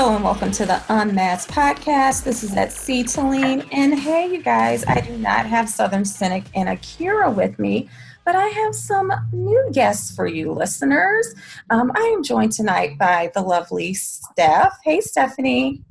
[0.00, 2.24] Hello and welcome to the Unmasked Podcast.
[2.24, 3.68] This is at Celine.
[3.70, 7.86] And hey, you guys, I do not have Southern Cynic and Akira with me,
[8.24, 11.34] but I have some new guests for you listeners.
[11.68, 14.78] Um, I am joined tonight by the lovely Steph.
[14.84, 15.82] Hey, Stephanie.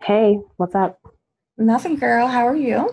[0.00, 1.00] Hey, what's up?
[1.58, 2.28] Nothing, girl.
[2.28, 2.88] How are you?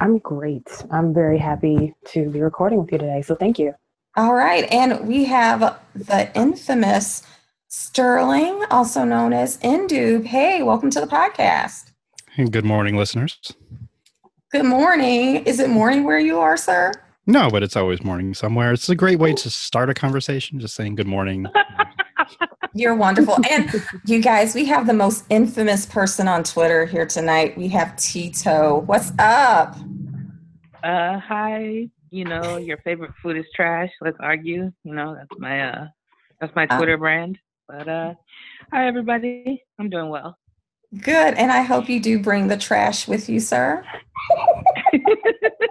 [0.00, 0.86] I'm great.
[0.90, 3.20] I'm very happy to be recording with you today.
[3.20, 3.74] So thank you.
[4.16, 4.64] All right.
[4.72, 7.24] And we have the infamous
[7.74, 10.26] Sterling, also known as Indube.
[10.26, 11.90] Hey, welcome to the podcast.
[12.36, 13.52] Good morning, listeners.
[14.52, 15.44] Good morning.
[15.44, 16.92] Is it morning where you are, sir?
[17.26, 18.72] No, but it's always morning somewhere.
[18.72, 21.46] It's a great way to start a conversation, just saying good morning.
[22.74, 23.38] You're wonderful.
[23.50, 23.68] And
[24.06, 27.58] you guys, we have the most infamous person on Twitter here tonight.
[27.58, 28.84] We have Tito.
[28.86, 29.76] What's up?
[30.84, 31.88] Uh hi.
[32.10, 33.90] You know, your favorite food is trash.
[34.00, 34.72] Let's argue.
[34.84, 35.86] You know, that's my uh
[36.40, 37.38] that's my Twitter uh, brand.
[37.68, 38.14] But uh,
[38.70, 39.62] hi, everybody.
[39.78, 40.36] I'm doing well.
[41.00, 41.34] Good.
[41.34, 43.84] And I hope you do bring the trash with you, sir.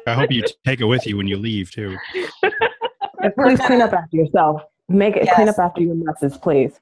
[0.08, 1.98] I hope you take it with you when you leave, too.
[3.38, 4.62] please clean up after yourself.
[4.90, 5.36] Make it yes.
[5.36, 6.80] clean up after your messes, please.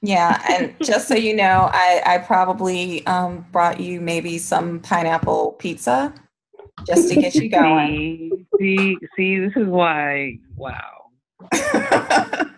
[0.00, 5.52] Yeah, and just so you know, I, I probably um, brought you maybe some pineapple
[5.52, 6.12] pizza
[6.86, 8.46] just to get you going.
[8.58, 10.38] see, see, see this is why.
[10.56, 11.10] Wow.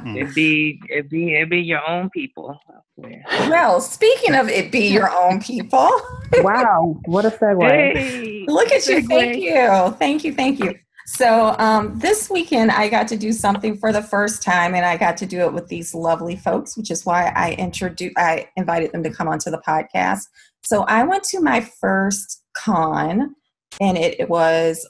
[0.00, 0.16] Hmm.
[0.16, 2.58] It be it be it be your own people.
[2.96, 5.90] Well, speaking of it be your own people.
[6.38, 7.62] wow, what a segue.
[7.68, 9.02] Hey, Look at you.
[9.02, 9.94] Thank you.
[9.98, 10.32] Thank you.
[10.32, 10.74] Thank you.
[11.06, 14.96] So um, this weekend I got to do something for the first time, and I
[14.96, 18.92] got to do it with these lovely folks, which is why I introduced I invited
[18.92, 20.26] them to come onto the podcast.
[20.64, 23.36] So I went to my first con,
[23.80, 24.88] and it, it was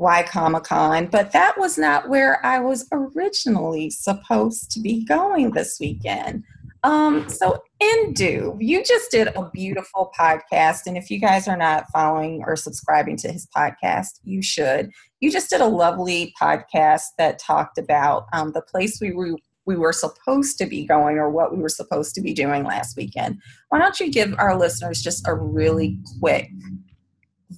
[0.00, 5.50] why Comic Con, but that was not where I was originally supposed to be going
[5.50, 6.42] this weekend.
[6.82, 11.84] Um, so, Indu, you just did a beautiful podcast, and if you guys are not
[11.92, 14.90] following or subscribing to his podcast, you should.
[15.20, 19.76] You just did a lovely podcast that talked about um, the place we were we
[19.76, 23.38] were supposed to be going or what we were supposed to be doing last weekend.
[23.68, 26.48] Why don't you give our listeners just a really quick,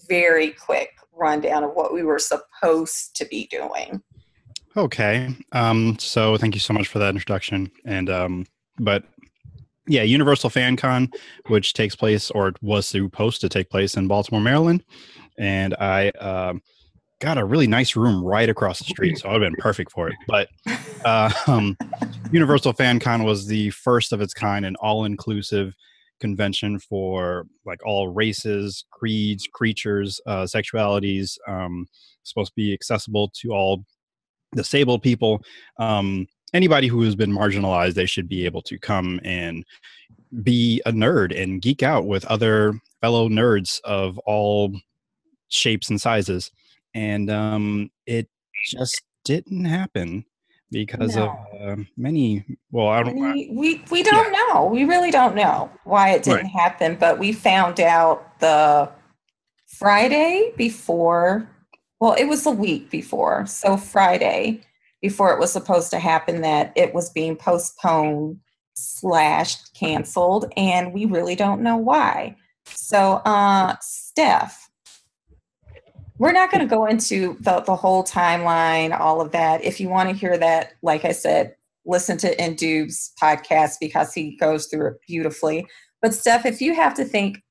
[0.08, 4.03] very quick rundown of what we were supposed to be doing.
[4.76, 5.34] Okay.
[5.53, 7.70] Um, so thank you so much for that introduction.
[7.84, 8.47] And um,
[8.78, 9.04] but
[9.86, 11.10] yeah, Universal Fan Con,
[11.48, 14.84] which takes place or was supposed to take place in Baltimore, Maryland,
[15.38, 16.54] and I uh,
[17.20, 20.08] got a really nice room right across the street, so I'd have been perfect for
[20.08, 20.14] it.
[20.26, 20.48] But
[21.04, 21.76] uh, um,
[22.31, 25.75] Universal Fan Con was the first of its kind, an all-inclusive
[26.22, 31.36] convention for like all races, creeds, creatures, uh, sexualities.
[31.46, 31.86] Um,
[32.22, 33.84] supposed to be accessible to all
[34.54, 35.42] disabled people.
[35.78, 39.64] Um, anybody who has been marginalized, they should be able to come and
[40.42, 44.72] be a nerd and geek out with other fellow nerds of all
[45.48, 46.50] shapes and sizes.
[46.94, 48.28] And um, it
[48.64, 50.24] just didn't happen
[50.72, 51.28] because no.
[51.60, 54.46] of uh, many well i don't we we, we don't yeah.
[54.52, 56.52] know we really don't know why it didn't right.
[56.52, 58.90] happen but we found out the
[59.66, 61.48] friday before
[62.00, 64.60] well it was a week before so friday
[65.00, 68.38] before it was supposed to happen that it was being postponed
[68.74, 72.34] slash canceled and we really don't know why
[72.64, 74.70] so uh steph
[76.22, 79.64] we're not going to go into the, the whole timeline, all of that.
[79.64, 84.36] If you want to hear that, like I said, listen to Indube's podcast because he
[84.36, 85.66] goes through it beautifully.
[86.00, 87.42] But Steph, if you have to think,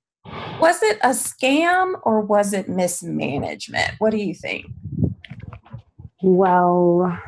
[0.61, 3.91] was it a scam or was it mismanagement?
[3.97, 4.67] What do you think?
[6.21, 7.19] Well,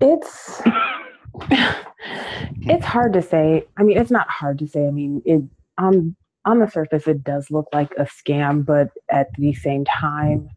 [0.00, 0.62] it's
[1.50, 3.66] it's hard to say.
[3.76, 4.86] I mean, it's not hard to say.
[4.86, 5.42] I mean, it
[5.76, 6.16] um
[6.48, 10.48] on the surface, it does look like a scam, but at the same time,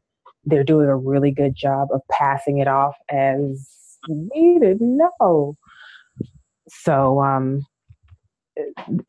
[0.45, 3.67] they're doing a really good job of passing it off as
[4.07, 5.57] we didn't know.
[6.69, 7.65] So, um,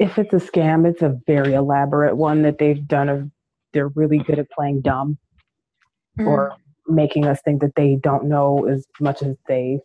[0.01, 3.09] if it's a scam, it's a very elaborate one that they've done.
[3.09, 3.31] Of
[3.73, 5.19] they're really good at playing dumb
[6.19, 6.27] mm.
[6.27, 6.57] or
[6.89, 9.79] making us think that they don't know as much as they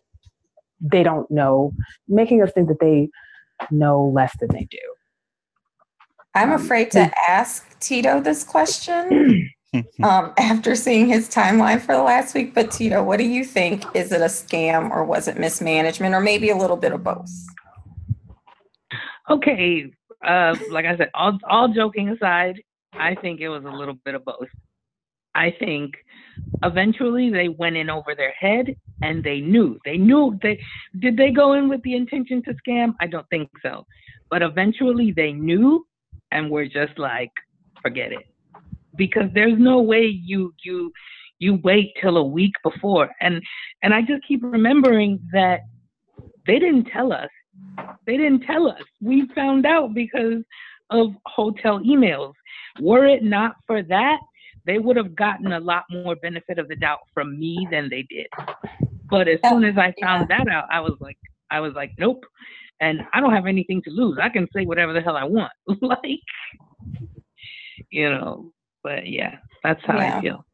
[0.80, 1.72] they don't know,
[2.08, 3.08] making us think that they
[3.70, 4.78] know less than they do.
[6.38, 9.50] I'm um, afraid to ask Tito this question
[10.04, 12.54] um, after seeing his timeline for the last week.
[12.54, 13.84] But Tito, what do you think?
[13.92, 17.28] Is it a scam or was it mismanagement or maybe a little bit of both?
[19.28, 19.90] Okay,
[20.24, 22.62] uh, like I said, all, all joking aside,
[22.92, 24.48] I think it was a little bit of both.
[25.34, 25.94] I think
[26.62, 29.78] eventually they went in over their head and they knew.
[29.84, 30.60] They knew they
[31.00, 32.94] did they go in with the intention to scam?
[33.00, 33.84] I don't think so.
[34.30, 35.84] But eventually they knew
[36.32, 37.32] and we're just like,
[37.82, 38.26] forget it.
[38.96, 40.92] Because there's no way you you
[41.38, 43.10] you wait till a week before.
[43.20, 43.42] And
[43.82, 45.60] and I just keep remembering that
[46.46, 47.28] they didn't tell us.
[48.06, 48.82] They didn't tell us.
[49.00, 50.42] We found out because
[50.90, 52.32] of hotel emails.
[52.80, 54.18] Were it not for that,
[54.66, 58.02] they would have gotten a lot more benefit of the doubt from me than they
[58.02, 58.26] did.
[59.10, 61.16] But as soon as I found that out, I was like,
[61.50, 62.24] I was like, nope.
[62.80, 64.18] And I don't have anything to lose.
[64.20, 65.52] I can say whatever the hell I want.
[65.80, 66.20] like,
[67.90, 68.52] you know,
[68.82, 70.18] but yeah, that's how yeah.
[70.18, 70.44] I feel.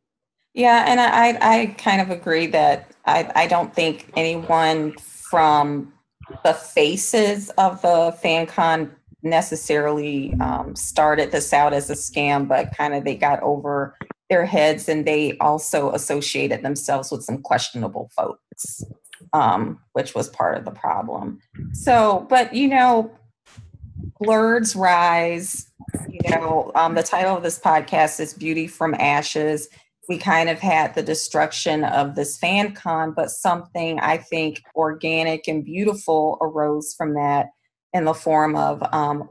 [0.54, 5.92] Yeah, and I, I kind of agree that I, I don't think anyone from
[6.44, 8.90] the faces of the FanCon
[9.22, 13.96] necessarily um, started this out as a scam, but kind of they got over
[14.30, 18.84] their heads and they also associated themselves with some questionable folks,
[19.32, 21.40] um, which was part of the problem.
[21.72, 23.10] So, but you know,
[24.20, 25.70] blurs rise.
[26.08, 29.68] You know, um, the title of this podcast is Beauty from Ashes.
[30.08, 35.48] We kind of had the destruction of this fan con, but something I think organic
[35.48, 37.48] and beautiful arose from that
[37.94, 39.26] in the form of um,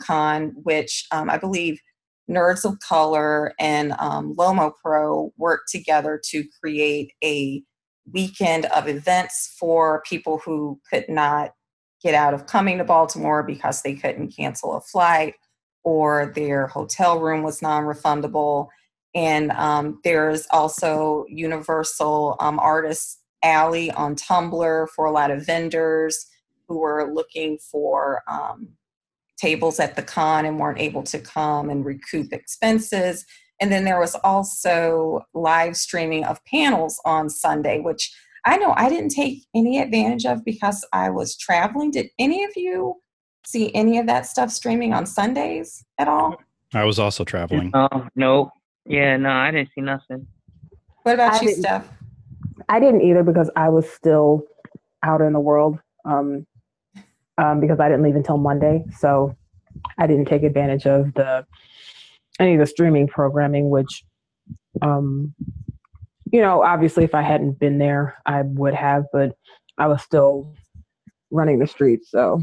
[0.00, 1.80] Con, which um, I believe
[2.28, 7.62] Nerds of Color and um, Lomo Pro worked together to create a
[8.10, 11.54] weekend of events for people who could not
[12.02, 15.34] get out of coming to Baltimore because they couldn't cancel a flight
[15.84, 18.68] or their hotel room was non refundable.
[19.14, 26.26] And um, there's also Universal um, Artists Alley on Tumblr for a lot of vendors
[26.68, 28.68] who were looking for um,
[29.36, 33.26] tables at the con and weren't able to come and recoup expenses.
[33.62, 38.12] And then there was also live streaming of panels on Sunday, which
[38.44, 41.92] I know I didn't take any advantage of because I was traveling.
[41.92, 42.96] Did any of you
[43.46, 46.42] see any of that stuff streaming on Sundays at all?
[46.74, 47.70] I was also traveling.
[47.72, 48.50] Oh, no.
[48.84, 50.26] Yeah, no, I didn't see nothing.
[51.04, 51.88] What about I you, Steph?
[52.68, 54.42] I didn't either because I was still
[55.04, 55.78] out in the world.
[56.04, 56.48] Um,
[57.38, 58.84] um, because I didn't leave until Monday.
[58.98, 59.36] So
[59.98, 61.46] I didn't take advantage of the
[62.42, 64.04] any of the streaming programming, which,
[64.82, 65.34] um,
[66.30, 69.36] you know, obviously if I hadn't been there, I would have, but
[69.78, 70.54] I was still
[71.30, 72.10] running the streets.
[72.10, 72.42] So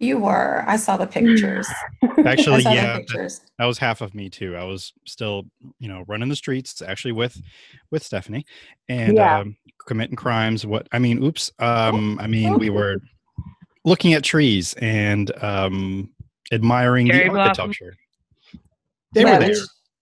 [0.00, 0.64] you were.
[0.66, 1.68] I saw the pictures.
[2.24, 3.38] Actually, yeah, pictures.
[3.38, 4.56] That, that, was half of me too.
[4.56, 5.44] I was still,
[5.78, 7.40] you know, running the streets actually with
[7.90, 8.44] with Stephanie
[8.88, 9.38] and yeah.
[9.38, 9.56] um,
[9.86, 10.66] committing crimes.
[10.66, 11.50] What I mean, oops.
[11.58, 12.96] Um, I mean, we were
[13.84, 16.10] looking at trees and um,
[16.52, 17.94] admiring Cherry the architecture.
[19.14, 19.54] They were there.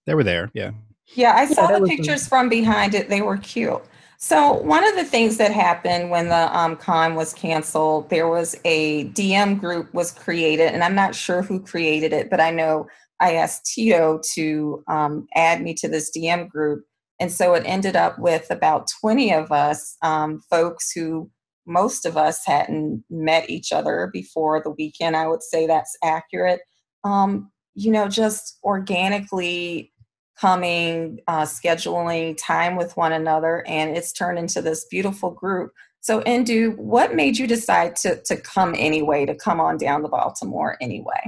[0.07, 0.51] They were there.
[0.55, 0.73] Yeah.
[1.15, 3.09] Yeah, I saw yeah, the pictures from behind it.
[3.09, 3.83] They were cute.
[4.17, 8.57] So one of the things that happened when the um, con was canceled, there was
[8.65, 12.87] a DM group was created, and I'm not sure who created it, but I know
[13.21, 16.85] I asked Tito to um, add me to this DM group,
[17.19, 21.29] and so it ended up with about 20 of us, um, folks who
[21.67, 25.17] most of us hadn't met each other before the weekend.
[25.17, 26.61] I would say that's accurate.
[27.03, 29.93] Um, you know, just organically
[30.39, 35.73] coming, uh, scheduling time with one another, and it's turned into this beautiful group.
[36.01, 40.09] So, Indu, what made you decide to to come anyway, to come on down to
[40.09, 41.21] Baltimore anyway?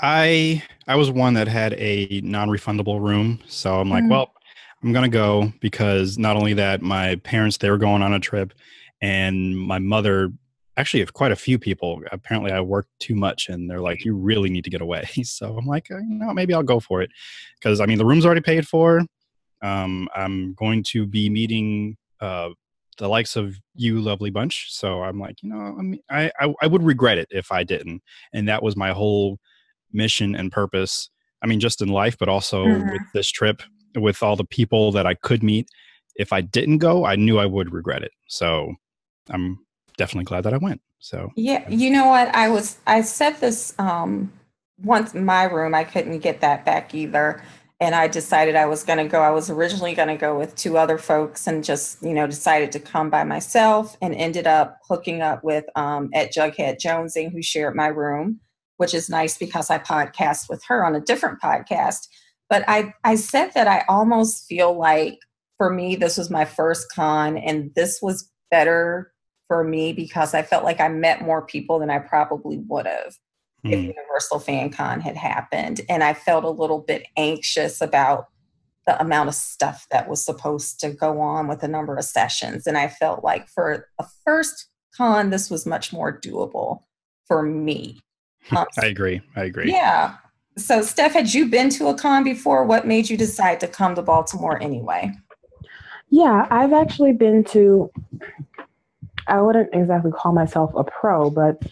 [0.00, 4.32] I I was one that had a non-refundable room, so I'm like, mm well,
[4.82, 8.52] I'm gonna go because not only that, my parents they were going on a trip,
[9.00, 10.30] and my mother
[10.76, 14.50] actually quite a few people apparently i work too much and they're like you really
[14.50, 15.08] need to get away.
[15.24, 17.10] So i'm like uh, you know maybe i'll go for it.
[17.58, 19.02] Because i mean the room's already paid for.
[19.62, 22.50] Um, i'm going to be meeting uh,
[22.98, 24.72] the likes of you lovely bunch.
[24.72, 27.64] So i'm like you know I, mean, I, I, I would regret it if i
[27.64, 28.02] didn't.
[28.32, 29.38] And that was my whole
[29.92, 31.08] mission and purpose
[31.42, 32.90] i mean just in life but also mm-hmm.
[32.90, 33.62] with this trip
[33.94, 35.68] with all the people that i could meet.
[36.16, 38.12] If i didn't go i knew i would regret it.
[38.26, 38.74] So
[39.30, 39.58] I'm
[39.96, 40.80] definitely glad that I went.
[40.98, 42.34] So yeah, you know what?
[42.34, 44.32] I was I said this um,
[44.82, 45.74] once in my room.
[45.74, 47.42] I couldn't get that back either,
[47.80, 49.20] and I decided I was going to go.
[49.20, 52.72] I was originally going to go with two other folks, and just you know decided
[52.72, 57.42] to come by myself, and ended up hooking up with um, at Jughead Jonesing, who
[57.42, 58.40] shared my room,
[58.78, 62.08] which is nice because I podcast with her on a different podcast.
[62.48, 65.18] But I I said that I almost feel like
[65.58, 69.12] for me this was my first con, and this was better
[69.54, 73.14] for me because I felt like I met more people than I probably would have
[73.64, 73.70] mm.
[73.72, 73.86] if hmm.
[73.86, 75.80] Universal Fan Con had happened.
[75.88, 78.26] And I felt a little bit anxious about
[78.84, 82.66] the amount of stuff that was supposed to go on with a number of sessions.
[82.66, 86.80] And I felt like for a first con, this was much more doable
[87.28, 88.00] for me.
[88.50, 89.20] Um, I agree.
[89.36, 89.70] I agree.
[89.70, 90.16] Yeah.
[90.58, 92.64] So, Steph, had you been to a con before?
[92.64, 95.12] What made you decide to come to Baltimore anyway?
[96.10, 97.90] Yeah, I've actually been to,
[99.26, 101.62] I wouldn't exactly call myself a pro, but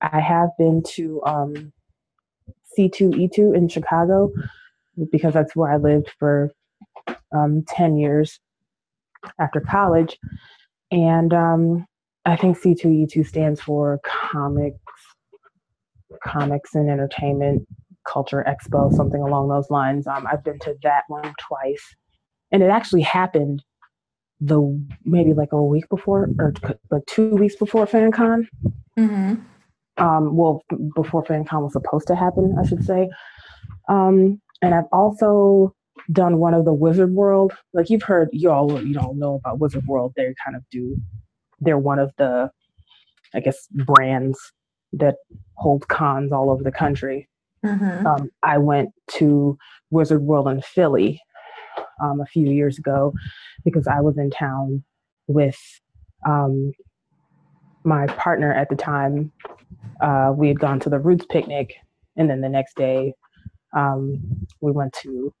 [0.00, 1.72] I have been to um,
[2.78, 4.30] C2E2 in Chicago
[5.10, 6.50] because that's where I lived for
[7.34, 8.40] um, 10 years
[9.38, 10.18] after college.
[10.90, 11.86] And um,
[12.24, 14.78] I think C2E2 stands for Comics,
[16.24, 17.66] Comics and Entertainment
[18.06, 20.06] Culture Expo, something along those lines.
[20.06, 21.82] Um, I've been to that one twice.
[22.52, 23.62] And it actually happened
[24.40, 26.52] the maybe like a week before or
[26.90, 28.46] like two weeks before FanCon.
[28.98, 29.34] Mm-hmm.
[29.98, 30.62] Um, well,
[30.94, 33.08] before FanCon was supposed to happen, I should say.
[33.88, 35.74] Um, and I've also
[36.12, 37.52] done one of the Wizard World.
[37.72, 40.12] Like you've heard, you all you don't know about Wizard World.
[40.16, 40.96] They kind of do.
[41.60, 42.50] They're one of the,
[43.34, 44.38] I guess, brands
[44.92, 45.16] that
[45.54, 47.28] hold cons all over the country.
[47.64, 48.06] Mm-hmm.
[48.06, 49.56] Um, I went to
[49.90, 51.20] Wizard World in Philly
[52.00, 53.12] um, a few years ago
[53.64, 54.84] because I was in town
[55.26, 55.58] with
[56.26, 56.72] um,
[57.84, 59.32] my partner at the time.
[60.00, 61.74] Uh, we had gone to the Roots picnic,
[62.16, 63.14] and then the next day
[63.76, 64.20] um,
[64.60, 65.32] we went to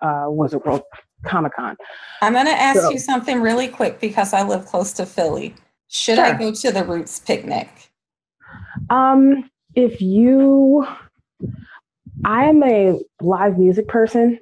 [0.00, 0.82] uh, Wizard World
[1.24, 1.76] Comic Con.
[2.20, 5.54] I'm going to ask so, you something really quick because I live close to Philly.
[5.88, 6.24] Should sure.
[6.24, 7.68] I go to the Roots picnic?
[8.90, 10.86] Um, if you,
[12.24, 14.38] I am a live music person.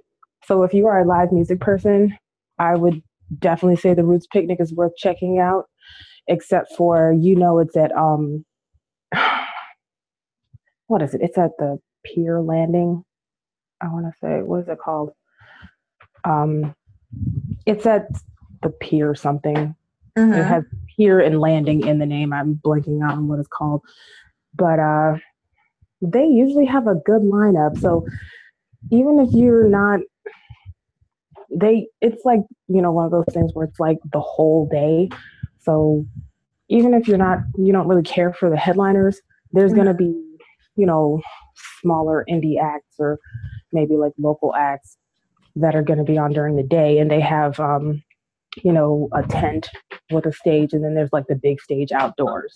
[0.46, 2.16] So if you are a live music person,
[2.58, 3.02] I would
[3.38, 5.64] definitely say the Roots picnic is worth checking out.
[6.26, 8.44] Except for you know it's at um,
[10.86, 11.22] what is it?
[11.22, 13.04] It's at the Pier Landing.
[13.80, 15.10] I want to say what is it called?
[16.24, 16.74] Um,
[17.66, 18.06] it's at
[18.62, 19.74] the Pier something.
[20.16, 20.32] Mm-hmm.
[20.32, 20.64] It has
[20.96, 22.32] Pier and Landing in the name.
[22.32, 23.82] I'm blanking on what it's called,
[24.54, 25.16] but uh,
[26.02, 27.78] they usually have a good lineup.
[27.78, 28.06] So
[28.90, 30.00] even if you're not
[31.54, 35.08] they it's like you know one of those things where it's like the whole day.
[35.58, 36.06] So
[36.68, 39.20] even if you're not you don't really care for the headliners
[39.52, 40.14] there's going to be
[40.76, 41.20] you know
[41.82, 43.18] smaller indie acts or
[43.72, 44.96] maybe like local acts
[45.56, 46.98] that are going to be on during the day.
[46.98, 48.02] And they have um
[48.62, 49.70] you know a tent
[50.10, 52.52] with a stage and then there's like the big stage outdoors.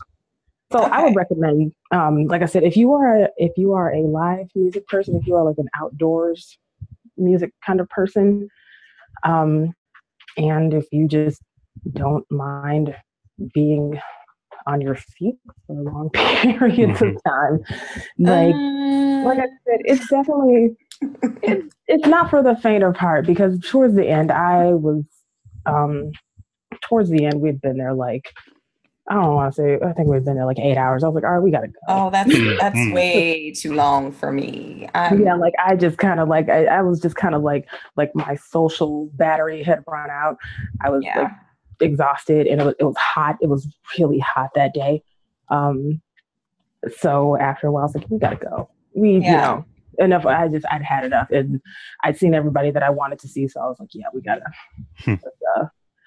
[0.72, 0.90] So okay.
[0.90, 4.00] i would recommend um like i said if you are a, if you are a
[4.00, 6.58] live music person if you are like an outdoors
[7.16, 8.48] music kind of person
[9.22, 9.72] um
[10.36, 11.40] and if you just
[11.92, 12.94] don't mind
[13.52, 13.98] being
[14.66, 17.28] on your feet for long periods of mm-hmm.
[17.28, 17.64] time.
[18.18, 20.76] Like, uh, like I said, it's definitely
[21.42, 25.04] it's it's not for the faint of heart because towards the end, I was
[25.66, 26.12] um
[26.82, 28.32] towards the end we'd been there like
[29.08, 29.78] I don't want to say.
[29.84, 31.04] I think we've been there like eight hours.
[31.04, 31.78] I was like, all right, we gotta go.
[31.88, 32.94] Oh, that's that's mm.
[32.94, 34.88] way too long for me.
[34.94, 37.66] I'm, yeah, like I just kind of like I, I was just kind of like
[37.96, 40.38] like my social battery had run out.
[40.82, 41.18] I was yeah.
[41.18, 41.32] like
[41.80, 43.36] exhausted and it was, it was hot.
[43.42, 43.68] It was
[43.98, 45.02] really hot that day.
[45.50, 46.00] Um,
[46.98, 48.70] so after a while, I was like, we gotta go.
[48.94, 49.18] We, yeah.
[49.18, 49.64] you know,
[49.98, 50.24] enough.
[50.26, 51.60] I just, I'd had enough and
[52.02, 53.48] I'd seen everybody that I wanted to see.
[53.48, 54.44] So I was like, yeah, we gotta,
[54.98, 55.14] hmm.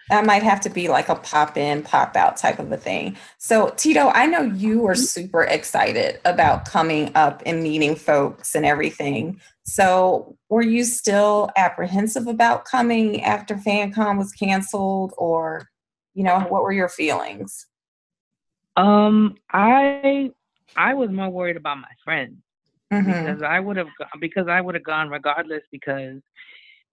[0.09, 3.17] That might have to be like a pop in, pop out type of a thing.
[3.37, 8.65] So, Tito, I know you were super excited about coming up and meeting folks and
[8.65, 9.39] everything.
[9.63, 15.67] So, were you still apprehensive about coming after FanCon was canceled, or,
[16.13, 17.67] you know, what were your feelings?
[18.77, 20.31] Um, I
[20.75, 22.35] I was more worried about my friends
[22.93, 23.05] mm-hmm.
[23.05, 23.87] because I would have
[24.19, 26.21] because I would have gone regardless because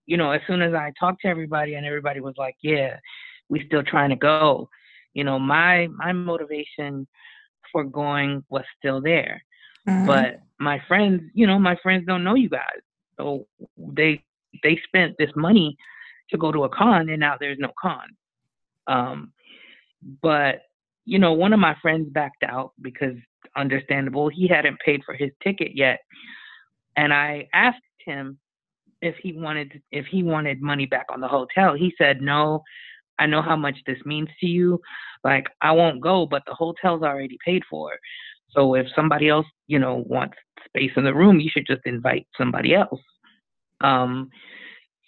[0.06, 2.98] you know, as soon as I talked to everybody and everybody was like, "Yeah,
[3.48, 4.68] we still trying to go,"
[5.14, 7.06] you know, my my motivation
[7.72, 9.42] for going was still there.
[9.88, 10.06] Mm-hmm.
[10.06, 12.80] But my friends, you know, my friends don't know you guys,
[13.16, 13.46] so
[13.76, 14.22] they
[14.62, 15.76] they spent this money
[16.30, 18.08] to go to a con, and now there's no con.
[18.86, 19.32] Um,
[20.22, 20.62] but
[21.04, 23.14] you know, one of my friends backed out because
[23.56, 26.00] understandable, he hadn't paid for his ticket yet,
[26.96, 28.38] and I asked him
[29.04, 31.74] if he wanted if he wanted money back on the hotel.
[31.74, 32.62] He said, "No,
[33.18, 34.80] I know how much this means to you.
[35.22, 37.92] Like I won't go, but the hotel's already paid for.
[38.50, 42.26] So if somebody else, you know, wants space in the room, you should just invite
[42.36, 43.00] somebody else."
[43.80, 44.30] Um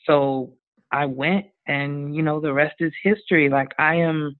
[0.06, 0.52] so
[0.92, 3.48] I went and you know the rest is history.
[3.48, 4.36] Like I am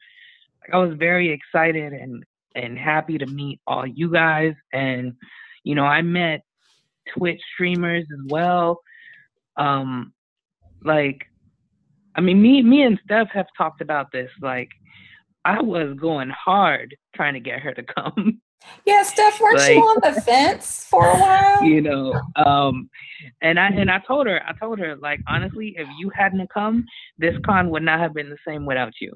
[0.72, 5.12] I was very excited and and happy to meet all you guys and
[5.64, 6.42] you know I met
[7.16, 8.80] Twitch streamers as well
[9.56, 10.12] um,
[10.82, 11.26] Like,
[12.14, 14.30] I mean, me, me and Steph have talked about this.
[14.40, 14.70] Like,
[15.44, 18.40] I was going hard trying to get her to come.
[18.84, 21.62] Yeah, Steph, weren't like, you on the fence for a while?
[21.62, 22.90] You know, um,
[23.40, 26.84] and I and I told her, I told her, like honestly, if you hadn't come,
[27.18, 29.12] this con would not have been the same without you.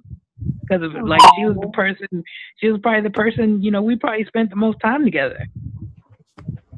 [0.60, 2.22] Because like she was the person,
[2.58, 3.62] she was probably the person.
[3.62, 5.46] You know, we probably spent the most time together.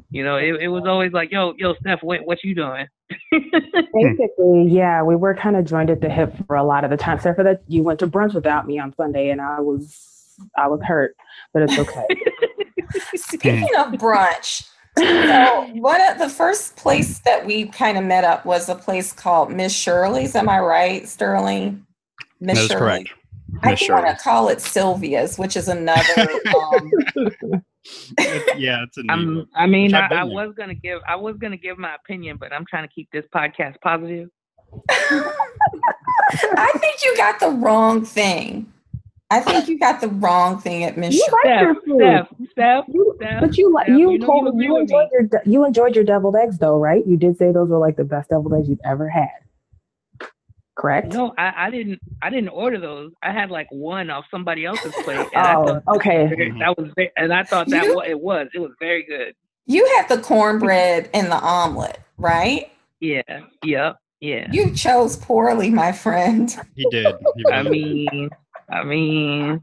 [0.09, 2.87] You know, it, it was always like, yo, yo, Steph, what, what you doing?
[3.31, 4.15] Hmm.
[4.17, 6.97] Basically, yeah, we were kind of joined at the hip for a lot of the
[6.97, 7.17] time.
[7.17, 10.67] Except for that, you went to brunch without me on Sunday, and I was, I
[10.67, 11.15] was hurt,
[11.53, 12.05] but it's okay.
[13.15, 14.67] Speaking of brunch,
[14.97, 19.11] so one of the first place that we kind of met up was a place
[19.11, 20.35] called Miss Shirley's.
[20.35, 21.85] Am I right, Sterling?
[22.39, 22.79] Miss That is Shirley.
[22.79, 23.09] correct.
[23.63, 26.29] I want to call it Sylvia's, which is another.
[26.55, 26.91] Um,
[28.57, 31.77] yeah, it's a um, I mean, I, I was gonna give I was gonna give
[31.77, 34.29] my opinion, but I'm trying to keep this podcast positive.
[34.89, 38.71] I think you got the wrong thing.
[39.29, 41.15] I think you got the wrong thing at Miss.
[41.15, 44.77] You like Steph, Steph, Steph, you, Steph, but you like you, you, know, you, you
[44.77, 47.05] enjoyed your you enjoyed your deviled eggs though, right?
[47.07, 49.29] You did say those were like the best deviled eggs you've ever had.
[50.75, 51.13] Correct?
[51.13, 51.99] No, I, I didn't.
[52.21, 53.11] I didn't order those.
[53.21, 55.27] I had like one off somebody else's plate.
[55.35, 56.27] oh, okay.
[56.59, 57.03] That was, mm-hmm.
[57.15, 58.47] and I thought that you, it was.
[58.55, 59.35] It was very good.
[59.65, 62.71] You had the cornbread and the omelet, right?
[62.99, 63.21] Yeah.
[63.63, 63.97] Yep.
[64.19, 64.47] Yeah.
[64.51, 66.55] You chose poorly, my friend.
[66.75, 67.13] He did.
[67.35, 68.29] He I mean,
[68.71, 69.61] I mean,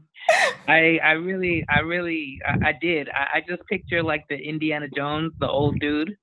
[0.67, 3.09] I I really I really I, I did.
[3.09, 6.15] I, I just picture like the Indiana Jones, the old dude.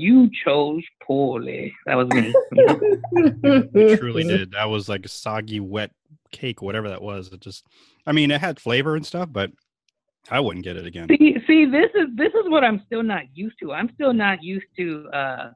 [0.00, 1.74] You chose poorly.
[1.86, 2.34] That was me.
[3.74, 4.52] you truly did.
[4.52, 5.90] That was like a soggy, wet
[6.32, 7.30] cake, whatever that was.
[7.32, 7.66] It just,
[8.06, 9.50] I mean, it had flavor and stuff, but
[10.30, 11.08] I wouldn't get it again.
[11.08, 13.72] See, see, this is this is what I'm still not used to.
[13.72, 15.50] I'm still not used to uh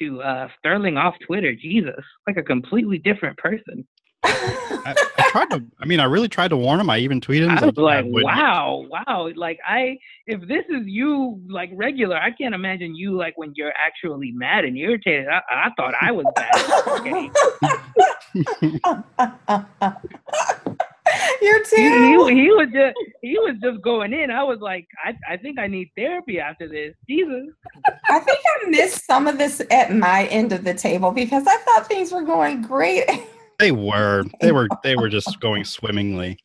[0.00, 1.54] to uh Sterling off Twitter.
[1.54, 3.86] Jesus, like a completely different person.
[4.24, 4.94] I,
[5.28, 5.64] I, tried to.
[5.80, 6.90] I mean, I really tried to warn him.
[6.90, 7.58] I even tweeted him.
[7.58, 12.54] I was like, "Wow, wow!" Like, I if this is you, like regular, I can't
[12.54, 15.28] imagine you like when you're actually mad and irritated.
[15.28, 16.58] I, I thought I was bad.
[21.40, 21.76] You're too.
[21.76, 24.30] He, he, he, was just he was just going in.
[24.30, 26.94] I was like, I, I think I need therapy after this.
[27.08, 27.48] Jesus.
[28.08, 31.56] I think I missed some of this at my end of the table because I
[31.58, 33.08] thought things were going great.
[33.58, 34.24] They were.
[34.40, 34.68] They were.
[34.82, 36.38] They were just going swimmingly.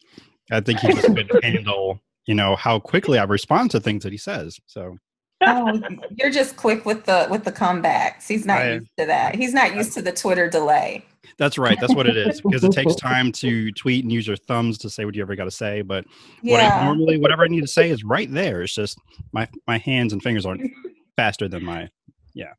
[0.51, 4.11] I think he just couldn't handle, you know, how quickly I respond to things that
[4.11, 4.59] he says.
[4.65, 4.97] So.
[5.45, 5.77] Oh,
[6.11, 8.27] you're just quick with the with the comebacks.
[8.27, 9.35] He's not I, used to that.
[9.35, 11.05] He's not used to the Twitter delay.
[11.37, 11.77] That's right.
[11.81, 14.89] That's what it is because it takes time to tweet and use your thumbs to
[14.89, 15.81] say what you ever got to say.
[15.81, 16.05] But
[16.41, 16.53] yeah.
[16.53, 18.61] what I normally, whatever I need to say is right there.
[18.61, 18.97] It's just
[19.33, 20.71] my my hands and fingers aren't
[21.17, 21.89] faster than my,
[22.33, 22.53] yeah.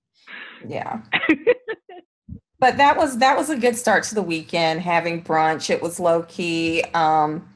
[0.68, 1.00] Yeah
[2.64, 5.68] but that was that was a good start to the weekend having brunch.
[5.68, 7.46] It was low key um,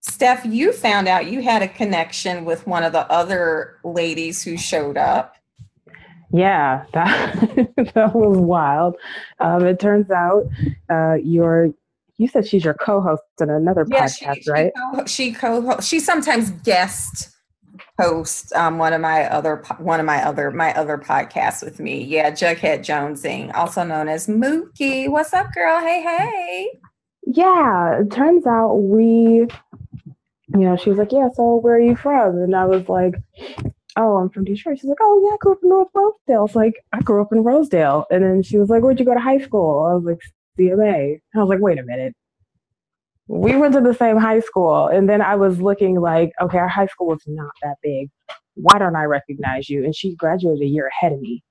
[0.00, 4.56] steph you found out you had a connection with one of the other ladies who
[4.56, 5.36] showed up.
[6.32, 7.36] Yeah that
[7.94, 8.96] that was wild.
[9.38, 10.48] Um, it turns out
[10.90, 11.72] uh, your
[12.16, 14.72] you said she's your co-host in another yeah, podcast she, right?
[15.06, 17.35] she, co- she co she sometimes guest
[17.98, 22.02] host um, one of my other one of my other my other podcasts with me.
[22.02, 25.08] Yeah, Jughead Jonesing, also known as Mookie.
[25.08, 25.80] What's up, girl?
[25.80, 26.78] Hey, hey.
[27.26, 29.48] Yeah, it turns out we, you
[30.48, 33.14] know, she was like, "Yeah, so where are you from?" And I was like,
[33.96, 36.40] "Oh, I'm from Detroit." She's like, "Oh yeah, I grew up in North Rosedale." I
[36.40, 39.14] was like, "I grew up in Rosedale," and then she was like, "Where'd you go
[39.14, 40.20] to high school?" I was like,
[40.58, 42.14] "CMA." I was like, "Wait a minute."
[43.28, 44.86] We went to the same high school.
[44.86, 48.08] And then I was looking like, okay, our high school was not that big.
[48.54, 49.84] Why don't I recognize you?
[49.84, 51.42] And she graduated a year ahead of me.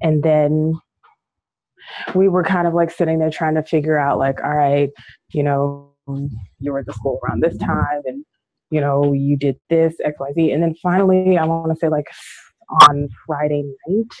[0.00, 0.74] And then
[2.14, 4.90] we were kind of like sitting there trying to figure out, like, all right,
[5.30, 5.92] you know,
[6.60, 8.24] you were at the school around this time and,
[8.70, 10.54] you know, you did this, XYZ.
[10.54, 12.06] And then finally, I want to say like
[12.88, 14.12] on Friday night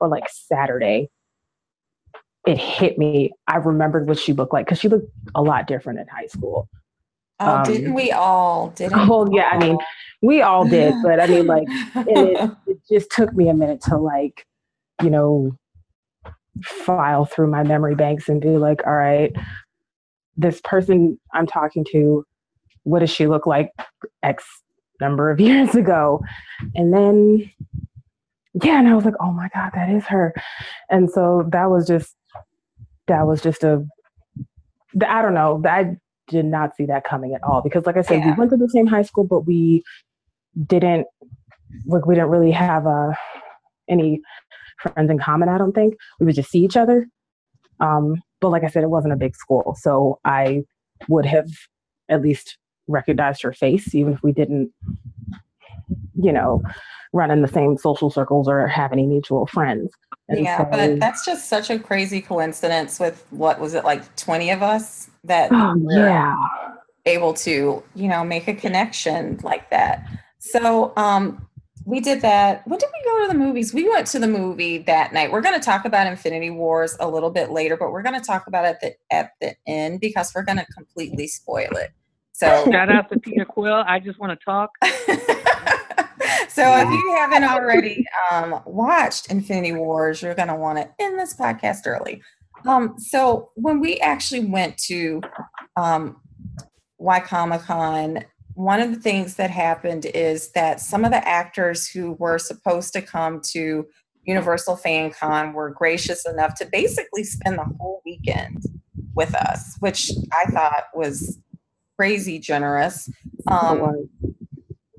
[0.00, 1.08] or like Saturday,
[2.46, 3.32] it hit me.
[3.46, 6.68] I remembered what she looked like because she looked a lot different in high school.
[7.40, 8.70] Oh, um, didn't we all?
[8.70, 9.78] Didn't well, yeah, I mean,
[10.22, 13.96] we all did, but I mean, like, it, it just took me a minute to
[13.96, 14.46] like,
[15.02, 15.56] you know,
[16.62, 19.32] file through my memory banks and be like, all right,
[20.36, 22.24] this person I'm talking to,
[22.84, 23.70] what does she look like
[24.22, 24.44] X
[25.00, 26.20] number of years ago?
[26.74, 27.50] And then,
[28.62, 30.34] yeah, and I was like, oh my God, that is her.
[30.90, 32.14] And so that was just
[33.08, 33.84] that was just a
[35.06, 35.62] I don't know.
[35.64, 35.96] I
[36.28, 38.30] did not see that coming at all because, like I said, yeah.
[38.30, 39.82] we went to the same high school, but we
[40.66, 41.06] didn't
[41.86, 43.12] like we didn't really have uh,
[43.88, 44.20] any
[44.78, 45.48] friends in common.
[45.48, 47.06] I don't think we would just see each other,
[47.80, 50.62] Um, but like I said, it wasn't a big school, so I
[51.08, 51.48] would have
[52.08, 54.72] at least recognized her face, even if we didn't,
[56.14, 56.62] you know,
[57.12, 59.92] run in the same social circles or have any mutual friends.
[60.28, 64.16] And yeah, so, but that's just such a crazy coincidence with what was it like
[64.16, 66.34] 20 of us that oh, yeah
[67.06, 70.06] able to, you know, make a connection like that.
[70.38, 71.46] So um
[71.84, 72.66] we did that.
[72.68, 73.74] When did we go to the movies?
[73.74, 75.32] We went to the movie that night.
[75.32, 78.24] We're going to talk about Infinity Wars a little bit later, but we're going to
[78.24, 81.90] talk about it at the, at the end because we're going to completely spoil it.
[82.32, 83.84] So shout out to Peter Quill.
[83.86, 84.70] I just want to talk.
[86.48, 91.18] so if you haven't already um, watched Infinity Wars, you're going to want to end
[91.18, 92.22] this podcast early.
[92.66, 95.20] Um, so when we actually went to
[95.76, 96.16] um,
[96.98, 101.88] Y Comic Con, one of the things that happened is that some of the actors
[101.88, 103.86] who were supposed to come to
[104.24, 108.62] Universal Fan Con were gracious enough to basically spend the whole weekend
[109.14, 111.38] with us, which I thought was
[111.98, 113.10] crazy generous.
[113.46, 114.08] Um,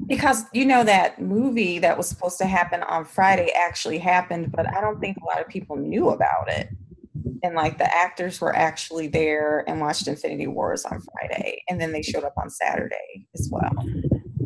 [0.07, 4.67] because you know that movie that was supposed to happen on Friday actually happened, but
[4.73, 6.69] I don't think a lot of people knew about it
[7.43, 11.91] and like the actors were actually there and watched Infinity Wars on Friday, and then
[11.91, 13.71] they showed up on Saturday as well.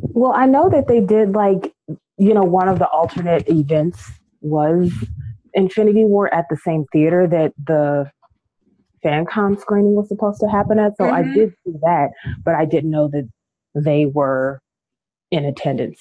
[0.01, 1.73] Well, I know that they did like
[2.17, 4.03] you know one of the alternate events
[4.41, 4.91] was
[5.53, 8.12] Infinity War at the same theater that the
[9.03, 10.97] FanCon screening was supposed to happen at.
[10.97, 11.29] So mm-hmm.
[11.29, 12.10] I did see that,
[12.43, 13.29] but I didn't know that
[13.75, 14.62] they were
[15.31, 15.99] in attendance.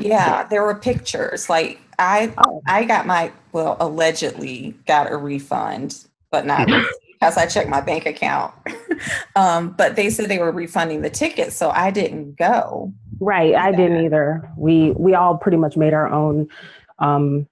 [0.00, 1.48] Yeah, there were pictures.
[1.48, 2.62] Like I oh.
[2.66, 6.68] I got my well allegedly got a refund, but not
[7.12, 8.54] because I checked my bank account.
[9.36, 12.92] um, but they said they were refunding the ticket, so I didn't go.
[13.20, 14.48] Right, I didn't either.
[14.56, 16.48] We we all pretty much made our own
[17.00, 17.48] um,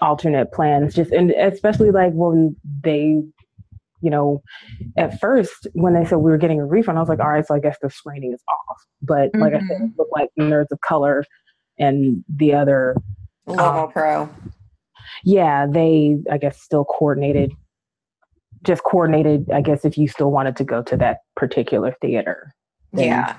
[0.00, 0.94] alternate plans.
[0.94, 3.22] Just and especially like when they
[4.02, 4.42] you know,
[4.96, 7.46] at first when they said we were getting a refund, I was like, all right,
[7.46, 8.76] so I guess the screening is off.
[9.00, 9.64] But like mm-hmm.
[9.64, 11.24] I said, it looked like Nerds of Color
[11.78, 12.96] and the other
[13.48, 14.28] Lomo um, Pro.
[15.24, 17.52] Yeah, they I guess still coordinated
[18.64, 22.54] just coordinated, I guess, if you still wanted to go to that particular theater.
[22.92, 23.06] Then.
[23.06, 23.36] Yeah.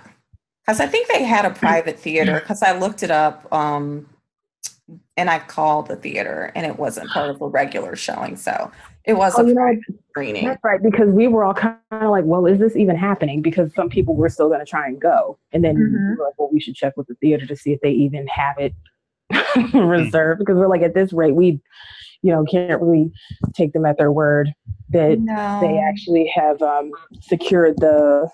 [0.65, 4.10] Because I think they had a private theater because I looked it up um,
[5.17, 8.36] and I called the theater and it wasn't part of the regular showing.
[8.36, 8.71] So
[9.06, 10.46] it was oh, a private know, screening.
[10.46, 10.82] That's right.
[10.82, 13.42] Because we were all kind of like, well, is this even happening?
[13.42, 15.38] Because some people were still going to try and go.
[15.52, 16.12] And then mm-hmm.
[16.12, 18.28] we were like, well, we should check with the theater to see if they even
[18.28, 18.74] have it
[19.74, 20.39] reserved.
[20.39, 21.62] Because we're like, at this rate, we
[22.24, 23.12] you know can't really
[23.54, 24.54] take them at their word
[24.89, 25.60] that no.
[25.62, 28.30] they actually have um, secured the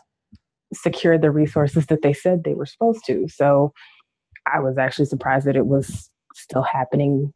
[0.74, 3.28] secured the resources that they said they were supposed to.
[3.28, 3.74] So
[4.52, 7.34] I was actually surprised that it was still happening.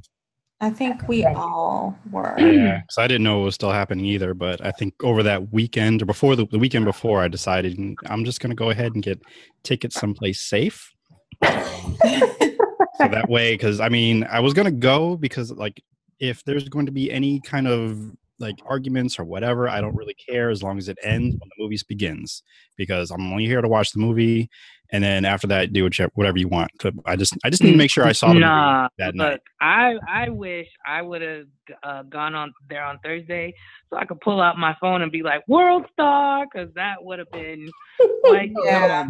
[0.63, 2.35] I think we all were.
[2.39, 4.33] Yeah, because I didn't know it was still happening either.
[4.33, 8.23] But I think over that weekend or before the, the weekend before, I decided I'm
[8.23, 9.21] just going to go ahead and get
[9.63, 10.93] tickets someplace safe.
[11.43, 11.49] so
[12.97, 15.83] that way, because I mean, I was going to go because like
[16.21, 17.99] if there's going to be any kind of
[18.39, 21.63] like arguments or whatever, I don't really care as long as it ends when the
[21.63, 22.41] movie begins
[22.77, 24.49] because I'm only here to watch the movie,
[24.93, 26.71] and then after that, do whatever you want.
[27.05, 29.41] I just I just need to make sure I saw the nah, movie that night.
[29.59, 31.47] I I wish I would have
[31.81, 33.55] uh, gone on there on Thursday
[33.89, 37.17] so I could pull out my phone and be like World Star because that would
[37.17, 37.71] have been
[38.29, 39.09] like yeah.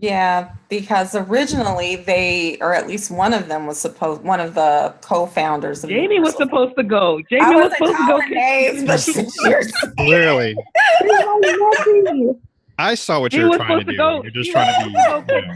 [0.00, 4.92] Yeah, because originally they, or at least one of them was supposed, one of the
[5.00, 5.82] co-founders.
[5.82, 7.22] Of Jamie was supposed to go.
[7.30, 8.18] Jamie was supposed to go.
[8.28, 8.84] Names,
[9.76, 10.56] but Clearly.
[12.78, 13.96] I saw what you were trying to do.
[13.96, 14.22] Go.
[14.22, 14.90] You're just trying to be.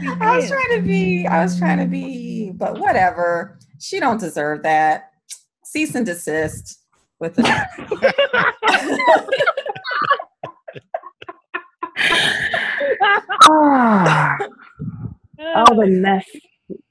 [0.01, 0.17] You know.
[0.21, 1.27] I was trying to be.
[1.27, 2.51] I was trying to be.
[2.51, 3.57] But whatever.
[3.79, 5.11] She don't deserve that.
[5.63, 6.79] Cease and desist
[7.19, 7.43] with the.
[13.49, 14.37] oh,
[15.39, 16.25] oh, the mess.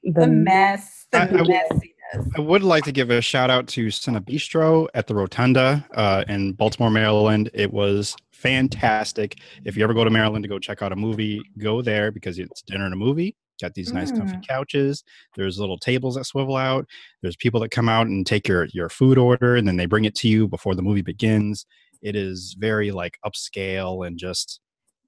[0.03, 1.07] The, the mess.
[1.11, 1.81] The I, messiness.
[2.35, 6.53] I would like to give a shout out to Bistro at the Rotunda uh, in
[6.53, 7.51] Baltimore, Maryland.
[7.53, 9.35] It was fantastic.
[9.65, 12.39] If you ever go to Maryland to go check out a movie, go there because
[12.39, 13.35] it's dinner and a movie.
[13.61, 14.47] Got these nice comfy mm.
[14.47, 15.03] couches.
[15.35, 16.85] There's little tables that swivel out.
[17.21, 20.05] There's people that come out and take your your food order and then they bring
[20.05, 21.65] it to you before the movie begins.
[22.01, 24.61] It is very like upscale and just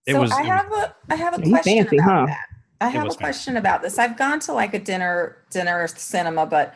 [0.05, 0.31] it so was.
[0.31, 2.25] I have a I have a question fancy, about huh?
[2.25, 2.45] that.
[2.81, 3.17] I have a fancy.
[3.17, 3.97] question about this.
[3.97, 6.75] I've gone to like a dinner dinner cinema, but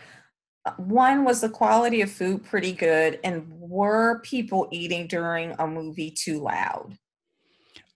[0.78, 6.12] one was the quality of food pretty good, and were people eating during a movie
[6.12, 6.98] too loud?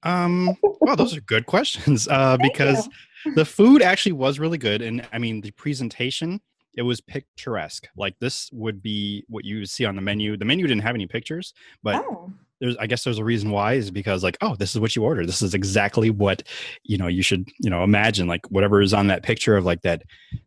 [0.04, 2.88] Um, well, those are good questions uh, because
[3.36, 6.42] the food actually was really good, and I mean the presentation
[6.78, 7.88] it was picturesque.
[7.98, 10.38] Like this would be what you would see on the menu.
[10.38, 11.54] The menu didn't have any pictures,
[11.84, 12.32] but Oh.
[12.62, 15.04] there's I guess there's a reason why is because like oh this is what you
[15.04, 15.28] ordered.
[15.28, 16.44] This is exactly what
[16.84, 19.82] you know you should you know imagine like whatever is on that picture of like
[19.82, 20.04] that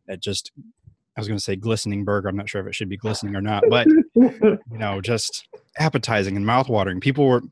[0.06, 0.52] that just
[1.16, 2.29] I was going to say glistening burger.
[2.29, 5.46] I'm not sure if it should be glistening or not, but you know just
[5.79, 7.01] appetizing and mouthwatering.
[7.01, 7.42] People were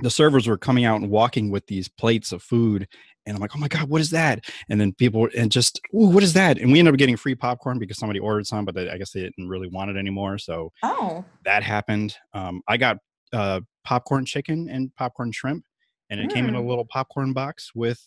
[0.00, 2.86] the servers were coming out and walking with these plates of food
[3.26, 5.80] and i'm like oh my god what is that and then people were- and just
[5.92, 8.64] Ooh, what is that and we ended up getting free popcorn because somebody ordered some
[8.64, 11.24] but they, i guess they didn't really want it anymore so Oh.
[11.44, 12.98] that happened um, i got
[13.32, 15.64] uh, popcorn chicken and popcorn shrimp
[16.10, 16.68] and it came in a Mm.
[16.68, 18.00] little popcorn box with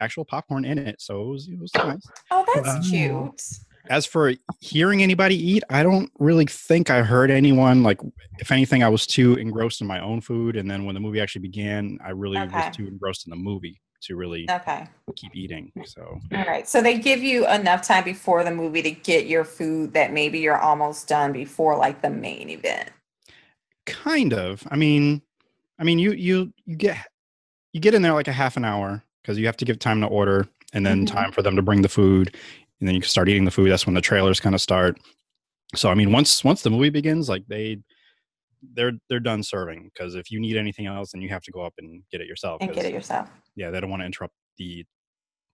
[0.00, 2.82] actual popcorn in it so it was, it was nice Oh, that's Wow.
[2.90, 3.40] cute.
[3.88, 7.82] As for hearing anybody eat, I don't really think I heard anyone.
[7.82, 8.00] Like,
[8.38, 10.56] if anything, I was too engrossed in my own food.
[10.56, 12.56] And then when the movie actually began, I really Okay.
[12.56, 14.86] was too engrossed in the movie to really Okay.
[15.14, 15.72] keep eating.
[15.84, 16.68] So, All right.
[16.68, 20.38] So they give you enough time before the movie to get your food that maybe
[20.40, 22.90] you're almost done before like the main event.
[23.86, 24.66] kind of.
[24.70, 25.22] I mean,
[25.78, 26.98] I mean, you you you get
[27.72, 30.00] you get in there like a half an hour because you have to give time
[30.00, 31.12] to order and then Mhm.
[31.12, 32.36] time for them to bring the food,
[32.80, 33.70] and then you can start eating the food.
[33.70, 34.98] That's when the trailers kind of start.
[35.74, 37.78] So, I mean, once once the movie begins, like they
[38.74, 41.60] they're they're done serving because if you need anything else, then you have to go
[41.62, 42.60] up and get it yourself.
[42.60, 43.28] And 'cause, get it yourself.
[43.54, 44.84] yeah, they don't want to interrupt the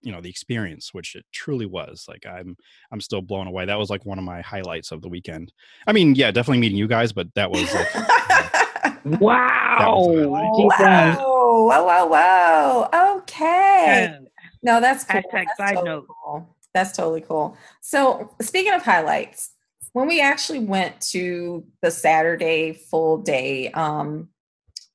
[0.05, 2.57] you know the experience which it truly was like i'm
[2.91, 5.53] i'm still blown away that was like one of my highlights of the weekend
[5.87, 7.87] i mean yeah definitely meeting you guys but that was like
[9.05, 9.37] Wow.
[9.79, 10.55] highlight.
[10.57, 11.19] Jesus.
[11.21, 13.19] Whoa, whoa, whoa, whoa.
[13.19, 14.09] Okay.
[14.11, 14.19] Yeah.
[14.63, 15.21] No, that's cool.
[15.21, 16.07] Hashtag That's side totally note.
[16.25, 16.57] Cool.
[16.75, 17.57] That's totally cool.
[17.81, 19.51] So, speaking of highlights,
[19.93, 24.29] when we actually went to the Saturday full day, um,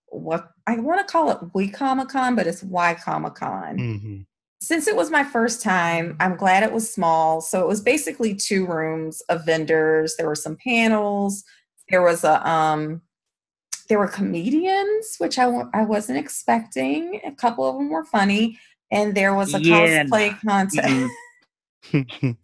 [0.08, 3.78] what I want to call it We Comic Con, but it's Y Comic Con.
[3.78, 4.26] Mhm.
[4.60, 7.42] Since it was my first time, I'm glad it was small.
[7.42, 10.16] So it was basically two rooms of vendors.
[10.16, 11.44] There were some panels.
[11.90, 13.02] There was a um,
[13.88, 17.22] there were comedians, which I I wasn't expecting.
[17.24, 18.60] A couple of them were funny,
[18.92, 20.88] and there was a Yeah, cosplay contest.
[20.88, 21.10] Mm-mm.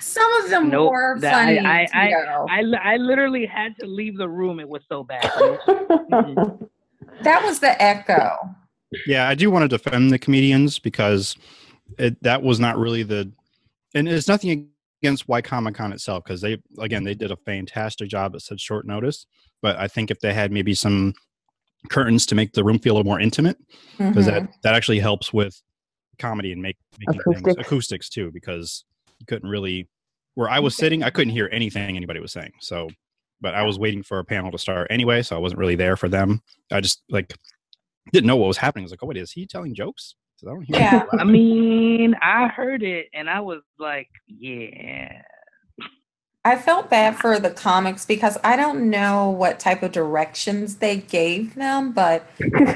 [0.00, 1.58] Some of them Nope, were that- funny.
[1.58, 2.46] I- I- Tito.
[2.50, 4.58] I, li- I literally had to leave the room.
[4.60, 5.22] It was so bad.
[7.22, 8.36] that was the echo.
[9.06, 11.34] yeah i do want to defend the comedians because
[11.98, 13.30] it, that was not really the
[13.94, 14.68] and it's nothing
[15.02, 18.86] against why comic-con itself because they again they did a fantastic job at such short
[18.86, 19.26] notice
[19.62, 21.14] but i think if they had maybe some
[21.88, 23.56] curtains to make the room feel a little more intimate
[23.98, 24.30] because Mhm.
[24.32, 25.60] that that actually helps with
[26.18, 27.66] comedy and make making things Acoustics.
[27.66, 28.84] acoustics too because
[29.18, 29.88] you couldn't really
[30.34, 32.88] where i was sitting i couldn't hear anything anybody was saying so
[33.40, 35.96] but i was waiting for a panel to start anyway so i wasn't really there
[35.96, 36.40] for them
[36.72, 37.34] i just like
[38.12, 40.14] didn't know what was happening i was like oh wait is he telling jokes?"
[40.46, 41.04] I don't hear Yeah.
[41.18, 45.22] I mean, I heard it and I was like, yeah.
[46.46, 50.98] I felt bad for the comics because I don't know what type of directions they
[50.98, 52.24] gave them, but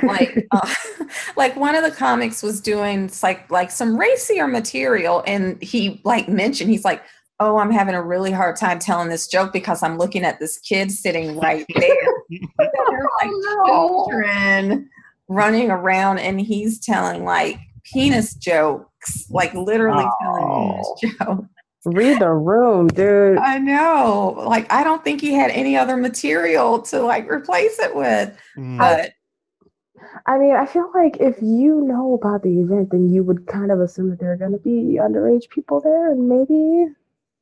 [0.02, 0.74] like uh,
[1.37, 6.28] like one of the comics was doing like like some racier material and he like
[6.28, 7.00] mentioned he's like
[7.38, 10.59] oh i'm having a really hard time telling this joke because i'm looking at this
[10.59, 12.12] kid sitting right there.
[12.59, 13.30] They're like
[13.66, 14.90] children
[15.28, 22.30] running around and he's telling like penis jokes like literally telling penis jokes Read the
[22.30, 23.38] room, dude.
[23.38, 24.34] I know.
[24.46, 28.36] Like, I don't think he had any other material to like replace it with.
[28.56, 28.78] Mm.
[28.78, 29.12] But
[30.26, 33.70] I mean, I feel like if you know about the event, then you would kind
[33.70, 36.92] of assume that there are going to be underage people there and maybe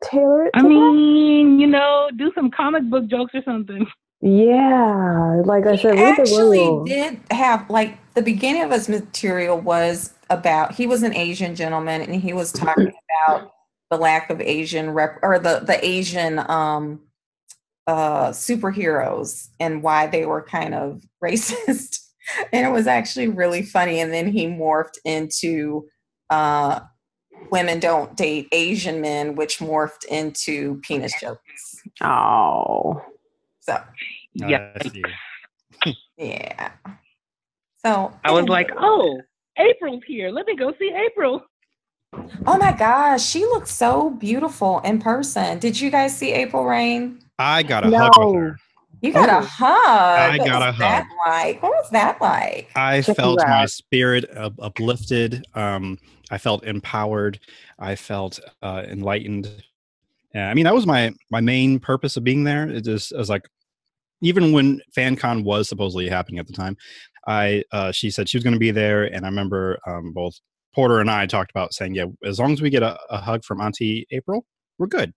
[0.03, 0.51] tailor it.
[0.55, 0.69] I to that.
[0.69, 3.87] mean, you know, do some comic book jokes or something.
[4.21, 6.85] yeah, like I said, read the actually room.
[6.85, 12.03] did have like the beginning of his material was about he was an Asian gentleman
[12.03, 12.93] and he was talking
[13.27, 13.53] about
[13.91, 17.01] the lack of Asian rep or the the Asian um
[17.87, 22.01] uh superheroes and why they were kind of racist.
[22.53, 24.01] and it was actually really funny.
[24.01, 25.89] And then he morphed into
[26.31, 26.81] uh
[27.51, 31.83] women don't date Asian men, which morphed into penis jokes.
[32.03, 33.03] Oh,
[33.61, 33.81] So
[34.35, 34.77] Yeah.
[36.19, 36.73] Yeah.
[37.87, 39.21] So I was like, oh,
[39.57, 40.31] April's here.
[40.31, 41.43] Let me go see April.
[42.47, 45.59] Oh my gosh, she looks so beautiful in person.
[45.59, 47.21] Did you guys see April Rain?
[47.39, 48.57] i got a hug with her
[49.03, 49.39] You got Oh.
[49.39, 50.33] a hug.
[50.33, 51.17] I got was a that hug.
[51.27, 51.63] like?
[51.63, 52.71] What was that like?
[52.75, 55.45] I Check felt my spirit up, uplifted.
[55.55, 55.99] Um,
[56.31, 57.39] I felt empowered.
[57.79, 59.51] I felt uh, enlightened.
[60.35, 62.69] Yeah, I mean that was my my main purpose of being there.
[62.69, 63.49] It just I was like,
[64.23, 66.77] even when FanCon was supposedly happening at the time,
[67.27, 70.39] I uh, she said she was going to be there, and I remember um, both
[70.79, 73.43] Porter and I talked about saying, yeah, as long as we get a, a hug
[73.43, 74.47] from Auntie April,
[74.79, 75.13] we're good.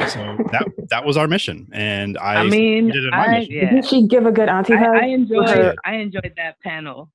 [0.00, 3.70] So that that was our mission, and I, I mean, did it my I, yeah,
[3.70, 4.96] Did she give a good auntie I, hug?
[4.96, 7.12] I enjoyed her- I enjoyed that panel.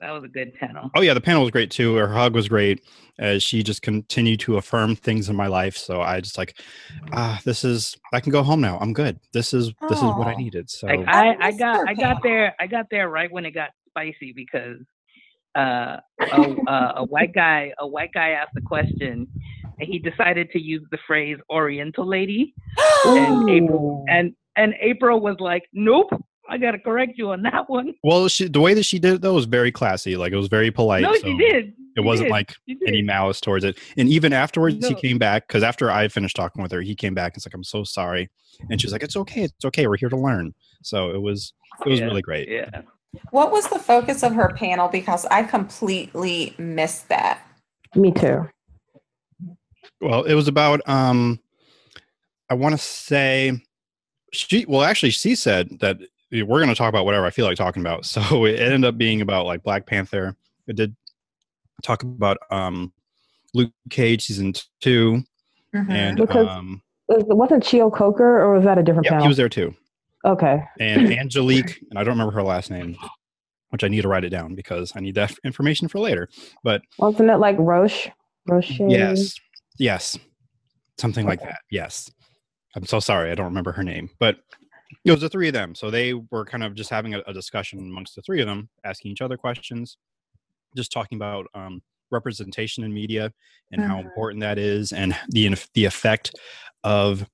[0.00, 0.90] That was a good panel.
[0.96, 1.94] Oh yeah, the panel was great too.
[1.94, 2.82] Her hug was great
[3.20, 5.76] as she just continued to affirm things in my life.
[5.76, 6.58] So I just like,
[7.12, 8.76] ah, this is I can go home now.
[8.80, 9.20] I'm good.
[9.32, 10.68] This is this is what I needed.
[10.68, 13.52] So Like I I, I got I got there I got there right when it
[13.52, 14.78] got spicy because
[15.56, 19.26] uh, a, a, a white guy a white guy asked a question
[19.78, 22.54] and he decided to use the phrase Oriental lady
[23.06, 26.10] and April and and April was like nope
[26.48, 27.94] I got to correct you on that one.
[28.02, 30.16] well, she the way that she did it though was very classy.
[30.16, 31.02] Like it was very polite.
[31.02, 31.72] no, so she did.
[31.96, 32.32] It wasn't did.
[32.32, 32.54] like
[32.88, 33.78] any malice towards it.
[33.96, 37.14] And even afterwards, he came back because after I finished talking with her, he came
[37.14, 38.30] back and was like, "I'm so sorry,"
[38.68, 39.86] and she's like, "It's okay, it's okay.
[39.86, 41.52] We're here to learn." So it was
[41.86, 42.06] it was Yeah.
[42.06, 42.48] really great.
[42.48, 42.82] Yeah.
[43.30, 44.88] What was the focus of her panel?
[44.88, 47.40] Because I completely missed that.
[47.94, 48.48] Me too.
[50.00, 51.40] Well, it was about um,
[52.48, 53.60] I want to say
[54.32, 54.64] she.
[54.66, 55.98] Well, actually, she said that
[56.32, 58.04] we're going to talk about whatever I feel like talking about.
[58.06, 60.36] So it ended up being about like Black Panther.
[60.68, 60.94] It did
[61.82, 62.92] talk about um,
[63.54, 65.22] Luke Cage season two
[65.74, 65.90] Mhm.
[65.90, 69.24] and Because- um, Was- Wasn't Cheo Coker or was that a different yeah, panel?
[69.24, 69.74] he was there too.
[70.24, 70.62] Okay.
[70.78, 72.96] and Angelique, and I don't remember her last name,
[73.70, 76.28] which I need to write it down because I need that information for later.
[76.62, 78.08] But Wasn't it like Roche?
[78.46, 78.80] Roche?
[78.80, 79.34] yes,
[79.78, 80.18] yes,
[80.98, 81.58] something like that.
[81.70, 82.10] Yes,
[82.74, 84.38] I'm so sorry, I don't remember her name, but
[85.04, 85.74] it was the three of them.
[85.74, 88.68] So they were kind of just having a, a discussion amongst the three of them,
[88.84, 89.96] asking each other questions,
[90.76, 91.80] just talking about um,
[92.10, 93.32] representation in media
[93.70, 94.04] and how Mhm.
[94.04, 96.34] important that is, and the the effect
[96.82, 97.24] of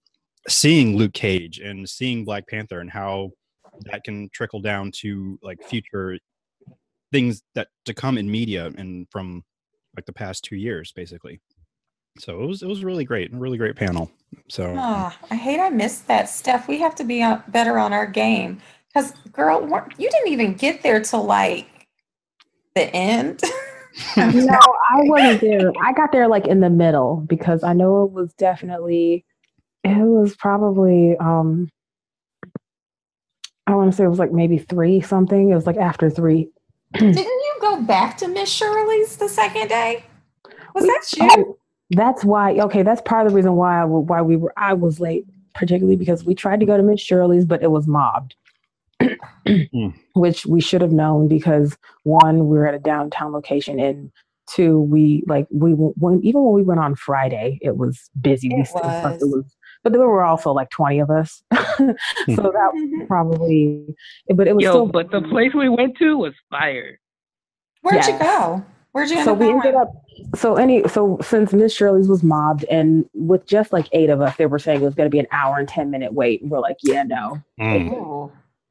[0.48, 3.30] seeing Luke Cage and seeing Black Panther and how
[3.80, 6.18] that can trickle down to like future
[7.12, 9.44] things that to come in media and from
[9.94, 11.40] like the past two years basically
[12.18, 14.10] so it was it was really great a really great panel
[14.48, 16.68] so Ah, I hate I missed that, Steph.
[16.68, 18.58] We have to be uh, better on our game.
[18.88, 19.62] Because, girl,
[19.98, 21.66] you didn't even get there till like
[22.74, 23.42] the end.
[24.16, 25.72] no, I wasn't there.
[25.82, 29.25] I got there like in the middle because I know it was definitely
[29.92, 31.68] it was probably um
[33.66, 35.50] I want to say it was like maybe three something.
[35.50, 36.50] It was like after three.
[36.94, 40.04] Didn't you go back to Miss Shirley's the second day?
[40.74, 41.44] Was We- that you?
[41.48, 41.58] oh,
[41.90, 42.52] that's why.
[42.58, 45.26] Okay, that's part of the reason why I, w- why we were I was late,
[45.54, 48.34] particularly because we tried to go to Miss Shirley's, but it was mobbed,
[49.46, 49.88] Hmm.
[50.14, 54.10] which we should have known because one, we were at a downtown location, and
[54.48, 58.48] two, we like we when even when we went on Friday, it was busy.
[58.48, 59.44] we It still it was,
[59.82, 61.56] but there were also like twenty of us, so
[62.26, 63.06] that Mhm.
[63.06, 63.84] probably,
[64.34, 64.86] but it was Yo, still.
[64.86, 66.98] but the place we went to was fire.
[67.82, 68.64] Where'd you go?
[68.92, 69.92] Where'd you end so up we ended up
[70.34, 74.34] so any so since miss shirley's was mobbed and with just like eight of us
[74.38, 76.50] they were saying it was going to be an hour and 10 minute wait and
[76.50, 78.30] we're like yeah no Mm.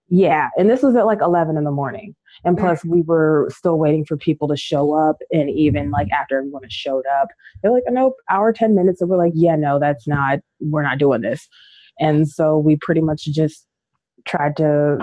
[0.10, 2.60] Yeah and this was at like 11 in the morning and Mm.
[2.62, 6.64] plus we were still waiting for people to show up and even like after everyone
[6.70, 7.30] showed up.
[7.62, 10.98] They're like nope hour 10 minutes and we're like yeah no that's not we're not
[10.98, 11.48] doing this.
[12.00, 13.66] And so we pretty much just
[14.26, 14.98] tried to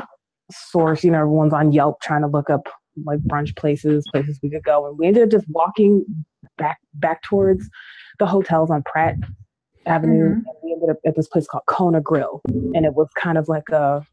[0.51, 2.69] source you know everyone's on yelp trying to look up
[3.07, 4.87] like brunch places places we could go.
[4.87, 6.05] And we ended up just walking
[6.59, 7.69] back back towards
[8.19, 9.17] the hotels on pratt
[9.87, 10.29] avenue.
[10.31, 10.33] Mhm.
[10.35, 12.41] and we ended up at this place called kona grill.
[12.75, 14.05] And it was kind of like a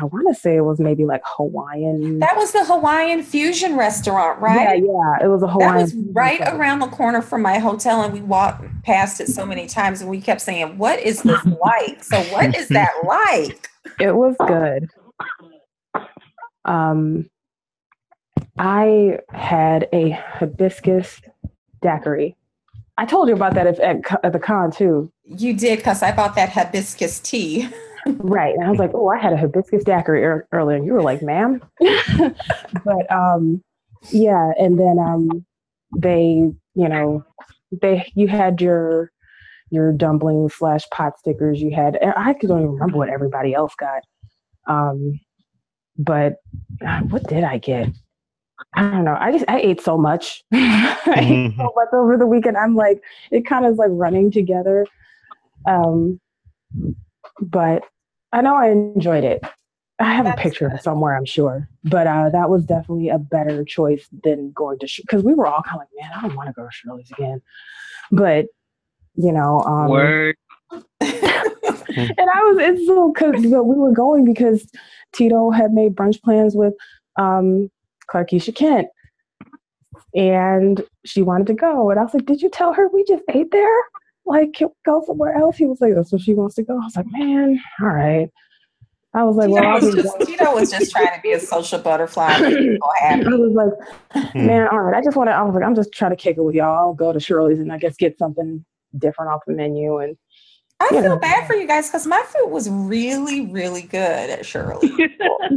[0.00, 4.40] i want to say it was maybe like hawaiian That was the Hawaiian fusion restaurant,
[4.40, 4.78] right?
[4.78, 5.24] yeah yeah.
[5.24, 5.74] it was a Hawaiian.
[5.76, 6.52] That was right place.
[6.52, 10.08] around the corner from my hotel, and we walked past it so many times, and
[10.10, 13.68] we kept saying, "What is this like?" So, what is that like?
[14.00, 14.88] it was good
[16.64, 17.28] um
[18.58, 21.20] i had a hibiscus
[21.82, 22.36] daiquiri
[22.96, 26.12] i told you about that at, at, at the con too You did, because I
[26.12, 27.68] bought that hibiscus tea.
[28.06, 28.54] Right.
[28.54, 30.76] And I was like, oh, I had a hibiscus daiquiri ear- earlier.
[30.76, 31.62] And you were like, ma'am.
[32.84, 33.62] but um,
[34.10, 34.52] yeah.
[34.58, 35.44] And then um,
[35.96, 37.24] they, you know,
[37.80, 39.10] they, you had your,
[39.70, 41.60] your dumpling slash pot stickers.
[41.60, 44.02] You had, I don't even remember what everybody else got.
[44.66, 45.20] Um,
[45.96, 46.36] but
[46.86, 47.88] uh, what did I get?
[48.74, 49.16] I don't know.
[49.18, 50.42] I just, I ate so much.
[50.52, 52.56] I ate so much over the weekend.
[52.56, 54.86] I'm like, it kind of is like running together.
[55.66, 56.20] Um,
[57.40, 57.82] but
[58.32, 59.42] I know I enjoyed it.
[59.98, 60.82] I have That's a picture good.
[60.82, 61.68] somewhere, I'm sure.
[61.84, 65.62] But uh, that was definitely a better choice than going to because we were all
[65.62, 67.40] kind of like, man, I don't want to go to Shirley's again.
[68.10, 68.46] But
[69.14, 70.36] you know, um, Word.
[70.70, 74.66] and I was it's so because but we were going because
[75.12, 76.74] Tito had made brunch plans with
[77.18, 77.70] um,
[78.10, 78.88] Clarkeisha Kent,
[80.14, 83.24] and she wanted to go, and I was like, did you tell her we just
[83.28, 83.82] ate there?
[84.24, 85.56] Like go somewhere else.
[85.56, 86.74] He was like, that's where she wants to go.
[86.74, 88.30] I was like, man, all right.
[89.14, 91.78] I was like, Tito well, was just, Tito was just trying to be a social
[91.78, 92.24] butterfly.
[92.32, 94.46] I was like, hmm.
[94.46, 94.96] man, all right.
[94.96, 95.34] I just want to.
[95.34, 96.76] I was like, I'm just trying to kick it with y'all.
[96.76, 98.64] I'll go to Shirley's and I guess get something
[98.96, 99.98] different off the menu.
[99.98, 100.16] And
[100.80, 101.18] I feel know.
[101.18, 104.90] bad for you guys because my food was really, really good at Shirley's.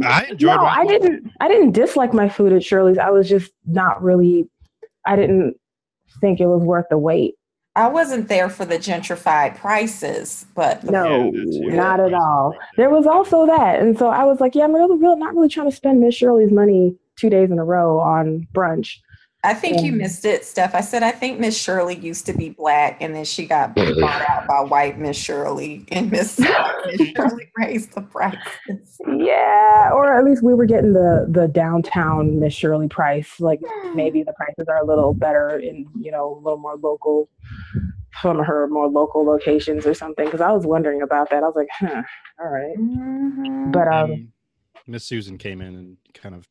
[0.04, 0.56] I enjoyed.
[0.56, 1.32] No, I didn't.
[1.40, 2.98] I didn't dislike my food at Shirley's.
[2.98, 4.50] I was just not really.
[5.06, 5.56] I didn't
[6.20, 7.35] think it was worth the wait.
[7.76, 12.56] I wasn't there for the gentrified prices, but no, yeah, not at all.
[12.78, 15.50] There was also that, and so I was like, yeah, I'm really, really not really
[15.50, 18.96] trying to spend Miss Shirley's money two days in a row on brunch.
[19.44, 20.74] I think you missed it, Steph.
[20.74, 24.28] I said I think Miss Shirley used to be black, and then she got bought
[24.28, 29.00] out by white Miss Shirley, and Miss Shirley raised the prices.
[29.06, 33.38] Yeah, or at least we were getting the the downtown Miss Shirley price.
[33.38, 33.60] Like
[33.94, 37.28] maybe the prices are a little better in you know a little more local
[38.20, 40.24] from her more local locations or something.
[40.24, 41.44] Because I was wondering about that.
[41.44, 42.02] I was like, huh,
[42.40, 42.76] all right.
[42.76, 43.70] mm-hmm.
[43.70, 44.32] but um,
[44.88, 46.48] Miss Susan came in and kind of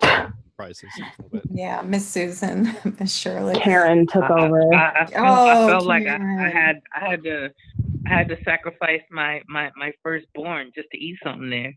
[0.58, 1.44] prices a little bit.
[1.56, 3.56] Yeah, Miss Susan, Miss Shirley.
[3.56, 4.74] Karen took I, over.
[4.74, 6.18] I, I, I felt, oh, felt like I,
[6.50, 7.52] had I had to
[8.06, 11.74] I had to sacrifice my my my firstborn just to eat something there.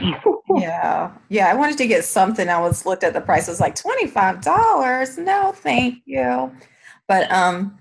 [0.56, 1.48] yeah, yeah.
[1.48, 2.48] I wanted to get something.
[2.48, 3.48] I was looked at the price.
[3.48, 5.18] It was like twenty five dollars.
[5.18, 6.50] No, thank you.
[7.06, 7.78] But um,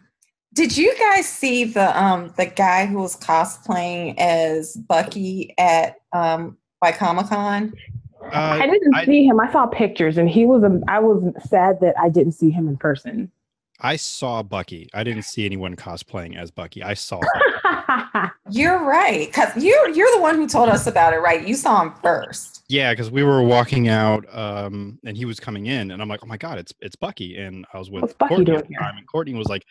[0.53, 6.57] did you guys see the um the guy who was cosplaying as Bucky at um
[6.81, 7.73] by Comic Con?
[8.21, 9.39] Uh, I didn't I, see him.
[9.39, 10.63] I saw pictures, and he was.
[10.63, 13.31] A, I was sad that I didn't see him in person.
[13.79, 14.89] I saw Bucky.
[14.93, 16.81] I didn't see anyone cosplaying as Bucky.
[16.81, 17.21] I saw.
[18.49, 21.47] you're right, because you're you're the one who told us about it, right?
[21.47, 22.63] You saw him first.
[22.69, 26.21] Yeah, because we were walking out, um, and he was coming in, and I'm like,
[26.23, 29.07] "Oh my god, it's it's Bucky!" And I was with Courtney at the time, and
[29.07, 29.63] Courtney was like,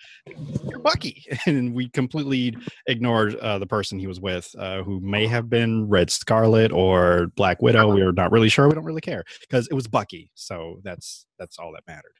[0.68, 5.26] "You're Bucky," and we completely ignored uh, the person he was with, uh, who may
[5.26, 7.92] have been Red Scarlet or Black Widow.
[7.92, 8.68] We were not really sure.
[8.68, 12.12] We don't really care because it was Bucky, so that's that's all that mattered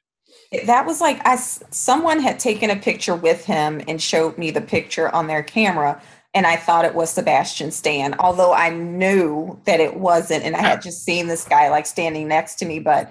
[0.64, 4.61] that was like I someone had taken a picture with him and showed me the
[4.61, 6.01] picture on their camera
[6.35, 10.61] and I thought it was Sebastian Stan, although I knew that it wasn't and I
[10.61, 13.11] had just seen this guy like standing next to me but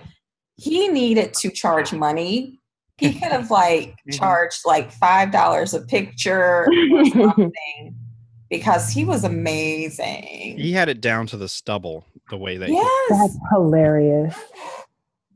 [0.55, 2.59] he needed to charge money.
[2.97, 4.11] He could have like mm-hmm.
[4.11, 7.95] charged like five dollars a picture or something
[8.49, 10.57] because he was amazing.
[10.57, 13.09] He had it down to the stubble the way that yes.
[13.09, 14.36] He- that's hilarious.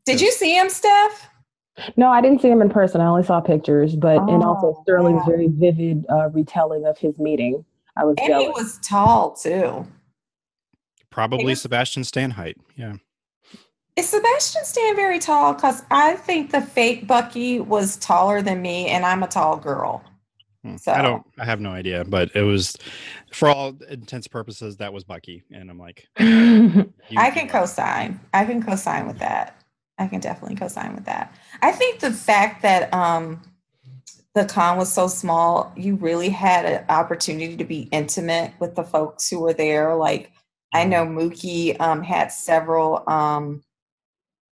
[0.06, 1.30] Did you see him, Steph?
[1.98, 3.02] No, I didn't see him in person.
[3.02, 6.98] I only saw pictures, but oh, and also oh, Sterling's very vivid uh, retelling of
[6.98, 7.64] his meeting.
[7.96, 8.46] I was and jealous.
[8.46, 9.86] he was tall too.
[11.10, 12.58] Probably was, Sebastian Stan height.
[12.76, 12.96] Yeah.
[13.96, 15.54] Is Sebastian Stan very tall?
[15.54, 20.04] Because I think the fake Bucky was taller than me, and I'm a tall girl.
[20.64, 20.78] Hmm.
[20.78, 21.26] So I don't.
[21.38, 22.78] I have no idea, but it was,
[23.32, 28.20] for all intents purposes, that was Bucky, and I'm like, I can co-sign.
[28.34, 29.59] I can co-sign with that.
[30.00, 31.34] I can definitely co-sign with that.
[31.62, 33.42] I think the fact that um,
[34.34, 38.84] the con was so small, you really had an opportunity to be intimate with the
[38.84, 39.96] folks who were there.
[39.96, 40.32] Like
[40.74, 41.20] I know mm-hmm.
[41.20, 43.64] Mookie um, had several um,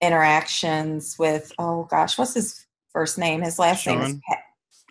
[0.01, 1.51] interactions with.
[1.59, 3.41] Oh gosh, what's his first name?
[3.41, 3.99] His last Sean?
[3.99, 4.19] name is.
[4.27, 4.39] Pat.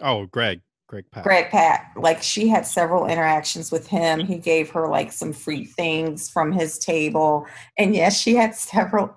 [0.00, 0.61] Oh, Greg.
[0.95, 1.24] Greg Pak.
[1.24, 1.92] Greg Pak.
[1.97, 4.20] Like she had several interactions with him.
[4.20, 7.49] He gave her like some free things from his table.
[7.76, 9.12] And yes, she had several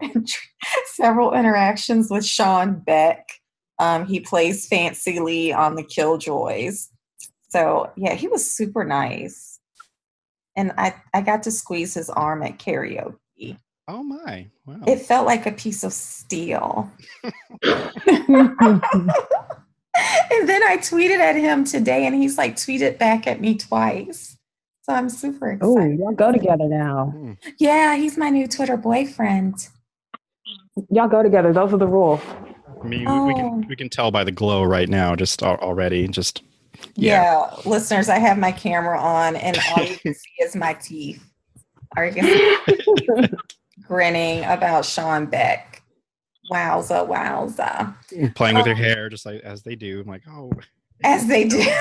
[0.95, 3.21] several interactions with Sean Baek.
[3.77, 6.89] Um, he plays Fancy Lee on the Killjoys.
[7.49, 9.59] So yeah, he was super nice.
[10.55, 13.59] And I, I got to squeeze his arm at karaoke.
[13.87, 14.47] Oh my.
[14.65, 14.79] Wow.
[14.87, 16.91] It felt like a piece of steel.
[20.31, 24.37] and then I tweeted at him today, and he's like tweeted back at me twice.
[24.83, 25.77] So I'm super excited.
[25.77, 27.07] Oh, y'all go together now.
[27.07, 27.33] Hmm.
[27.57, 29.67] Yeah, he's my new Twitter boyfriend.
[30.89, 31.51] Y'all go together.
[31.51, 32.21] Those are the rules.
[32.81, 33.25] I mean, oh.
[33.25, 36.07] we can we can tell by the glow right now, just already.
[36.07, 36.43] Just
[36.95, 37.49] yeah.
[37.55, 37.55] yeah.
[37.65, 41.23] listeners, I have my camera on, and all you can see is my teeth.
[41.95, 42.57] Are you
[43.87, 45.76] grinning about Sean Baek?
[46.51, 48.35] Wowza, wowza.
[48.35, 50.01] Playing with your um, hair, just like as they do.
[50.01, 50.51] I'm like, oh.
[51.03, 51.61] As they do.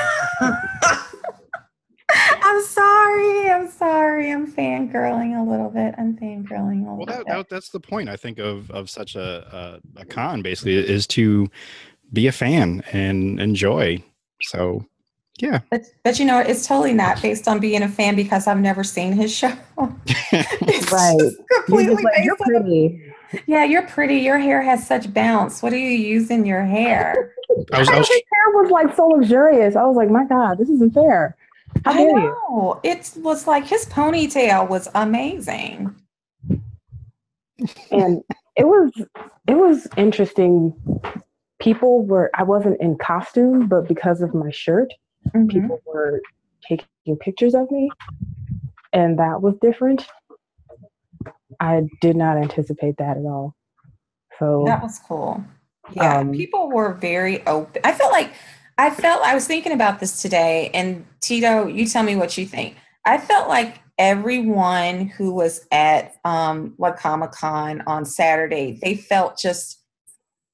[2.09, 3.51] I'm sorry.
[3.51, 4.31] I'm sorry.
[4.31, 5.95] I'm fangirling a little bit.
[5.99, 7.27] I'm fangirling a little well, that, bit.
[7.29, 10.43] That, that's the point, I think, of of such a, a, a con.
[10.43, 11.49] Basically, is to
[12.13, 14.03] be a fan and enjoy.
[14.43, 14.85] So,
[15.39, 15.61] yeah.
[15.71, 18.85] But, but you know, it's totally not based on being a fan because I've never
[18.85, 19.53] seen his show.
[19.79, 19.97] right.
[21.65, 23.06] Completely you're, like, you're pretty.
[23.47, 24.17] Yeah, you're pretty.
[24.17, 25.63] Your hair has such bounce.
[25.63, 27.33] What do you use in your hair?
[27.73, 29.77] I was, I was His hair was like so luxurious.
[29.77, 31.37] I was like, my God, this isn't fair.
[31.85, 32.37] How I dare you?
[32.51, 32.81] know.
[32.83, 35.95] It was like his ponytail was amazing.
[37.91, 38.23] and
[38.57, 38.93] it was
[39.49, 40.75] it was interesting
[41.59, 44.93] people were i wasn't in costume but because of my shirt
[45.35, 45.49] Mhm.
[45.49, 46.21] people were
[46.69, 47.91] taking pictures of me
[48.93, 50.07] and that was different
[51.61, 53.55] i did not anticipate that at all
[54.39, 55.45] so That was cool.
[55.93, 57.81] Yeah, Um, people were very open.
[57.85, 58.33] I felt like
[58.79, 62.45] I felt I was thinking about this today, and Tito, you tell me what you
[62.45, 62.77] think.
[63.05, 69.39] I felt like everyone who was at um, like Comic Con on Saturday, they felt
[69.39, 69.81] just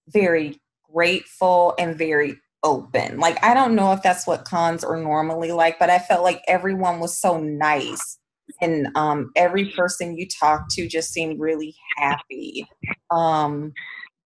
[0.08, 0.60] very
[0.92, 3.18] grateful and very open.
[3.18, 6.42] Like I don't know if that's what cons are normally like, but I felt like
[6.46, 8.18] everyone was so nice.
[8.60, 12.66] And um, every person you talked to just seemed really happy
[13.10, 13.72] um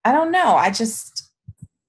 [0.04, 1.30] i don't know i just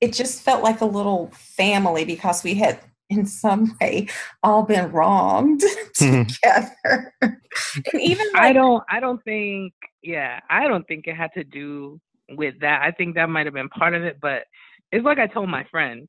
[0.01, 2.79] it just felt like a little family because we had
[3.09, 4.07] in some way
[4.43, 5.61] all been wronged
[5.93, 9.73] together and even I don't I don't think
[10.03, 12.81] yeah, I don't think it had to do with that.
[12.81, 14.43] I think that might have been part of it, but
[14.91, 16.07] it's like I told my friend.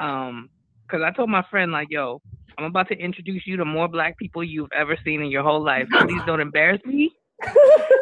[0.00, 0.50] Um,
[0.86, 2.22] because I told my friend like, yo,
[2.58, 5.62] I'm about to introduce you to more black people you've ever seen in your whole
[5.62, 5.86] life.
[5.92, 7.12] Please don't embarrass me.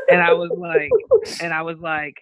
[0.08, 0.90] And I was like
[1.42, 2.14] and I was like,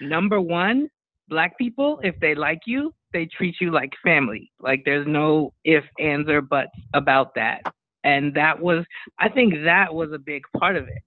[0.00, 0.88] number one,
[1.28, 4.52] black people, if they like you, they treat you like family.
[4.60, 7.62] Like there's no if, ands, or buts about that.
[8.04, 8.84] And that was
[9.18, 11.02] I think that was a big part of it.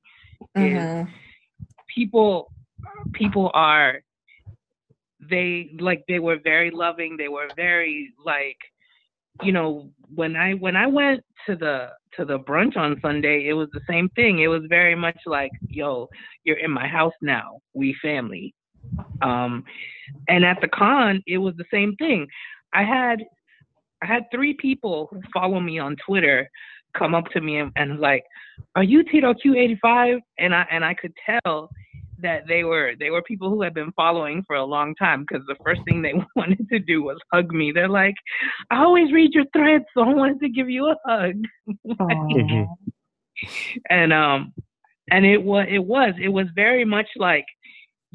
[0.57, 1.07] Mhm.
[1.95, 2.51] people
[3.13, 4.01] people are
[5.29, 8.57] they like they were very loving they were very like
[9.41, 13.53] you know when i when i went to the to the brunch on sunday it
[13.53, 14.39] was the same thing.
[14.39, 16.09] It was very much like yo
[16.43, 17.59] you're in my house now.
[17.73, 18.53] We family.
[19.21, 19.63] Um
[20.27, 22.27] and at the con it was the same thing.
[22.73, 23.23] I had
[24.01, 26.49] i had three people who follow me on twitter
[26.97, 28.23] come up to me and, and like
[28.75, 31.69] are you tito q85 and i and i could tell
[32.25, 35.43] that they were they were people who had been following for a long time because
[35.47, 37.67] the first thing they wanted to do was hug me.
[37.71, 38.15] They're like
[38.71, 41.35] i always read your threads so i wanted to give you a hug.
[43.89, 44.39] And um
[45.13, 47.45] and it was it was it was very much like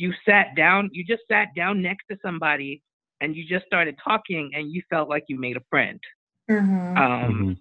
[0.03, 2.73] you sat down you just sat down next to somebody
[3.21, 6.01] and you just started talking and you felt like you made a friend.
[6.51, 6.97] Mhm.
[7.05, 7.57] um Mhm.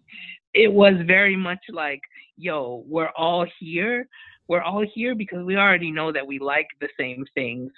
[0.64, 2.02] it was very much like
[2.38, 2.58] yo
[2.94, 3.98] we're all here
[4.50, 7.72] we're all here because we already know that we like the same things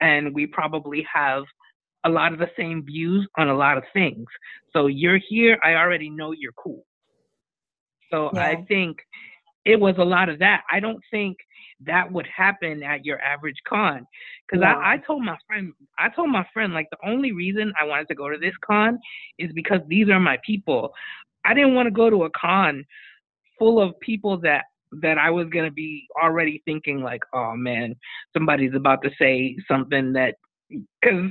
[0.00, 1.44] and we probably have
[2.04, 4.26] a lot of the same views on a lot of things.
[4.72, 6.84] So you're here i already know you're cool.
[8.10, 8.98] So i think
[9.64, 10.62] it was a lot of that.
[10.70, 11.36] I don't think
[11.86, 14.04] that would happen at your average con
[14.46, 14.66] because No.
[14.66, 18.08] I, I told my friend i told my friend like the only reason i wanted
[18.08, 18.98] to go to this con
[19.38, 20.92] is because these are my people.
[21.44, 22.84] I didn't want to go to a con
[23.58, 24.64] full of people that
[25.02, 27.94] that i was going to be already thinking like oh man
[28.32, 30.34] somebody's about to say something that
[31.00, 31.30] because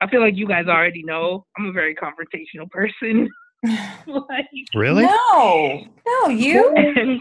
[0.00, 3.28] i feel like you guys already know i'm a very confrontational person.
[4.06, 5.04] Like Really?
[5.04, 5.80] no.
[6.06, 6.72] No you?
[6.76, 7.20] And,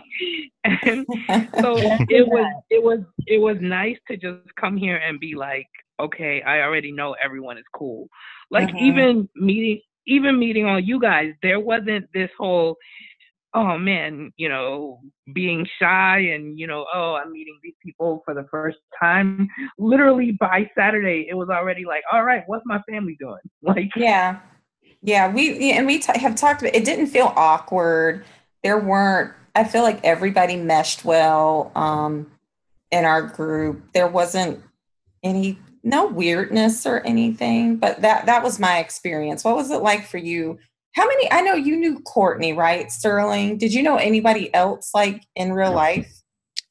[0.63, 1.05] and
[1.61, 1.77] so
[2.09, 5.65] it was it was it was nice to just come here and be like
[5.99, 8.07] okay i already know everyone is cool.
[8.51, 8.81] Like Mhm.
[8.81, 12.77] even meeting even meeting all you guys there wasn't this whole
[13.57, 14.99] oh man you know
[15.33, 19.49] being shy and you know oh i'm meeting these people for the first time
[19.79, 24.39] literally by saturday it was already like all right what's my family doing like Yeah.
[25.01, 28.25] Yeah, we and we t- have talked about it didn't feel awkward.
[28.63, 32.31] There weren't I feel like everybody meshed well um
[32.91, 33.93] in our group.
[33.93, 34.61] There wasn't
[35.23, 39.43] any no weirdness or anything, but that that was my experience.
[39.43, 40.57] What was it like for you?
[40.97, 42.91] How many I know you knew Courtney, right?
[42.91, 43.59] Sterling.
[43.59, 46.11] Did you know anybody else like in real life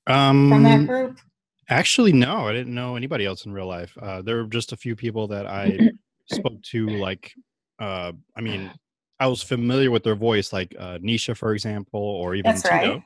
[0.08, 1.20] um, from that group?
[1.68, 3.96] actually, no, I didn't know anybody else in real life.
[4.02, 5.78] Uh, there were just a few people that I
[6.26, 7.34] spoke to, like,
[7.78, 8.72] uh, I mean,
[9.20, 12.94] I was familiar with their voice, like uh, Nisha, for example, or even That's Tito.
[12.94, 13.02] right.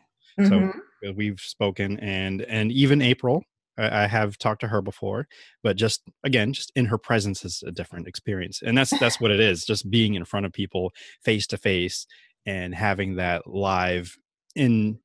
[0.48, 0.72] So Mhm.
[1.06, 3.44] uh, we've spoken, and and even April,
[3.80, 5.26] I, I have talked to her before,
[5.62, 9.30] but just again, just in her presence is a different experience, and that's that's what
[9.30, 9.64] it is.
[9.64, 12.06] Just being in front of people, face to face,
[12.46, 14.16] and having that live
[14.54, 14.98] in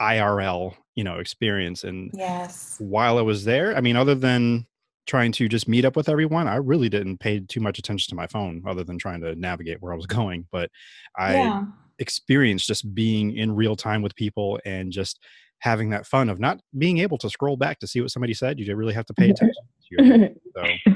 [0.00, 1.84] IRL, you know, experience.
[1.84, 2.76] And Yes.
[2.78, 4.66] while I was there, I mean, other than
[5.06, 8.14] trying to just meet up with everyone, I really didn't pay too much attention to
[8.14, 10.46] my phone, other than trying to navigate where I was going.
[10.50, 10.70] But
[11.18, 11.64] I yeah.
[11.98, 15.20] experience just being in real time with people and just
[15.60, 18.58] having that fun of not being able to scroll back to see what somebody said.
[18.58, 19.62] You really have to pay attention.
[19.88, 20.64] To your, so.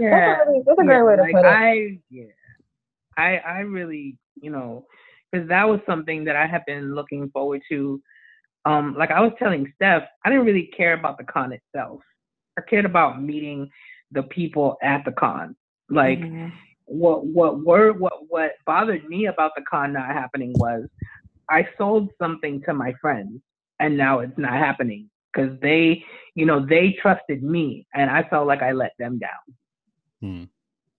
[0.00, 1.48] yeah, that's, a, great way to like put it.
[1.48, 2.24] I yeah,
[3.16, 4.86] I I really you know
[5.30, 8.00] because that was something that I have been looking forward to.
[8.64, 12.00] Um, like I was telling Steph, I didn't really care about the con itself.
[12.58, 13.70] I cared about meeting
[14.10, 15.54] the people at the con.
[15.90, 16.52] Like Mhm.
[16.86, 20.88] what what were what what bothered me about the con not happening was
[21.50, 23.40] I sold something to my friends
[23.80, 28.46] and now it's not happening because they you know they trusted me and I felt
[28.46, 29.30] like I let them down.
[30.20, 30.44] Hmm.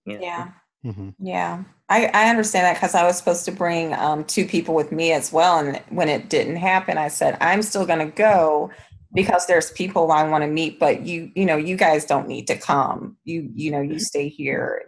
[0.05, 0.23] You know?
[0.23, 0.47] Yeah.
[0.85, 1.13] Mhm.
[1.19, 4.93] Yeah, I, I understand that because I was supposed to bring um, two people with
[4.93, 5.59] me as well.
[5.59, 8.71] And when it didn't happen, I said, I'm still going to go
[9.13, 12.45] because there's people I want to meet, but you, you know, you guys don't need
[12.47, 13.17] to come.
[13.23, 14.83] You, you know, you stay here,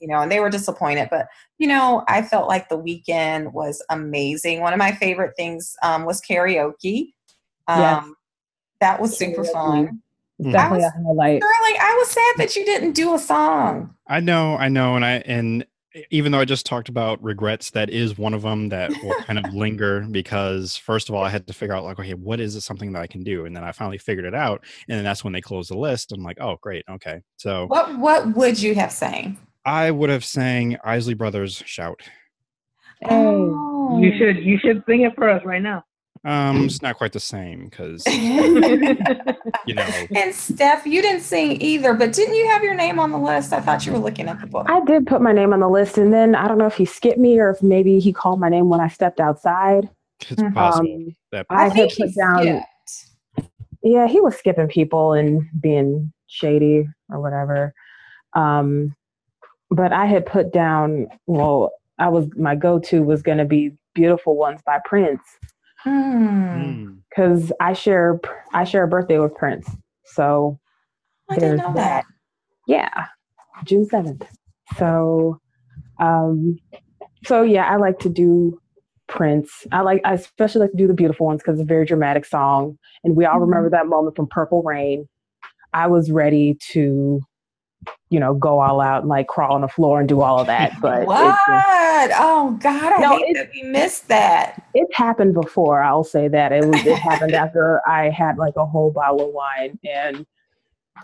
[0.00, 1.08] you know, and they were disappointed.
[1.10, 1.26] But,
[1.58, 4.60] you know, I felt like the weekend was amazing.
[4.60, 7.12] One of my favorite things um, was karaoke.
[7.66, 8.04] Um, Yes.
[8.80, 9.52] That was super Karaoke.
[9.52, 10.02] fun.
[10.40, 10.52] Mhm.
[10.52, 11.42] Definitely I a highlight.
[11.42, 13.94] Sterling, I was sad that you didn't do a song.
[14.06, 15.66] I know, I know, and I and
[16.10, 19.38] even though I just talked about regrets, that is one of them that will kind
[19.38, 22.56] of linger because first of all, I had to figure out like, okay, what is
[22.56, 25.04] it something that I can do, and then I finally figured it out, and then
[25.04, 26.12] that's when they closed the list.
[26.12, 27.22] I'm like, oh, great, okay.
[27.36, 29.38] So What What would you have sang?
[29.64, 32.02] I would have sang Isley Brothers "Shout."
[33.04, 33.98] Oh.
[34.00, 34.18] You oh.
[34.18, 35.84] should you should sing it for us right now.
[36.24, 39.88] Um, it's not quite the same because you know.
[40.14, 43.52] and Steph, you didn't sing either, but didn't you have your name on the list?
[43.52, 44.66] I thought you were looking at the book.
[44.68, 46.84] I did put my name on the list, and then I don't know if he
[46.84, 49.88] skipped me or if maybe he called my name when I stepped outside.
[50.28, 50.54] It's Mhm.
[50.54, 53.48] possible Um, that I had think he put down- skipped.
[53.82, 57.72] yeah, he was skipping people and being shady or whatever.
[58.34, 58.94] Um,
[59.70, 64.36] but I had put down, well, I was my go-to was going to be "Beautiful
[64.36, 65.20] Ones" by Prince
[65.80, 65.90] Hmm.
[65.90, 66.98] Mm.
[67.08, 68.20] because I share
[68.52, 69.68] I share a birthday with Prince,
[70.04, 70.58] so
[71.30, 72.04] I didn't know that.
[72.66, 73.06] yeah,
[73.64, 74.24] June seventh.
[74.76, 75.40] So,
[76.00, 76.58] um,
[77.24, 78.58] so yeah, I like to do
[79.08, 79.66] Prince.
[79.72, 82.24] I like I especially like to do the beautiful ones because it's a very dramatic
[82.26, 83.42] song, and we all Mhm.
[83.42, 85.08] remember that moment from Purple Rain.
[85.74, 87.20] I was ready to,
[88.10, 90.46] you know, go all out and like crawl on the floor and do all of
[90.46, 91.20] that, but What?
[91.20, 91.30] it
[92.08, 94.62] just, oh God, I No, hate that we missed that.
[94.74, 95.82] it's happened before.
[95.82, 99.34] I'll say that it was it happened after I had like a whole bottle of
[99.34, 100.26] wine, and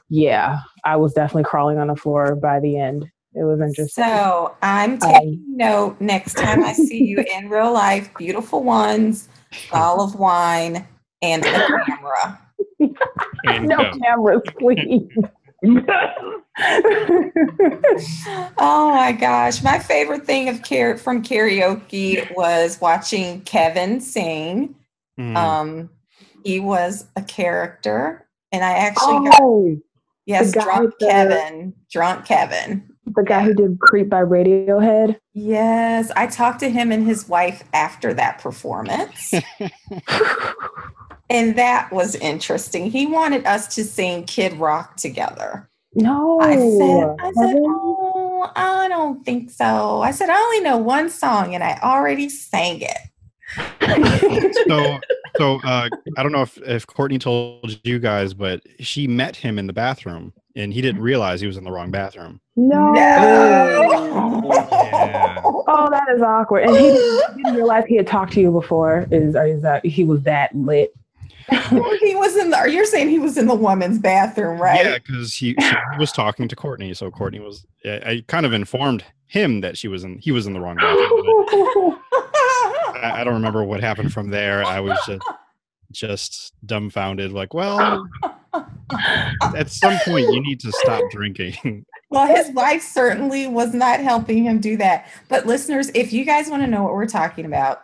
[0.09, 3.05] yeah, I was definitely crawling on the floor by the end.
[3.35, 4.05] It was interesting.
[4.05, 8.11] So I'm Um, taking note next time I see you in real life.
[8.17, 9.29] Beautiful ones,
[9.71, 10.87] bottle of wine,
[11.23, 11.51] and a
[11.87, 12.41] camera.
[13.45, 13.91] And no go.
[14.03, 15.09] cameras, please.
[18.59, 19.63] oh my gosh.
[19.63, 24.75] My favorite thing of car- from karaoke was watching Kevin sing.
[25.19, 25.37] Mm.
[25.37, 25.91] Um,
[26.45, 29.81] he was a character, and I actually got oh,
[30.27, 32.89] yes, the drunk the- Kevin, drunk Kevin.
[33.07, 35.19] the guy who did "Creep" by Radiohead.
[35.33, 39.33] Yes, I talked to him and his wife after that performance,
[41.31, 42.91] and that was interesting.
[42.91, 45.69] He wanted us to sing Kid Rock together.
[45.95, 50.03] No, I said, I said, oh, I don't think so.
[50.03, 52.99] I said, I only know one song, and I already sang it.
[54.67, 54.99] so
[55.37, 59.59] so uh i don't know if if courtney told you guys but she met him
[59.61, 62.95] in the bathroom and he didn't realize he was in the wrong bathroom no.
[62.95, 63.81] Yeah.
[65.45, 66.65] Oh, that is awkward.
[66.65, 69.07] And he didn't, he didn't realize he had talked to you before.
[69.11, 70.95] Is is that he was that lit?
[72.01, 72.69] He was in the.
[72.71, 74.85] You're saying he was in the woman's bathroom, right?
[74.85, 78.53] yeah because he, she was talking to courtney so courtney was I, I kind of
[78.53, 81.99] informed him that she was in he was in the wrong bathroom
[82.97, 85.23] I, I don't remember what happened from there i was just
[85.93, 88.07] just dumbfounded like well
[89.57, 94.45] at some point you need to stop drinking Well, his wife certainly was not helping
[94.45, 95.09] him do that.
[95.29, 97.83] But listeners, if you guys want to know what we're talking about,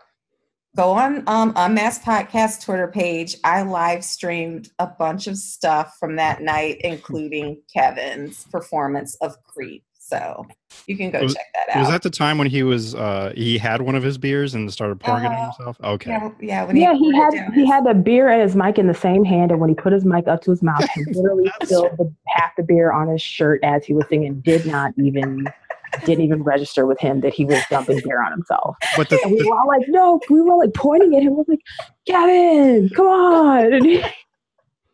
[0.77, 3.37] go on um Mass Podcast Twitter page.
[3.45, 9.85] I live streamed a bunch of stuff from that night, including Kevin's performance of Creep.
[10.03, 10.45] So
[10.89, 11.81] you can go Was- check that out.
[11.81, 14.73] was that the time when he was uh he had one of his beers and
[14.73, 17.61] started pouring it on Uh, himself okay yeah, yeah, when yeah, he poured had he
[17.61, 19.93] his- had the beer and his mic in the same hand, and when he put
[19.93, 23.23] his mic up to his mouth, he literally spilled the, half the beer on his
[23.23, 24.41] shirt as he was singing.
[24.41, 25.47] Did not even
[26.05, 28.77] didn't even register with him that he was dumping beer on himself.
[28.97, 31.37] but the, And we were all like, no, we were all like pointing at him.
[31.37, 31.61] We're like,
[32.07, 33.73] Kevin, come on.
[33.73, 34.05] And he-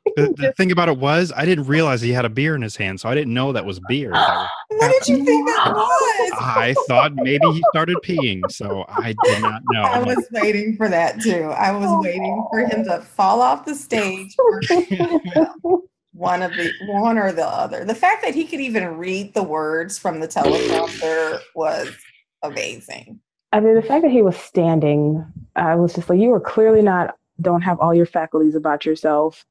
[0.16, 2.76] the, the thing about it was I didn't realize he had a beer in his
[2.76, 4.12] hand, so I didn't know that was beer.
[4.12, 6.32] That was- What did you think that was?
[6.38, 9.82] I thought maybe he started peeing, so I did not know.
[9.82, 11.44] I was waiting for that too.
[11.57, 12.03] I was oh.
[12.03, 14.36] waiting for him to fall off the stage.
[16.17, 17.85] or one of the one or the other.
[17.85, 21.89] The fact that he could even read the words from the teleprompter was
[22.43, 23.21] amazing.
[23.53, 26.83] I mean, the fact that he was standing, I was just like, you are clearly
[26.83, 29.45] not don't have all your faculties about yourself.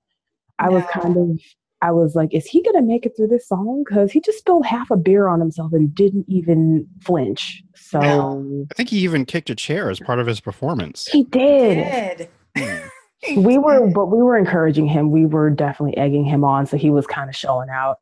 [0.57, 1.39] I was kind of,
[1.81, 3.83] I was like, is he gonna make it through this song?
[3.85, 7.61] Because he just spilled half a beer on himself and didn't even flinch.
[7.75, 8.65] So No.
[8.71, 11.07] I think he even kicked a chair as part of his performance.
[11.07, 12.17] he did.
[12.17, 12.29] Did.
[12.57, 12.87] Hmm.
[13.25, 15.11] He We were, but we were encouraging him.
[15.11, 17.97] We were definitely egging him on, so he was kind of showing out.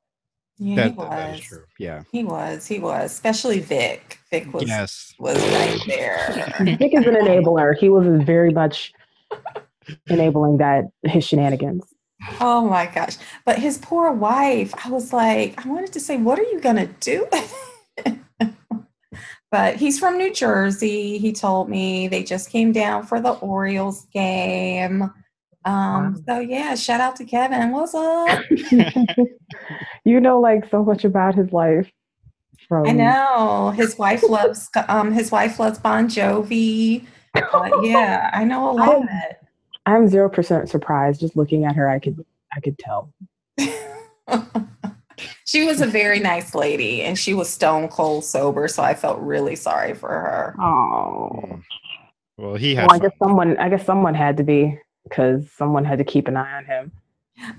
[0.60, 1.46] Yeah, That, he that- that is was.
[1.48, 1.64] true.
[1.80, 2.04] Yeah.
[2.12, 2.68] He was.
[2.68, 3.12] He was.
[3.12, 4.20] Especially Vic.
[4.30, 5.14] Vic was Yes.
[5.20, 6.54] was right there.
[6.78, 7.76] Vic is an enabler.
[7.78, 8.94] He was very much
[10.08, 11.84] enabling that his shenanigans.
[12.40, 13.18] Oh my gosh.
[13.46, 16.78] But his poor wife, I was like, I wanted to say, what are you going
[16.78, 17.28] to do?
[19.54, 21.20] but he's from New Jersey.
[21.20, 25.12] He told me they just came down for the Orioles game.
[25.64, 27.72] Um, so yeah, shout out to Kevin.
[27.72, 28.44] What's up?
[30.06, 31.88] you know, like so much about his life.
[32.68, 37.06] From I know his wife loves um his wife loves Bon Jovi.
[37.36, 39.38] But yeah, I know a lot of it.
[39.86, 41.20] I'm zero percent surprised.
[41.20, 43.14] Just looking at her, I could I could tell.
[45.18, 45.28] It.
[45.46, 49.20] she was a very nice lady and she was stone cold sober, so I felt
[49.20, 50.56] really sorry for her.
[50.60, 51.60] Oh,
[52.38, 52.88] Well, he had.
[52.88, 56.28] well, I guess someone I guess someone had to be because someone had to keep
[56.28, 56.92] an eye on him.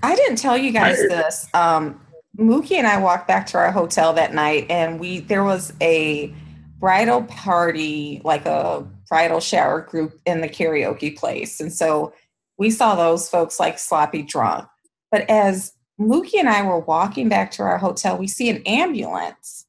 [0.03, 1.47] I didn't tell you guys this.
[1.53, 1.99] Um,
[2.37, 6.33] Mookie and I walked back to our hotel that night, and we there was a
[6.79, 12.13] bridal party, like a bridal shower group in the karaoke place, and so
[12.57, 14.65] we saw those folks like sloppy drunk.
[15.11, 19.65] But as Mookie and I were walking back to our hotel, we see an ambulance,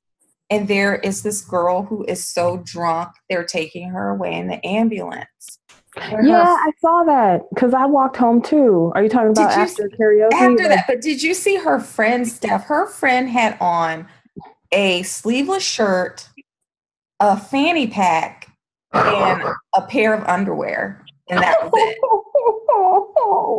[0.50, 4.64] and there is this girl who is so drunk they're taking her away in the
[4.66, 5.60] ambulance.
[5.96, 8.92] Her Yeah, I saw that because I walked home too.
[8.94, 10.32] Are you talking about you after karaoke?
[10.32, 14.06] after Like, that but did you see her friend steph her friend had on
[14.72, 16.28] a sleeveless shirt
[17.20, 18.48] a fanny pack
[18.92, 19.42] and
[19.74, 21.98] a pair of underwear and that was it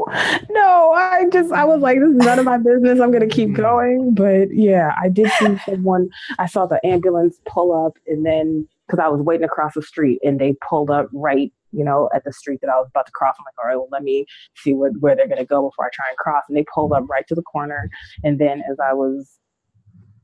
[0.50, 3.00] no, I just I was like, this is none of my business.
[3.00, 3.56] I'm gonna keep mm.
[3.56, 4.14] going.
[4.14, 6.10] But yeah, I did see someone.
[6.40, 10.20] I saw the ambulance pull up, and then because I was waiting across the street,
[10.24, 13.12] and they pulled up right, you know, at the street that I was about to
[13.12, 13.36] cross.
[13.38, 15.90] I'm like, all right, well, let me see what where they're gonna go before I
[15.94, 16.44] try and cross.
[16.48, 17.90] And they pulled up right to the corner,
[18.24, 19.40] and then as I was,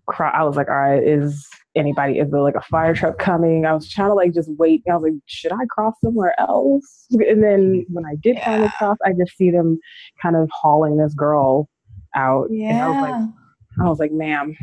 [0.08, 3.66] cro- I was like, all right, is anybody is there like a fire truck coming?
[3.66, 7.08] I was trying to like just wait i was like should i cross somewhere else?
[7.12, 9.80] And then when i did finally cross i just see them
[10.22, 11.70] kind of hauling this girl
[12.16, 13.86] out and i was like yeah.
[13.86, 14.56] I was like ma'am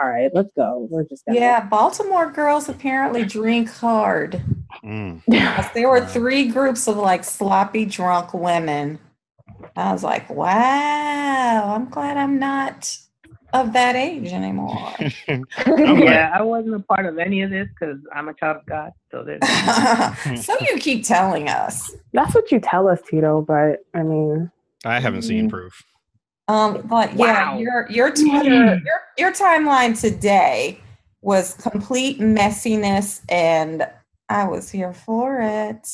[0.00, 0.86] all right let's go.
[0.90, 4.42] We're just gonna yeah baltimore girls apparently drink hard.
[4.84, 5.22] Mm.
[5.74, 8.98] there were three groups of like sloppy drunk women.
[9.76, 12.96] I was like wow i'm glad i'm not
[13.58, 14.92] of that age anymore
[15.28, 18.92] yeah, I wasn't a part of any of this because I'm a child of God.
[19.10, 19.40] So there's
[20.46, 21.94] so you keep telling us.
[22.12, 24.50] that's what you tell us tito but i mean
[24.84, 25.84] I haven't seen proof.
[26.48, 27.58] Um, but yeah, Wow.
[27.58, 30.80] your your Twitter, your your timeline today
[31.20, 33.86] was complete messiness, and
[34.28, 35.88] I was here for it.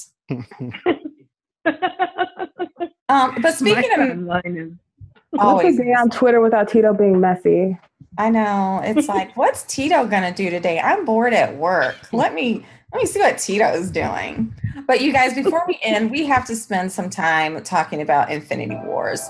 [3.09, 4.79] Um, but speaking my of,
[5.35, 7.79] timeline is what's always, day on twitter without tito being messy
[8.17, 10.79] I know it's like, what's Tito gonna do today?
[10.81, 11.97] I'm bored at work.
[12.13, 14.55] Let me let me see what Tito's doing.
[14.87, 18.77] But you guys, before we end, we have to spend some time talking about Infinity
[18.85, 19.29] Wars.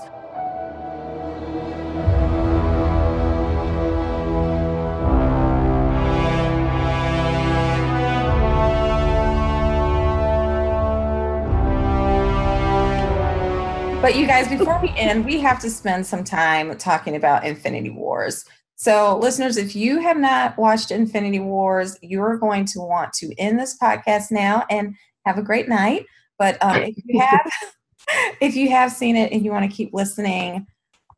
[14.05, 17.89] But you guys, before we end, we have to spend some time talking about Infinity
[17.89, 18.45] Wars.
[18.75, 23.57] So, listeners, if you have not watched Infinity Wars, you're going to want to end
[23.59, 24.93] this podcast now and
[25.25, 26.05] have a great night.
[26.37, 27.51] But um, if you have,
[28.41, 30.67] if you have seen it and you want to keep listening,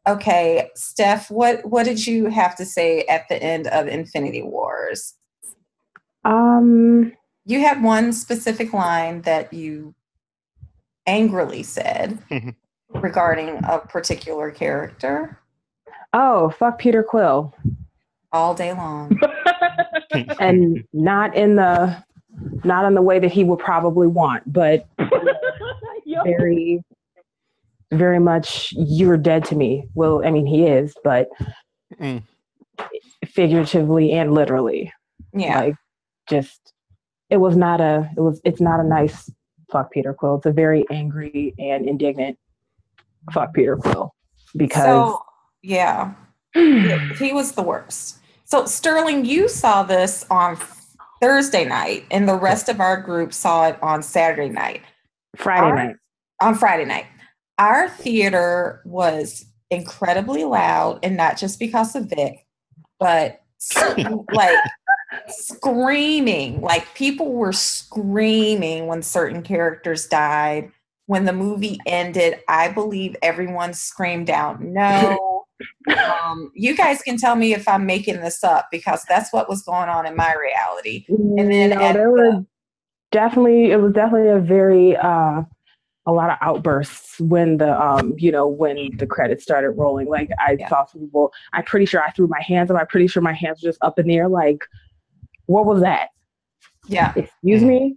[0.08, 5.14] okay, Steph, what what did you have to say at the end of Infinity Wars?
[6.24, 7.12] um
[7.44, 9.94] You had one specific line that you
[11.06, 12.20] angrily said
[12.90, 15.40] regarding a particular character
[16.14, 17.54] oh fuck peter quill
[18.32, 19.18] all day long.
[20.40, 22.04] and not in the
[22.64, 24.88] not in the way that he would probably want but
[26.24, 26.82] very
[27.92, 31.28] very much you're dead to me well i mean he is but
[32.00, 32.22] Mm.
[33.26, 34.92] figuratively and literally.
[35.34, 35.62] Yeah.
[35.62, 35.76] Like
[36.30, 36.74] just
[37.30, 39.30] it was not a it was it's not a nice
[39.72, 40.36] fuck Peter Quill.
[40.36, 42.38] It's a very angry and indignant
[43.32, 44.14] fuck Peter Quill
[44.56, 45.22] because so,
[45.62, 46.14] yeah,
[46.54, 48.18] he was the worst.
[48.46, 50.58] So Sterling, you saw this on
[51.22, 54.82] Thursday night, and the rest of our group saw it on Saturday night.
[55.36, 55.96] Friday Our- night.
[56.40, 57.08] On Friday night,
[57.58, 62.46] our theater was incredibly loud, and not just because of Vic,
[63.00, 63.42] but
[64.32, 64.58] like
[65.28, 66.62] screaming.
[66.62, 70.72] Like people were screaming when certain characters died.
[71.08, 75.46] When the movie ended, I believe everyone screamed out no.
[76.24, 79.64] um, you guys can tell me if I'm making this up because that's what was
[79.64, 81.06] going on in my reality.
[81.10, 82.46] And then no, at there the- were
[83.12, 85.42] definitely it was definitely a very uh
[86.06, 90.30] a lot of outbursts when the um you know when the credits started rolling like
[90.46, 90.68] i Yeah.
[90.68, 93.32] saw some people i'm pretty sure i threw my hands up i'm pretty sure my
[93.34, 94.66] hands were just up in the air like
[95.46, 96.10] what was that
[96.90, 97.14] Yeah.
[97.16, 97.68] excuse Mhm.
[97.68, 97.96] me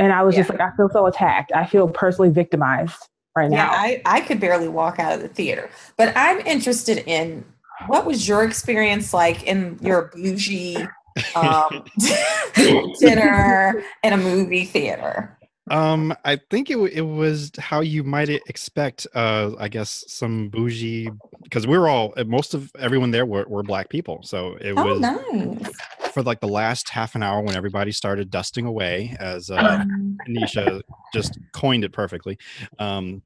[0.00, 3.68] and i was just like i feel so attacked i feel personally victimized right Yeah,
[3.68, 5.70] now I, I could barely walk out of the theater.
[5.96, 7.44] But I'm interested in
[7.86, 10.86] what was your experience like in your bougie
[11.34, 11.84] um,
[13.00, 15.38] dinner in a movie theater?
[15.70, 19.06] Um, I think it it was how you might expect.
[19.14, 21.12] Uh, I guess some bougie
[21.44, 24.22] because we were all most of everyone there were, were black people.
[24.24, 25.74] So it Oh, was nice.
[26.12, 29.84] For like the last half an hour when everybody started dusting away, as uh,
[30.28, 30.82] Anisha
[31.12, 32.38] just coined it perfectly.
[32.78, 33.22] Um,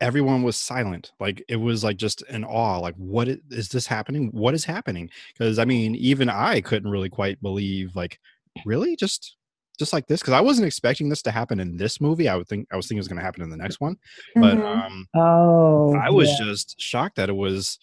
[0.00, 1.12] everyone was silent.
[1.20, 2.78] Like it was like just in awe.
[2.78, 4.30] Like, what is, is this happening?
[4.32, 5.10] What is happening?
[5.32, 7.94] Because I mean, even I couldn't really quite believe.
[7.94, 8.18] Like,
[8.66, 9.36] really, just
[9.78, 10.20] just like this?
[10.20, 12.28] Because I wasn't expecting this to happen in this movie.
[12.28, 13.96] I would think I was thinking it was going to happen in the next one.
[14.34, 14.86] But mhm.
[14.86, 16.46] um, oh I was yeah.
[16.46, 17.78] just shocked that it was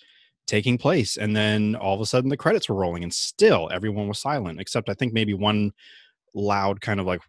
[0.50, 1.18] taking place.
[1.18, 4.60] And then all of a sudden the credits were rolling and still everyone was silent,
[4.62, 5.72] except I think maybe one
[6.36, 7.22] loud kind of like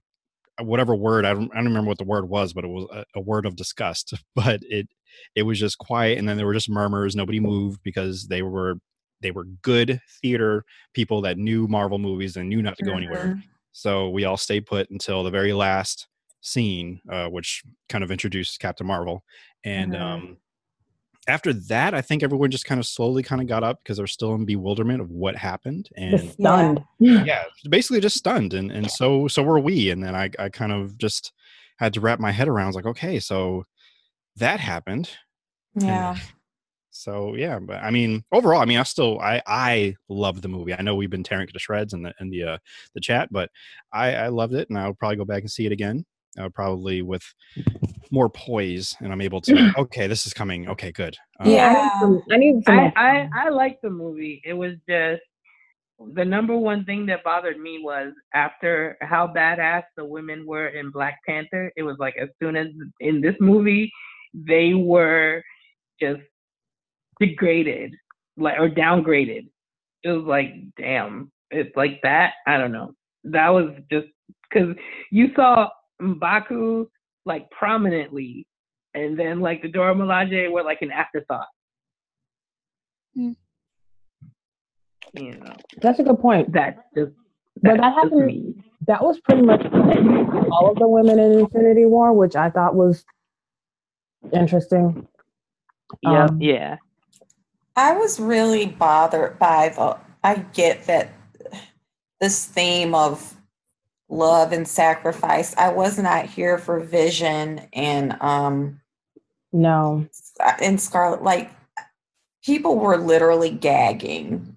[0.61, 3.05] whatever word I don't, I don't remember what the word was, but it was a,
[3.16, 4.14] a word of disgust.
[4.35, 4.89] But it
[5.35, 7.16] it was just quiet, and then there were just murmurs.
[7.16, 8.77] Nobody moved because they were
[9.23, 10.64] they were good theater
[10.95, 13.31] people that knew Marvel movies and knew not to go anywhere.
[13.37, 13.43] Mhm.
[13.73, 16.09] So we all stayed put until the very last
[16.43, 19.25] scene, uh, which kind of introduced Captain Marvel.
[19.64, 20.01] And Mhm.
[20.01, 20.39] um,
[21.31, 24.07] after that, I think everyone just kind of slowly kind of got up because they're
[24.07, 25.89] still in bewilderment of what happened.
[26.11, 28.55] Just And stunned yeah, basically just stunned.
[28.55, 29.91] And and so so were we.
[29.91, 31.33] And then I I kind of just
[31.78, 32.64] had to wrap my head around.
[32.64, 33.64] I was like, okay, so
[34.37, 35.11] that happened.
[35.87, 36.16] And Yeah.
[36.91, 40.74] so yeah, but I mean, overall, I mean, I still I I love the movie.
[40.74, 42.59] I know we've been tearing it to shreds in the in the uh,
[42.95, 43.51] the chat, but
[43.93, 46.05] I I loved it, and I'll probably go back and see it again.
[46.39, 47.22] Uh, probably with
[48.11, 49.72] more poise, and I'm able to.
[49.78, 50.68] Okay, this is coming.
[50.68, 51.16] Okay, good.
[51.41, 52.37] Um, yeah i Yeah.
[52.37, 54.41] need some, I I, more- I I liked the movie.
[54.45, 55.22] It was just
[56.14, 60.91] the number one thing that bothered me was after how badass the women were in
[60.91, 61.72] Black Panther.
[61.76, 62.68] It was like as soon as
[63.01, 63.91] in this movie
[64.33, 65.43] they were
[66.01, 66.20] just
[67.20, 67.93] degraded,
[68.37, 69.49] like or downgraded.
[70.03, 72.33] It was like, damn, it's like that.
[72.47, 72.93] I don't know.
[73.24, 74.07] That was just
[74.49, 74.74] because
[75.11, 75.68] you saw
[76.01, 76.86] Mbaku
[77.26, 78.46] like prominently,
[78.94, 81.48] and then like the Dora Milaje were like an afterthought.
[83.14, 83.32] Hmm.
[85.14, 87.12] You know, that's a good point That just
[87.62, 88.55] But that happened- me.
[88.86, 89.61] that was pretty much
[90.53, 93.05] all of the women in Infinity War, which I thought was
[94.32, 95.07] interesting.
[96.03, 96.76] Yeah, Um, yeah.
[97.76, 99.98] I was really bothered by the.
[100.22, 101.11] I get that
[102.20, 103.39] this theme of
[104.11, 105.57] love and sacrifice.
[105.57, 108.81] I was not here for Vision and um
[109.53, 110.07] No,
[110.61, 111.23] and Scarlet.
[111.23, 111.51] Like
[112.45, 114.57] people were literally gagging.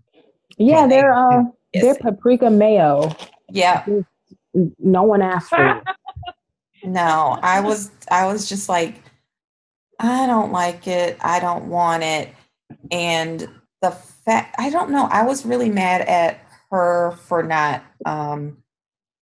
[0.58, 1.44] yeah, When they- they're uh,
[1.74, 3.16] they're paprika mayo.
[3.50, 3.86] Yeah,
[4.80, 5.84] No one asked for it.
[6.84, 8.96] no, I was I was just like,
[10.00, 11.18] I don't like it.
[11.22, 12.30] I don't want it.
[12.92, 13.48] And
[13.82, 16.40] the fact I don't know, I was really mad at
[16.72, 18.58] her for not um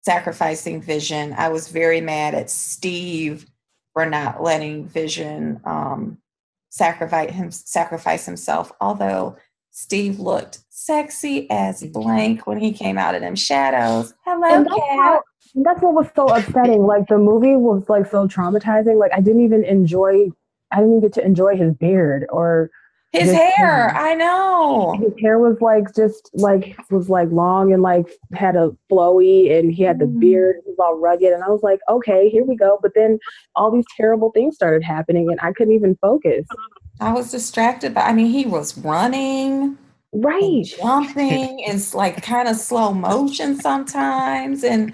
[0.03, 1.35] sacrificing Vision.
[1.37, 3.47] I was very mad at Steve
[3.93, 6.19] for not letting Vision um
[6.71, 8.73] sacrifice him sacrifice himself.
[8.81, 9.37] Although
[9.73, 14.15] Steve looked sexy as blank when he came out of them shadows.
[14.25, 14.97] Hello, And that's, cat.
[14.99, 15.23] how,
[15.57, 16.83] that's what was so upsetting.
[16.87, 18.99] Like the movie was like so traumatizing.
[18.99, 20.31] Like I didn't even enjoy.
[20.73, 22.71] I didn't even get to enjoy his beard or
[23.13, 23.91] His hair.
[23.97, 24.93] I know.
[25.01, 29.73] his hair was like just like was like long and like had a flowy and
[29.73, 30.21] he had the Mm.
[30.21, 33.19] beard it was all rugged and I was like okay here we go but then
[33.57, 36.47] all these terrible things started happening and I couldn't even focus
[37.01, 39.79] I was distracted, but I mean, he was running.
[40.13, 44.93] right jumping it's like kind of slow motion sometimes and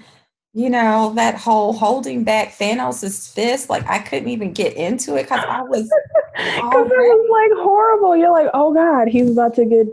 [0.57, 5.21] you know that whole holding back thanos's fist like i couldn't even get into it
[5.23, 5.83] because i was
[6.35, 9.85] because it was like horrible you're like oh god he's about to get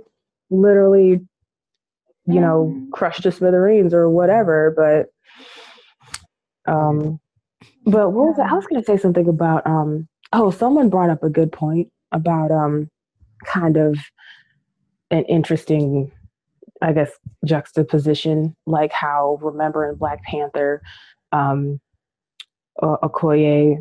[0.49, 1.21] literally
[2.27, 2.91] you know Mhm.
[2.93, 5.11] crushed to smithereens or whatever but
[6.73, 7.21] um
[7.85, 8.51] but what was it?
[8.51, 11.93] i was going to say something about um oh someone brought up a good point
[12.11, 12.89] about um
[13.45, 13.99] kind of
[15.11, 16.11] an interesting
[16.83, 17.11] i guess
[17.45, 20.81] juxtaposition like how remember in black panther
[21.33, 21.81] um
[22.83, 23.77] okoye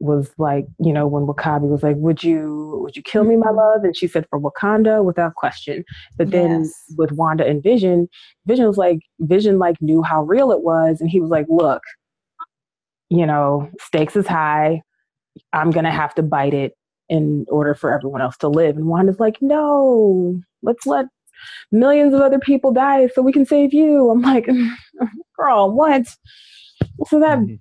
[0.00, 3.46] was like you know when W'Kabi was like would you would you kill me my
[3.48, 3.56] Mhm.
[3.56, 5.84] love and she said for wakanda without question
[6.18, 6.84] but then Yes.
[6.96, 8.08] with wanda and vision
[8.46, 11.82] vision was like vision like knew how real it was and he was like look
[13.10, 14.82] you know stakes is high
[15.52, 16.74] i'm gonna have to bite it
[17.08, 21.06] in order for everyone else to live and wanda's like no let's let
[21.70, 24.10] millions of other people die so we can save you.
[24.10, 24.48] I'm like
[25.38, 26.06] girl what?
[27.06, 27.60] So that Mhm.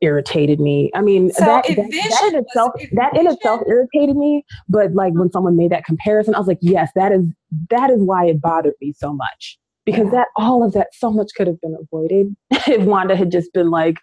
[0.00, 0.90] irritated me.
[0.94, 4.92] I mean So that, that, that in itself if that in itself irritated me but
[4.92, 7.24] like when someone made that comparison i was like yes that is
[7.70, 9.58] that is why it bothered me so much.
[9.86, 12.34] Because that all of that so much could have been avoided
[12.66, 13.96] if wanda had just been like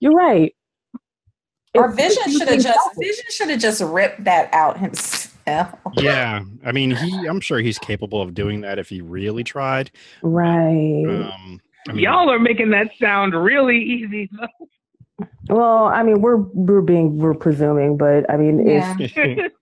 [0.00, 0.54] you're right.
[1.74, 5.21] Or It's- vision should have just vision should have just ripped that out himself
[5.96, 9.90] yeah i mean he i'm sure he's capable of doing that if he really tried
[10.22, 14.30] right um I mean, Y'all are making that sound really easy.
[14.30, 15.26] Though.
[15.48, 18.94] Well i mean we're we're being we're presuming but i mean Yeah.
[19.00, 19.52] if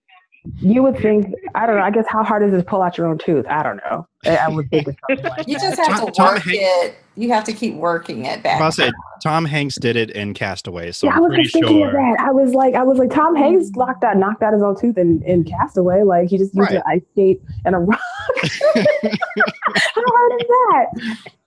[0.57, 2.97] you would think i don't know i guess how hard is it to pull out
[2.97, 5.77] your own tooth i don't know i, I would think it's something like you just
[5.77, 8.69] have Tom- to Tom work Hanks- it you have to keep working it back I
[8.71, 11.83] said Tom Hanks did it in Castaway, so yeah, I I'm was pretty just thinking
[11.83, 12.15] of that.
[12.19, 14.97] I was like, I was like, Tom Hanks locked out, knocked out his own tooth
[14.97, 16.01] in, in Castaway.
[16.01, 16.77] Like he just used Right.
[16.77, 17.99] an ice skate and a rock.
[18.73, 20.85] How hard is that?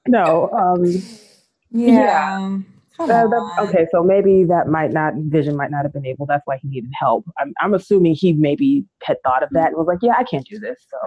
[0.07, 0.51] No.
[0.51, 1.03] Um,
[1.73, 2.67] yeah, Come
[2.99, 6.27] uh, that- okay, so maybe that might not Vision might not have been able.
[6.27, 7.25] That's why he needed help.
[7.39, 10.47] I'm, I'm assuming he maybe had thought of that and was like, yeah, I can't
[10.47, 10.79] do this.
[10.91, 10.99] So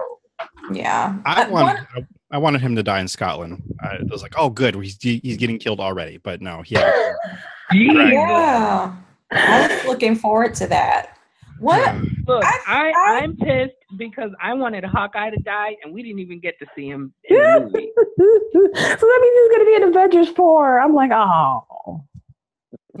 [0.72, 3.62] yeah I Uh, wanted, I, I wanted him to die in Scotland.
[3.82, 6.18] I was like, oh, good, he's he's getting killed already.
[6.18, 6.92] But no, he had
[7.70, 8.12] Right.
[8.14, 8.94] yeah
[9.30, 11.18] i was looking forward to that
[11.58, 11.94] what
[12.26, 16.02] Look, I- I, I- I, am pissed because I wanted Hawkeye to die and we
[16.02, 17.90] didn't even get to see him in the movie.
[17.96, 20.78] so that means he's gonna be in Avengers four.
[20.80, 22.04] I'm like, oh.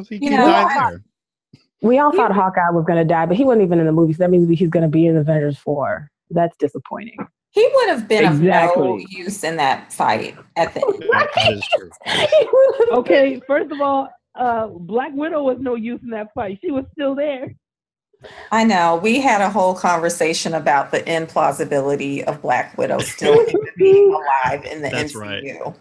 [0.08, 0.96] he, You he know, died I-
[1.82, 4.12] We all thought Hawkeye was gonna die, but he wasn't even in the movie.
[4.14, 6.10] So that means he's gonna be in Avengers four.
[6.30, 7.16] That's disappointing.
[7.50, 11.52] he would have been of no use in that fight at the end That- that
[11.52, 11.90] is true.
[12.98, 16.58] Okay, first of all, uh, Black Widow was no use in that fight.
[16.62, 17.54] She was still there.
[18.50, 18.96] I know.
[19.02, 23.44] We had a whole conversation about the implausibility of Black Widow still
[23.78, 25.14] being alive in the That's MCU.
[25.14, 25.74] right.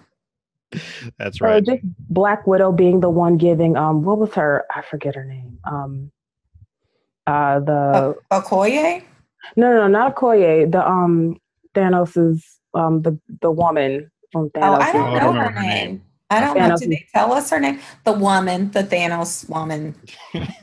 [1.17, 1.63] That's So right.
[1.63, 5.59] just Black Widow being the one giving um what was her I forget her name.
[5.63, 6.11] Um
[7.25, 9.03] uh the Okoye?
[9.55, 11.37] no no no not Okoye, the um
[11.73, 14.81] Thanos's um the the woman from Oh, Thanos.
[14.81, 15.87] I don't Oh, I know don't her remember her name.
[15.87, 16.03] name.
[16.29, 16.75] I don't know.
[16.75, 17.79] Thanos Did they tell us her name?
[18.03, 19.95] The woman, the Thanos woman.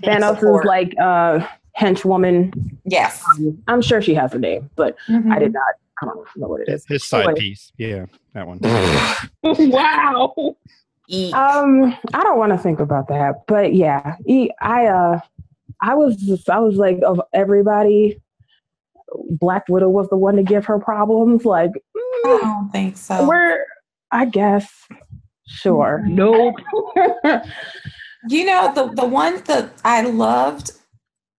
[0.02, 0.66] Thanos's support.
[0.66, 1.46] like uh
[1.78, 2.52] henchwoman.
[2.84, 3.22] Yes.
[3.38, 5.38] Um, I'm sure she has a name, but I Mhm.
[5.40, 7.40] did not I don't know what it His, side Anyway.
[7.40, 7.72] piece.
[7.78, 8.58] Yeah, that one.
[9.70, 10.56] wow.
[11.08, 11.34] Eek.
[11.34, 15.20] Um, I don't want to think about that, but yeah, he, I uh,
[15.80, 18.20] I was just, I was like of everybody,
[19.30, 21.44] Black Widow was the one to give her problems.
[21.44, 23.28] Like, I mm, don't think so.
[23.28, 23.64] we're,
[24.10, 24.68] I guess,
[25.46, 26.04] sure.
[26.06, 26.56] Nope.
[28.28, 30.70] You know, the the one that I loved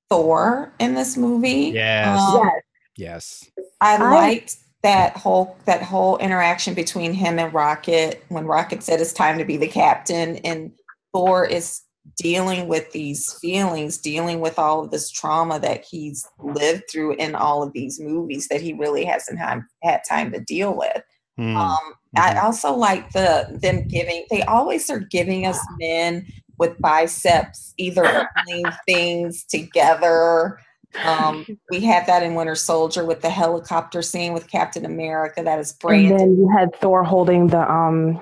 [0.09, 1.71] Thor in this movie.
[1.73, 2.19] Yes.
[2.19, 2.49] Um,
[2.97, 3.65] yes, yes.
[3.81, 9.01] I I- liked that whole that whole interaction between him and Rocket when Rocket said
[9.01, 10.71] it's time to be the captain and
[11.11, 11.81] Thor is
[12.17, 17.33] dealing with these feelings, dealing with all of this trauma that he's lived through in
[17.33, 21.01] all of these movies that he really hasn't had, had time to deal with.
[21.35, 21.57] Hmm.
[21.57, 21.79] Um,
[22.15, 22.43] I Mhm.
[22.43, 24.25] also like the them giving.
[24.29, 26.27] They always are giving us men
[26.57, 30.59] with biceps, either pulling things together.
[31.03, 35.43] Um, we had that in Winter Soldier with the helicopter scene with Captain America.
[35.43, 38.21] That is and then you had Thor holding the um,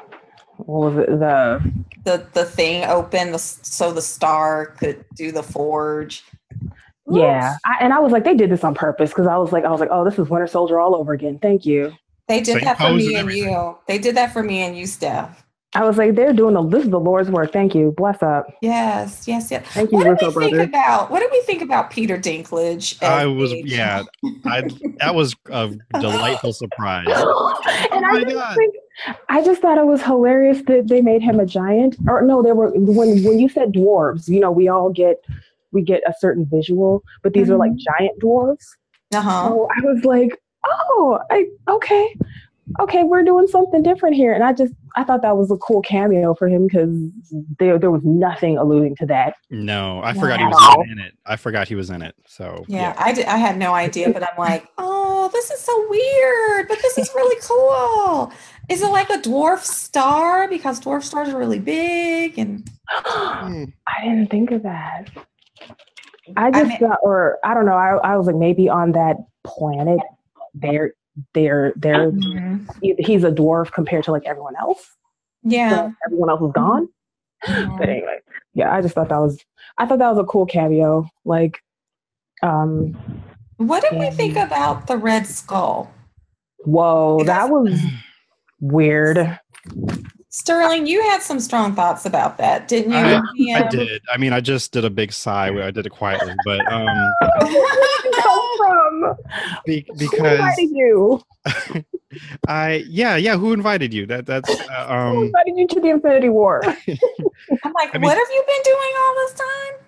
[0.57, 1.19] what was it?
[1.19, 1.71] The
[2.03, 6.23] the the thing open, the, so the star could do the forge.
[7.09, 9.65] yeah, I, and I was like, they did this on purpose because I was like,
[9.65, 11.37] I was like, oh, this is Winter Soldier all over again.
[11.39, 11.93] Thank you.
[12.27, 13.77] They did Same that for me and and you.
[13.87, 15.42] They did that for me and you, Steph.
[15.75, 17.51] I was like, they're doing the this is the Lord's work.
[17.51, 17.93] Thank you.
[17.97, 18.45] Bless up.
[18.61, 19.65] Yes, yes, yes.
[19.69, 23.01] Thank you, what do Russo we think about what do we think about Peter Dinklage?
[23.01, 23.71] I was Gage?
[23.71, 24.03] yeah,
[24.45, 24.61] I
[24.99, 25.69] that was a
[25.99, 27.07] delightful surprise.
[27.07, 28.75] and Oh I just think
[29.29, 31.95] I just thought it was hilarious that they made him a giant.
[32.07, 35.17] Or no, they were when when you said dwarves, you know, we all get
[35.71, 37.79] we get a certain visual, but these are like Mhm.
[37.97, 38.65] giant dwarves.
[39.13, 39.47] Uh-huh.
[39.49, 42.15] So I was like, oh, I okay,
[42.79, 45.81] okay, we're doing something different here, and I just I thought that was a cool
[45.81, 46.89] cameo for him because
[47.59, 49.35] there there was nothing alluding to that.
[49.49, 50.81] No, I Not forgot he was all.
[50.83, 51.13] in it.
[51.25, 52.15] I forgot he was in it.
[52.27, 55.87] So Yeah, I, did, I had no idea, but I'm like, oh, this is so
[55.89, 58.31] weird, but this is really cool.
[58.69, 60.47] Is it like a dwarf star?
[60.47, 63.65] Because dwarf stars are really big, and Hmm.
[63.87, 65.09] I didn't think of that.
[66.37, 67.73] I just mean- thought, or I don't know.
[67.73, 69.99] I, I was like, maybe on that planet,
[71.33, 72.59] they're they're they're
[72.99, 74.95] he's a dwarf compared to like everyone else.
[75.43, 75.69] yeah.
[75.69, 76.89] So everyone else is gone.
[77.77, 78.19] But anyway,
[78.53, 79.43] yeah, I just thought that was
[79.77, 81.07] I thought that was a cool cameo.
[81.25, 81.61] Like,
[82.41, 82.95] um,
[83.57, 85.91] What did we think about the Red Skull?
[86.65, 87.77] whoa, that was
[88.61, 89.37] weird.
[90.43, 92.97] Sterling, you had some strong thoughts about that, didn't you?
[92.97, 93.21] I-
[93.55, 94.01] I did.
[94.11, 95.49] I mean, I just did a big sigh.
[95.49, 96.87] I did it quietly, but um,
[97.21, 97.51] Where
[98.01, 99.15] did you come from?
[99.67, 101.21] be, Who because invited you?
[102.47, 103.37] I yeah yeah.
[103.37, 104.07] Who invited you?
[104.07, 105.23] That that's uh, Who um.
[105.25, 106.63] invited you to the Infinity War?
[106.67, 109.82] I'm like, I mean- what have you been doing all this time?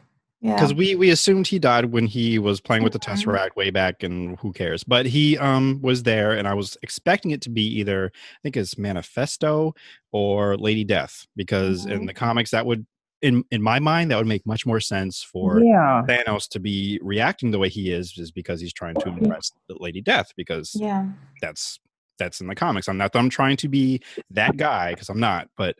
[0.46, 0.54] Yeah.
[0.54, 3.14] because we we assumed he died when he was playing with the Mhm.
[3.14, 7.32] tesseract way back and who cares but he um was there and i was expecting
[7.32, 9.74] it to be either i think it's Mephisto
[10.12, 12.08] or lady death because in Mhm.
[12.08, 12.86] the comics that would
[13.24, 16.04] in in my mind that would make much more sense for yeah.
[16.08, 20.02] thanos to be reacting the way he is is because he's trying to impress lady
[20.02, 21.08] death because yeah.
[21.42, 21.80] that's
[22.18, 22.88] that's in the comics.
[22.88, 25.76] I'm not that I'm trying to be that guy because I'm not, but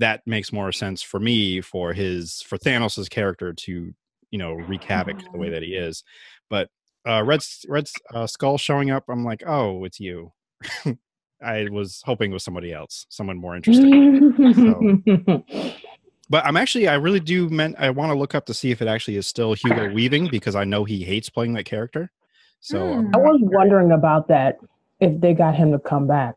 [0.00, 3.94] that makes more sense for me for his for Thanos's character to
[4.30, 6.02] you know wreak havoc the way that he is.
[6.48, 6.68] But
[7.06, 10.32] uh, Red S- Red uh, Skull showing up, I'm like, oh, it's you.
[11.42, 15.44] I was hoping it was somebody else, someone more interesting.
[16.28, 18.80] But I'm actually, I really do meant I want to look up to see if
[18.80, 22.12] it actually is still Hugo Weaving because I know he hates playing that character.
[22.60, 23.10] So Hmm.
[23.12, 24.58] I was wondering about that
[25.00, 26.36] if they got him to come back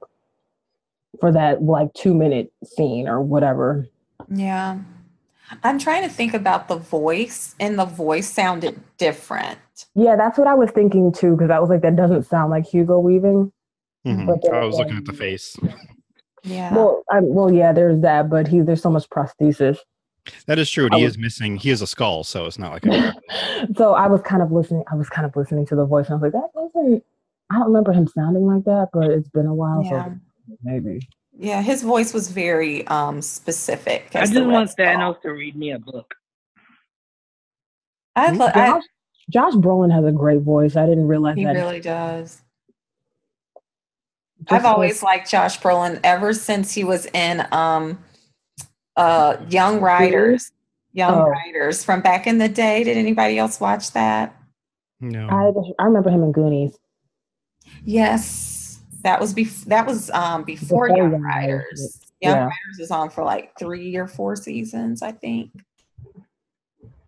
[1.20, 3.88] for that like two minute scene or whatever.
[4.30, 4.80] Yeah.
[5.64, 9.60] I'm trying to think about the voice, and the voice sounded different.
[9.94, 12.66] Yeah, that's what I was thinking too, because I was like, that doesn't sound like
[12.66, 13.52] Hugo Weaving.
[14.06, 14.42] mhm.
[14.42, 15.56] Then I was looking at the face.
[16.44, 16.74] Yeah.
[16.74, 19.78] Well, I, well, yeah, there's that, but he there's so much prosthesis.
[20.48, 20.86] That is true.
[20.86, 21.58] and I He was- is missing.
[21.58, 23.14] He is a skull, so it's not like a,
[23.76, 24.84] so I was kind of listening.
[24.92, 27.04] I was kind of listening to the voice, and I was like, that doesn't.
[27.52, 30.06] I don't remember him sounding like that, but it's been a while, yeah.
[30.06, 30.14] so
[30.64, 31.00] maybe.
[31.36, 34.10] Yeah, his voice was very um specific.
[34.16, 34.86] I just want Skull.
[34.86, 36.14] Thanos to read me a book.
[38.16, 38.38] I, Hmm?
[38.38, 38.84] lo- I, Josh,
[39.30, 40.76] Josh Brolin has a great voice.
[40.76, 41.54] I didn't realize he that.
[41.56, 42.42] really does.
[44.40, 47.98] Just I've like- always liked Josh Brolin ever since he was in um
[48.96, 50.52] uh Young Riders.
[50.92, 51.26] Young Oh.
[51.28, 52.84] Riders from back in the day.
[52.84, 54.36] Did anybody else watch that?
[55.00, 55.28] no.
[55.28, 56.78] I I remember him in Goonies.
[57.84, 58.52] Yes.
[59.04, 61.64] That was bef- that was um before, Before Young Young Riders.
[61.66, 62.44] Riders, Young yeah.
[62.44, 65.52] Riders was on for like three or four seasons, I think.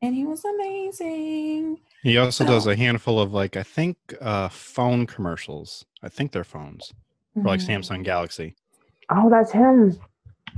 [0.02, 1.80] And he was amazing.
[2.04, 2.72] He also does Oh.
[2.72, 5.86] a handful of like I think uh phone commercials.
[6.04, 6.94] I think they're phones
[7.34, 7.80] for like Mhm.
[7.80, 8.56] Samsung Galaxy.
[9.10, 9.98] Oh, that's him.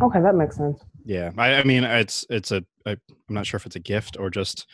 [0.01, 0.79] Okay, that makes sense.
[1.05, 2.99] Yeah, I, I mean it's it's a I, I'm
[3.35, 4.65] not sure if it's a gift or just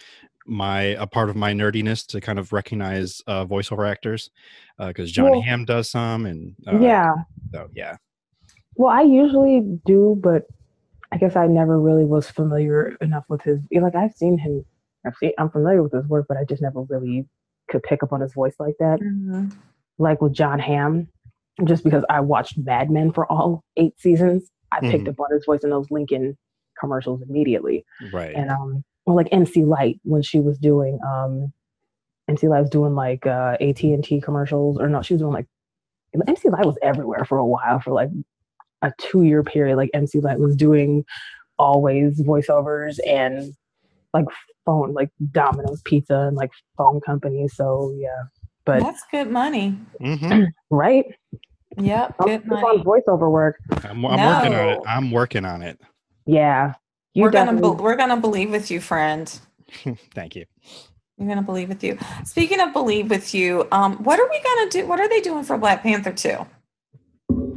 [0.46, 4.30] my a part of my nerdiness to kind of recognize uh, voiceover actors
[4.78, 7.14] because John Well- Hamm does some and uh, yeah.
[7.54, 7.96] so, yeah
[8.76, 10.44] Well, I usually do, but
[11.12, 13.60] I guess I never really was familiar enough with his.
[13.72, 14.66] Like I've seen him.
[15.06, 15.32] I've seen.
[15.38, 17.26] I'm familiar with his work, but I just never really
[17.70, 19.00] could pick up on his voice like that.
[19.00, 19.56] Mhm.
[20.00, 21.08] Like with John Hamm,
[21.66, 25.10] just because I watched Mad Men for all eight seasons, I picked Mhm.
[25.10, 26.36] up on his voice in those Lincoln
[26.80, 27.86] commercials immediately.
[28.12, 31.52] right and um or like MC Lyte when she was doing um
[32.28, 34.78] MC Lyte was doing like uh AT&T commercials.
[34.80, 35.48] Or no she was doing like
[36.28, 38.10] MC Lyte was everywhere for a while for like
[38.82, 39.78] a 2 year period.
[39.78, 41.06] Like MC Lyte was doing
[41.60, 43.54] always voiceovers and
[44.14, 44.26] like
[44.66, 47.56] phone like Domino's Pizza and like phone companies.
[47.56, 48.24] So yeah.
[48.66, 49.78] But That's good money.
[50.00, 51.06] hmm right?
[51.76, 52.84] Yep, Don't good sleep on money.
[52.84, 53.58] voiceover work.
[53.84, 54.80] I'm, I'm working on it.
[54.88, 55.82] I'm working on it.
[56.26, 56.74] Yeah
[57.14, 59.28] you We're gonna be- we're gonna believe with you, friend.
[60.14, 60.46] thank you
[61.18, 61.98] We're gonna believe with you.
[62.26, 64.86] Speaking of believe with you, um, what are we gonna do?
[64.88, 66.46] What are they doing for Black Panther two?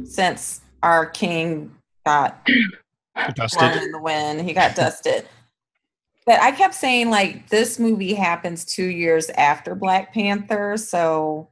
[0.05, 1.75] Since our king
[2.05, 2.47] got
[3.35, 3.81] Dusted.
[3.83, 4.41] in the wind.
[4.41, 5.27] He got dusted.
[6.25, 11.49] But I kept saying like this movie happens two years after Black Panther, so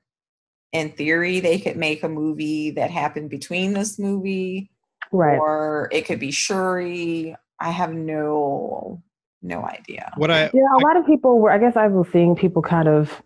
[0.73, 4.69] in theory they could make a movie that happened between this movie,
[5.11, 5.38] right?
[5.40, 7.36] Or it could be Shuri.
[7.60, 9.02] I have no
[9.41, 10.11] no idea.
[10.18, 11.52] What I yeah, a I, lot of people were.
[11.52, 13.22] I guess I was seeing people kind of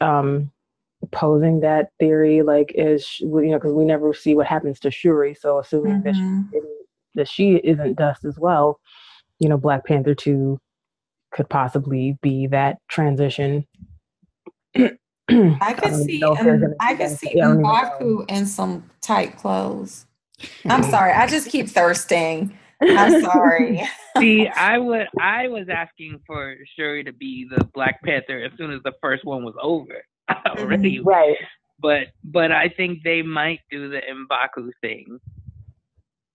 [0.00, 0.50] um
[1.10, 5.34] posing that theory, like is you know because we never see what happens to Shuri,
[5.34, 6.04] so assuming mm-hmm.
[6.04, 6.14] that
[6.52, 6.60] she,
[7.14, 8.80] that she isn't dust as well,
[9.38, 10.58] you know, Black Panther two
[11.32, 13.66] could possibly be that transition.
[15.28, 20.06] I could see, um, I could see Mbaku in some tight clothes.
[20.66, 22.56] I'm sorry, I just keep thirsting.
[22.90, 23.88] I'm sorry.
[24.18, 28.72] see, I would, I was asking for Shuri to be the Black Panther as soon
[28.72, 30.04] as the first one was over
[30.46, 30.98] already.
[30.98, 31.08] Mm-hmm.
[31.08, 31.36] Right.
[31.80, 35.18] But, but I think they might do the Mbaku thing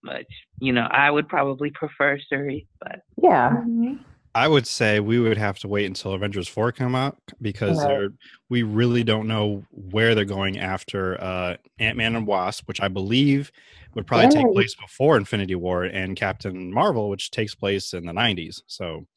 [0.03, 0.27] much.
[0.59, 3.51] You know, I would probably prefer Shuri, but yeah.
[3.51, 3.95] Mm-hmm.
[4.35, 8.09] I would say we would have to wait until Avengers 4 come out because right.
[8.47, 13.51] we really don't know where they're going after uh, Ant-Man and Wasp, which I believe
[13.95, 14.43] would probably yeah.
[14.43, 18.61] take place before Infinity War and Captain Marvel, which takes place in the 90s.
[18.67, 19.07] So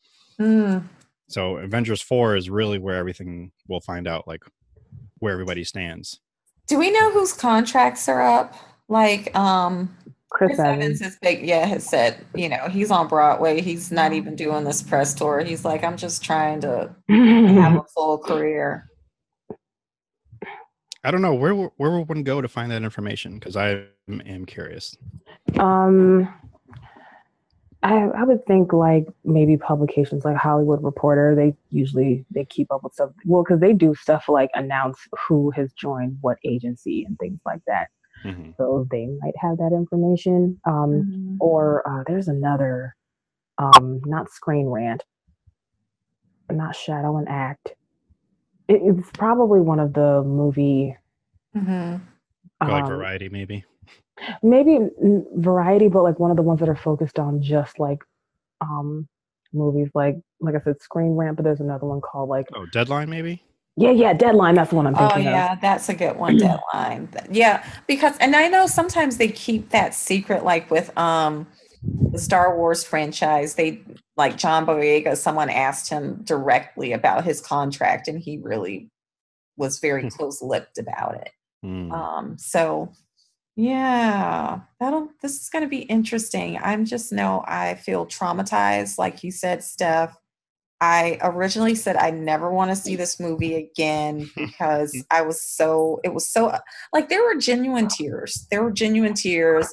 [0.41, 0.83] mm.
[1.29, 4.43] so Avengers 4 is really where everything we'll find out like
[5.19, 6.21] where everybody stands.
[6.67, 8.55] Do we know whose contracts are up?
[8.89, 9.95] Like um
[10.33, 10.83] Chris, Chris Evans.
[10.83, 13.61] Evans has big, yeah, has said, you know, he's on Broadway.
[13.61, 15.41] He's not even doing this press tour.
[15.41, 18.89] He's like, I'm just trying to have a full career.
[21.05, 24.47] I don't know where where would one go to find that information because I am
[24.47, 24.97] curious.
[25.59, 26.33] Um,
[27.83, 31.35] I I would think like maybe publications like Hollywood Reporter.
[31.35, 33.11] They usually they keep up with stuff.
[33.27, 34.97] Well, because they do stuff like announce
[35.27, 37.89] who has joined what agency and things like that.
[38.25, 38.51] Mm-hmm.
[38.57, 40.61] So they might have that information.
[40.65, 41.37] Um, mm-hmm.
[41.41, 42.95] Or uh, there's another,
[43.59, 45.05] um, not Screen Rant,
[46.51, 47.75] not Shadow and Act.
[48.69, 50.97] It, it's probably one of the movie.
[51.57, 51.97] Mm-hmm.
[52.61, 53.65] like um, Variety, maybe.
[54.43, 54.79] Maybe
[55.37, 57.99] Variety, but like one of the ones that are focused on just like
[58.61, 59.09] um
[59.53, 63.11] movies like like I said, Screen Rant, but there's another one called like Oh, Deadline
[63.11, 63.43] maybe?
[63.77, 64.55] Yeah, yeah, deadline.
[64.57, 65.61] That's the one I'm oh, thinking oh, yeah, of.
[65.61, 66.37] that's a good one.
[66.37, 67.09] Deadline.
[67.31, 71.47] Yeah, because and I know sometimes they keep that secret, like with um
[71.83, 73.55] the Star Wars franchise.
[73.55, 73.83] They
[74.17, 75.17] like John Boyega.
[75.17, 78.91] Someone asked him directly about his contract, and he really
[79.57, 80.09] was very hmm.
[80.09, 81.31] close-lipped about it.
[81.65, 81.93] Mm.
[81.93, 82.93] Um, so
[83.57, 85.09] yeah, that'll.
[85.23, 86.59] This is going to be interesting.
[86.63, 90.15] I'm just know I feel traumatized, like you said, Steph
[90.83, 96.01] I originally said I never want to see this movie again because I was so,
[96.03, 96.53] it was so,
[96.93, 98.49] like, there were genuine tears.
[98.51, 99.73] There were genuine tears.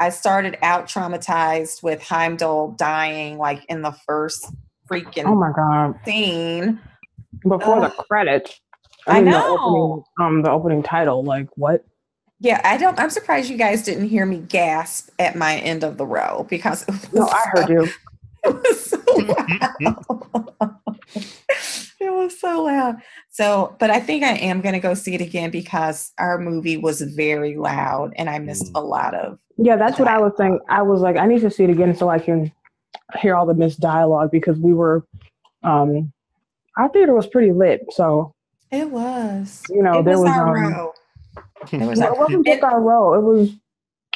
[0.00, 4.52] I started out traumatized with Heimdall dying, like, in the first
[4.90, 6.80] freaking oh my god scene
[7.46, 8.60] before uh, the credits.
[9.06, 9.40] I, mean, know.
[9.40, 11.84] The opening, um, the opening title, like, what?
[12.40, 12.98] Yeah, I don't.
[12.98, 16.84] I'm surprised you guys didn't hear me gasp at my end of the row because
[17.12, 17.88] no, I heard you.
[18.44, 20.76] It was so loud.
[22.00, 22.96] it was so loud.
[23.30, 26.76] So, but I think I am going to go see it again because our movie
[26.76, 28.80] was very loud and I missed mm.
[28.80, 29.38] a lot of.
[29.56, 30.60] Yeah, that's what I was saying.
[30.68, 32.52] I was like, I need to see it again so I can
[33.18, 35.04] hear all the missed dialogue because we were,
[35.62, 36.12] um,
[36.76, 37.84] our theater was pretty lit.
[37.90, 38.34] So
[38.70, 39.62] it was.
[39.70, 40.92] You know, it there was, was our um, row.
[41.72, 43.14] It, was it wasn't just our row.
[43.14, 43.50] It was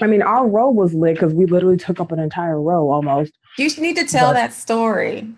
[0.01, 3.32] I mean, our row was lit because we literally took up an entire row almost.
[3.59, 5.28] You need to tell but, that story.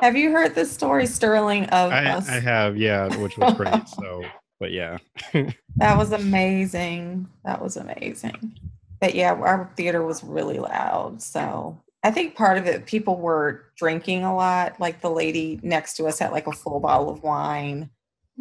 [0.00, 1.64] Have you heard the story, Sterling?
[1.66, 2.28] Of I, us?
[2.28, 3.88] I have, yeah, which was great.
[4.00, 4.22] so,
[4.60, 4.98] but yeah,
[5.32, 7.26] that was amazing.
[7.44, 8.58] That was amazing.
[9.00, 11.20] But yeah, our theater was really loud.
[11.20, 14.78] So I think part of it, people were drinking a lot.
[14.78, 17.90] Like the lady next to us had like a full bottle of wine.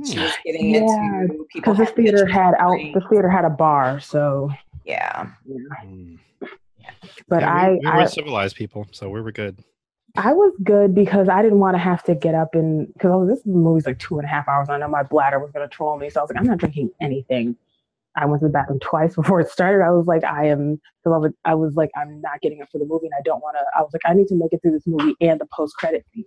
[0.06, 0.42] She was hmm.
[0.46, 1.48] getting yeah, it too.
[1.54, 2.78] Because the theater had out.
[2.94, 4.52] The theater had a bar, so
[4.86, 5.32] yeah.
[5.86, 6.20] Mm.
[7.28, 9.64] But yeah, I, we, we were I, civilized people, so we were good.
[10.18, 13.26] I was good because I didn't want to have to get up and because oh,
[13.26, 14.70] this movie's like two and a half hours.
[14.70, 16.58] I know my bladder was going to troll me, so I was like, I'm not
[16.58, 17.58] drinking anything.
[18.16, 19.84] I went to the bathroom twice before it started.
[19.84, 22.70] I was like, I am because I was, I was like, I'm not getting up
[22.72, 23.66] for the movie, and I don't want to.
[23.78, 26.06] I was like, I need to make it through this movie and the post credit
[26.14, 26.26] scene.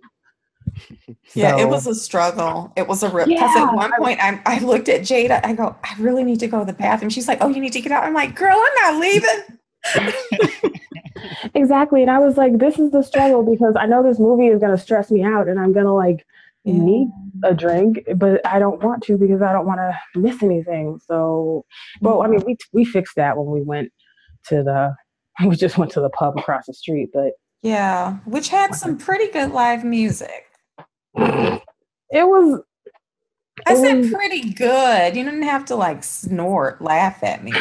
[1.33, 2.71] Yeah, it was a struggle.
[2.75, 3.27] It was a rip.
[3.27, 5.43] Because yeah, at one point, I, I looked at Jada.
[5.43, 7.09] I go, I really need to go to the bathroom.
[7.09, 8.03] She's like, Oh, you need to get out.
[8.03, 10.71] I'm like, Girl, I'm not leaving.
[11.53, 12.01] exactly.
[12.01, 14.75] And I was like, this is the struggle because I know this movie is going
[14.75, 16.25] to stress me out and I'm going to like
[16.63, 16.73] yeah.
[16.73, 17.07] need
[17.43, 20.99] a drink, but I don't want to because I don't want to miss anything.
[21.05, 21.65] So,
[22.01, 23.91] well, I mean, we, we fixed that when we went
[24.47, 24.95] to the
[25.45, 27.09] we just went to the pub across the street.
[27.13, 30.45] But yeah, which had some pretty good live music.
[31.15, 32.61] It was
[33.67, 35.17] I It said was- pretty good.
[35.17, 37.51] You didn't have to like snort, laugh at me.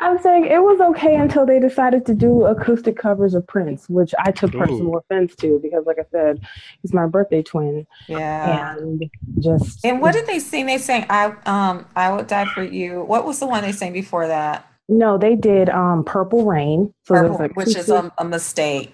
[0.00, 4.12] I'm saying it was okay until they decided to do acoustic covers of Prince, which
[4.18, 4.58] I took Ooh.
[4.58, 6.40] personal offense to because, like I said,
[6.82, 8.74] he's my birthday twin, Yeah.
[8.78, 9.08] and
[9.38, 10.66] just And what did they sing?
[10.66, 13.04] They sang I um I would die for you.
[13.04, 14.64] What was the one they sang before that?
[14.88, 18.92] no, they did um Purple Rain, so Purple, an which is a, a mistake.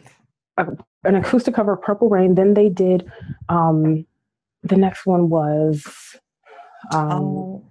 [1.04, 2.34] An acoustic cover of Purple Rain.
[2.34, 3.10] Then they did
[3.48, 4.06] um
[4.62, 5.84] the next one was
[6.92, 7.64] um oh,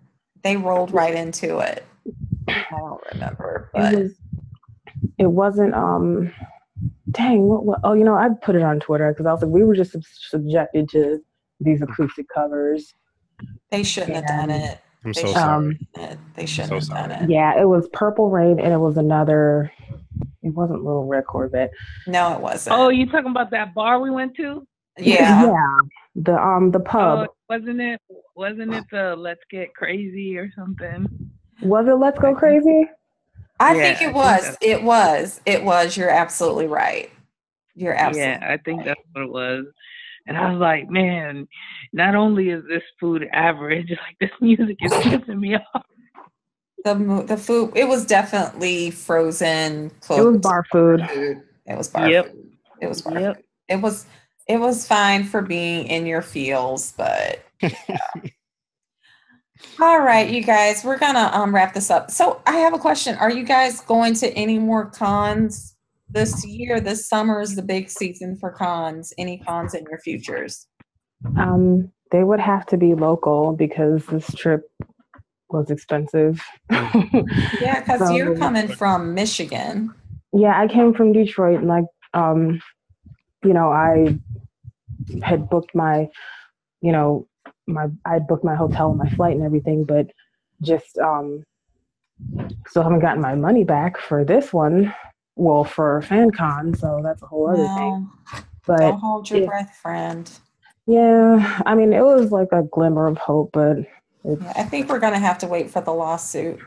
[0.44, 1.86] they rolled right into it.
[2.48, 4.12] I don't remember, it but was
[5.18, 6.34] it wasn't um
[7.12, 9.52] dang what, what oh you know I put it on Twitter because I was like
[9.52, 11.20] we were just sub- subjected to
[11.60, 12.94] these acoustic covers.
[13.72, 14.80] they shouldn't have done it.
[15.06, 15.54] I'm They so should- sorry.
[15.56, 17.08] Um, They- They shouldn't So have sorry.
[17.10, 17.30] done it.
[17.30, 19.72] Yeah, it was Purple Rain and it was another
[20.42, 21.72] it wasn't Little Red Corvette.
[22.08, 22.76] No, it wasn't.
[22.78, 24.66] Oh, you talking about that bar we went to?
[24.98, 25.46] yeah.
[25.48, 25.78] Yeah.
[26.16, 27.28] The um the pub.
[27.30, 28.00] Oh, wasn't it?
[28.36, 31.08] Wasn't it the Let's Get Crazy or something?
[31.62, 32.86] was it Let's Go Crazy?
[33.60, 34.42] I Yeah, think it think was.
[34.42, 35.42] that's- It was.
[35.46, 35.98] It was.
[35.98, 37.10] You're absolutely right.
[37.76, 39.66] You're absolutely Yeah, I think that's what it was.
[40.28, 41.48] And I was like, man,
[41.92, 45.84] not only is this food average, like this music is pissing me off.
[46.84, 47.74] The the food.
[47.76, 49.92] It was definitely frozen.
[50.10, 51.08] It was bar food.
[51.10, 51.42] food.
[51.66, 52.32] It was bar Yep.
[52.32, 52.52] food.
[52.82, 53.36] It was bar Yep.
[53.38, 53.46] food.
[53.70, 54.06] It was.
[54.48, 57.44] It was fine for being in your feels, but.
[57.62, 57.98] yeah.
[59.82, 62.12] All right, you guys, we're gonna um wrap this up.
[62.12, 63.16] So I have a question.
[63.18, 65.76] Are you guys going to any more cons
[66.10, 66.80] this year?
[66.80, 69.14] This summer is the big season for cons.
[69.18, 70.68] Any cons in your futures?
[71.38, 74.70] Um they would have to be local because this trip
[75.54, 76.42] was expensive.
[76.70, 79.94] Yeah, because you're coming from Michigan.
[80.34, 82.60] Yeah, I came from Detroit and like um
[83.46, 84.18] you know, I
[85.22, 86.10] had booked my
[86.82, 87.28] you know,
[87.68, 90.08] my I had booked my hotel and my flight and everything, but
[90.62, 91.44] just um
[92.68, 94.94] still haven't gotten my money back for this one.
[95.36, 98.10] Well, for FanCon, so that's a whole other thing.
[98.68, 100.30] But don't hold your if- breath, friend.
[100.86, 103.88] yeah, I mean, it was like a glimmer of hope, but it's,
[104.24, 106.60] Yeah, I think we're gonna have to wait for the lawsuit.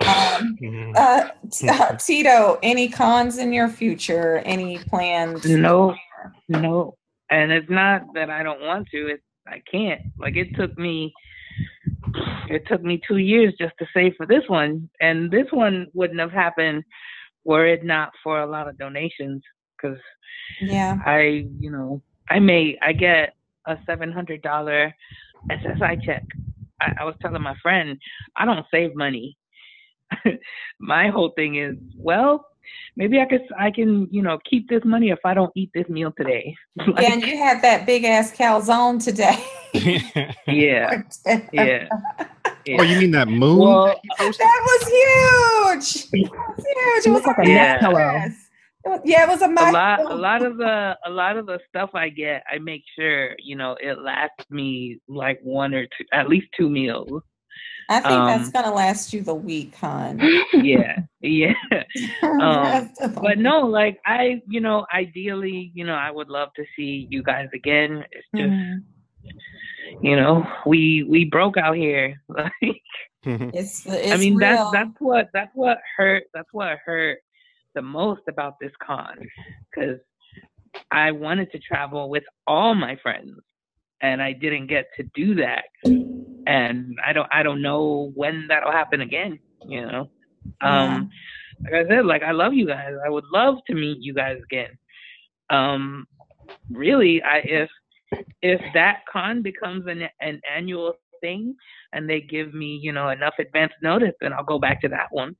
[0.00, 0.96] Um, Mhm.
[0.96, 4.38] uh, T- uh, Tito, any cons in your future?
[4.44, 5.44] Any plans?
[5.44, 5.94] No,
[6.48, 6.96] no.
[7.30, 10.00] And it's not that I don't want to, it's I can't.
[10.18, 11.12] Like it took me
[12.48, 14.88] it took me two years just to save for this one.
[15.00, 16.84] And this one wouldn't have happened
[17.44, 19.42] were it not for a lot of donations.
[19.76, 19.98] Because
[20.60, 20.98] Yeah.
[21.06, 23.34] I, you know, I may I get
[23.66, 24.94] a seven hundred dollar
[25.50, 26.24] SSI check.
[26.80, 27.98] I, I was telling my friend,
[28.36, 29.36] I don't save money.
[30.80, 32.46] my whole thing is, well,
[32.96, 35.88] maybe I could I can, you know, keep this money if I don't eat this
[35.88, 36.54] meal today.
[36.76, 39.38] Like, Yeah, and you had that big ass calzone today.
[40.46, 41.02] yeah,
[41.52, 41.88] yeah.
[42.78, 43.58] Oh, you mean that moon?
[43.58, 44.18] Well, that?
[44.18, 46.10] That was huge.
[46.10, 47.06] That was huge.
[47.06, 47.54] It was like a a Yeah.
[47.54, 48.22] nice pillow.
[48.84, 48.96] Dress.
[48.96, 51.46] It was- yeah, it was a a lot a lot of the a lot of
[51.46, 55.84] the stuff I get, I make sure, you know, it lasts me like one or
[55.86, 57.22] two at least two meals.
[57.88, 60.20] I think that's um, gonna last you the week, hon.
[60.52, 60.98] Yeah.
[61.20, 61.54] Yeah.
[62.22, 67.08] The but no, like I, you know, ideally, you know, I would love to see
[67.10, 68.04] you guys again.
[68.12, 68.84] It's just, Mhm.
[70.02, 72.20] you know, we we broke out here.
[72.28, 72.52] Like,
[73.52, 74.70] It's, it's I mean, real.
[74.70, 76.24] that's that's what that's what hurt.
[76.32, 77.18] That's what hurt
[77.74, 79.16] the most about this con,
[79.70, 79.98] because
[80.90, 83.38] I wanted to travel with all my friends,
[84.02, 85.64] and I didn't get to do that.
[86.46, 89.38] And I don't I don't know when that'll happen again.
[89.66, 90.10] You know.
[90.62, 91.10] Um,
[91.62, 92.94] like I said, like I love you guys.
[93.04, 94.70] I would love to meet you guys again.
[95.50, 96.06] Um,
[96.70, 97.70] really, I if
[98.42, 101.54] if that con becomes an an annual thing
[101.92, 105.08] and they give me, you know, enough advance notice, then I'll go back to that
[105.10, 105.36] one.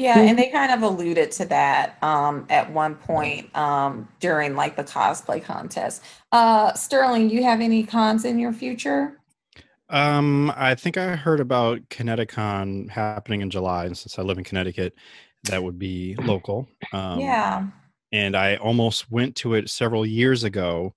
[0.00, 4.74] Yeah, and they kind of alluded to that um, at one point um, during like
[4.74, 6.02] the cosplay contest.
[6.32, 9.20] Uh, Sterling, you have any cons in your future?
[9.90, 14.44] Um, I think I heard about ConnectiCon happening in July, and since I live in
[14.44, 14.94] Connecticut,
[15.44, 16.66] that would be local.
[16.94, 17.66] Um, yeah.
[18.10, 20.94] and I almost went to it several years ago,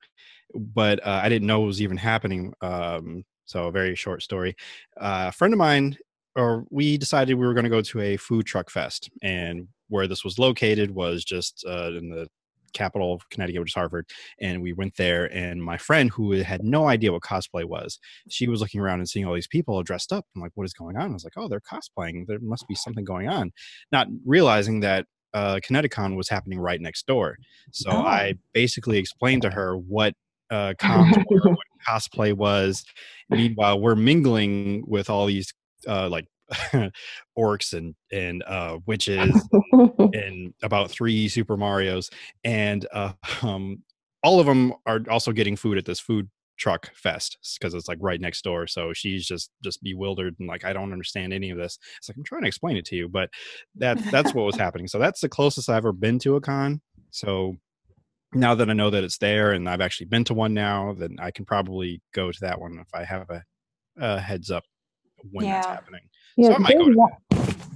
[0.55, 2.53] but uh, I didn't know it was even happening.
[2.61, 4.55] Um, so a very short story.
[4.95, 5.97] Uh, a friend of mine,
[6.35, 10.07] or we decided we were going to go to a food truck fest, and where
[10.07, 12.27] this was located was just uh, in the
[12.73, 14.09] capital of Connecticut, which is Hartford.
[14.41, 17.99] And we went there, and my friend, who had no idea what cosplay was,
[18.29, 20.25] she was looking around and seeing all these people dressed up.
[20.35, 21.11] I'm like, what is going on?
[21.11, 22.25] I was like, oh, they're cosplaying.
[22.27, 23.51] There must be something going on.
[23.91, 27.37] Not realizing that uh, ConnectiCon was happening right next door.
[27.71, 28.01] So Oh.
[28.01, 30.13] I basically explained to her what
[30.51, 30.73] uh,
[31.29, 32.83] were, what cosplay was.
[33.29, 35.53] Meanwhile, we're mingling with all these
[35.87, 36.27] uh, like
[37.37, 39.47] orcs and and uh, witches
[39.97, 42.09] and about three Super Mario's,
[42.43, 43.83] and uh, um,
[44.23, 47.97] all of them are also getting food at this food truck fest because it's like
[47.99, 48.67] right next door.
[48.67, 51.77] So she's just just bewildered and like I don't understand any of this.
[51.97, 53.29] It's like I'm trying to explain it to you, but
[53.75, 54.87] that that's what was happening.
[54.87, 56.81] So that's the closest I've ever been to a con.
[57.11, 57.57] So
[58.33, 61.17] now that I know that it's there and I've actually been to one now, then
[61.19, 63.43] I can probably go to that one if I have a,
[63.97, 64.63] a heads up
[65.31, 65.73] when that's Yeah.
[65.73, 66.01] happening.
[66.35, 67.11] Yeah, I might there's to one,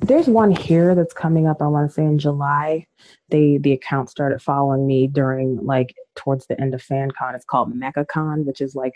[0.01, 1.61] there's one here that's coming up.
[1.61, 2.85] I want to say in July.
[3.29, 7.35] They the account started following me during like towards the end of FanCon.
[7.35, 8.93] It's called MECCAcon, which is like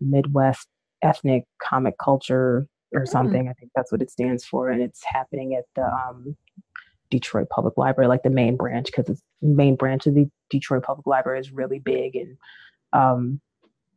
[0.00, 0.68] Midwest
[1.02, 3.48] ethnic comic culture or something.
[3.48, 6.36] I think that's what it stands for, and it's happening at the um,
[7.10, 11.06] Detroit Public Library, like the main branch, because the main branch of the Detroit Public
[11.06, 12.36] Library is really big and
[12.92, 13.40] um,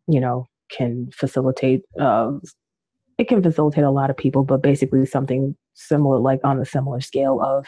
[0.08, 2.32] you know can facilitate uh,
[3.18, 7.02] it can facilitate a lot of people, but basically something similar, like on a similar
[7.02, 7.68] scale of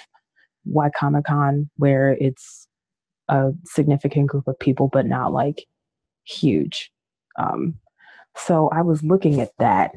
[0.63, 2.67] why Comic Con, where it's
[3.29, 5.65] a significant group of people, but not like
[6.23, 6.91] huge.
[7.37, 7.75] Um,
[8.35, 9.91] so I was looking at that.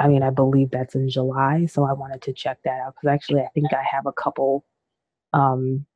[0.00, 3.12] I mean, I believe that's in July, so I wanted to check that out because
[3.12, 4.64] actually, I think I have a couple.
[5.32, 5.86] Um,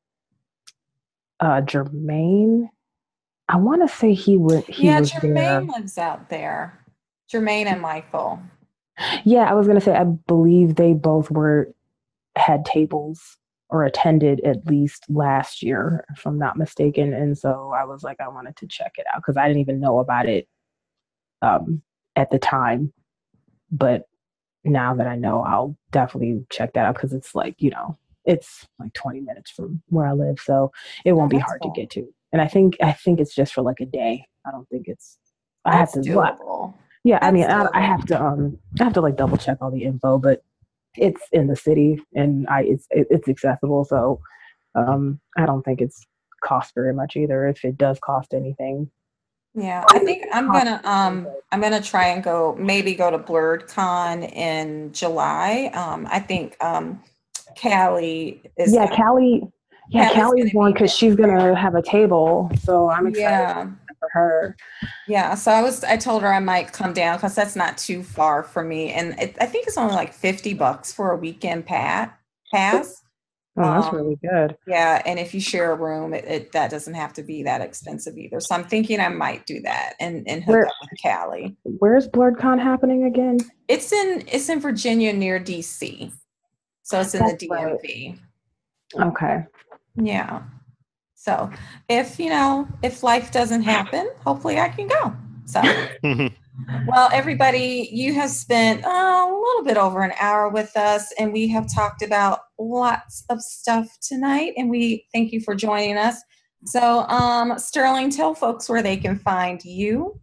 [1.39, 2.69] uh, Jermaine,
[3.47, 4.65] I want to say he would.
[4.65, 5.61] He yeah, was there.
[5.61, 6.79] Lives out there.
[7.31, 8.39] Jermaine and Michael.
[9.23, 11.73] Yeah, I was gonna say I believe they both were
[12.35, 13.37] had tables
[13.69, 17.13] or attended at least last year, if I'm not mistaken.
[17.13, 19.79] And so I was like, I wanted to check it out because I didn't even
[19.79, 20.47] know about it
[21.43, 21.81] um,
[22.15, 22.91] at the time.
[23.71, 24.07] But
[24.63, 28.67] now that I know, I'll definitely check that out because it's like you know, it's
[28.79, 30.71] like 20 minutes from where I live, so
[31.05, 31.73] it won't be hard cool.
[31.73, 32.07] to get to.
[32.31, 34.25] And I think I think it's just for like a day.
[34.45, 35.17] I don't think it's.
[35.65, 36.15] I have That's to.
[36.15, 36.73] well, doable.
[37.03, 39.71] Yeah, I mean, I, I have to um, I have to like double check all
[39.71, 40.43] the info, but
[40.95, 44.21] it's in the city and I it's it, it's accessible, so
[44.75, 46.05] um, I don't think it's
[46.43, 47.47] cost very much either.
[47.47, 48.89] If it does cost anything,
[49.55, 54.29] Yeah, I think I'm gonna um I'm gonna try and go maybe go to Blerdcon
[54.33, 55.71] in July.
[55.73, 57.01] Um, I think um
[57.61, 59.47] Callie is yeah, Callie,
[59.89, 63.25] yeah, Callie's Callie's gonna one be because she's gonna have a table, so I'm excited
[63.25, 64.55] yeah for her.
[65.07, 65.35] yeah.
[65.35, 68.43] So I was I told her I might come down because that's not too far
[68.43, 72.17] for me, and it, I think it's only like fifty bucks for a weekend pat
[72.51, 73.01] pass.
[73.57, 74.57] Oh, that's Um, really good.
[74.67, 77.59] Yeah, and if you share a room, it, it that doesn't have to be that
[77.59, 78.39] expensive either.
[78.39, 81.57] So I'm thinking I might do that and and hook Where- up with Callie.
[81.63, 83.39] Where's Blerdcon happening again?
[83.67, 86.11] It's in it's in Virginia near DC.
[86.83, 87.75] So it's in That's the right.
[87.83, 88.19] DMV.
[88.99, 89.43] Okay.
[89.95, 90.43] Yeah.
[91.19, 91.49] So
[91.89, 95.13] if you know, if life doesn't happen, hopefully I can go.
[95.43, 95.61] So
[96.87, 101.33] well, everybody, you have spent uh, a little bit over an hour with us, and
[101.33, 104.53] we have talked about lots of stuff tonight.
[104.55, 106.21] And we thank you for joining us.
[106.63, 110.17] So, um, Sterling, tell folks where they can find you.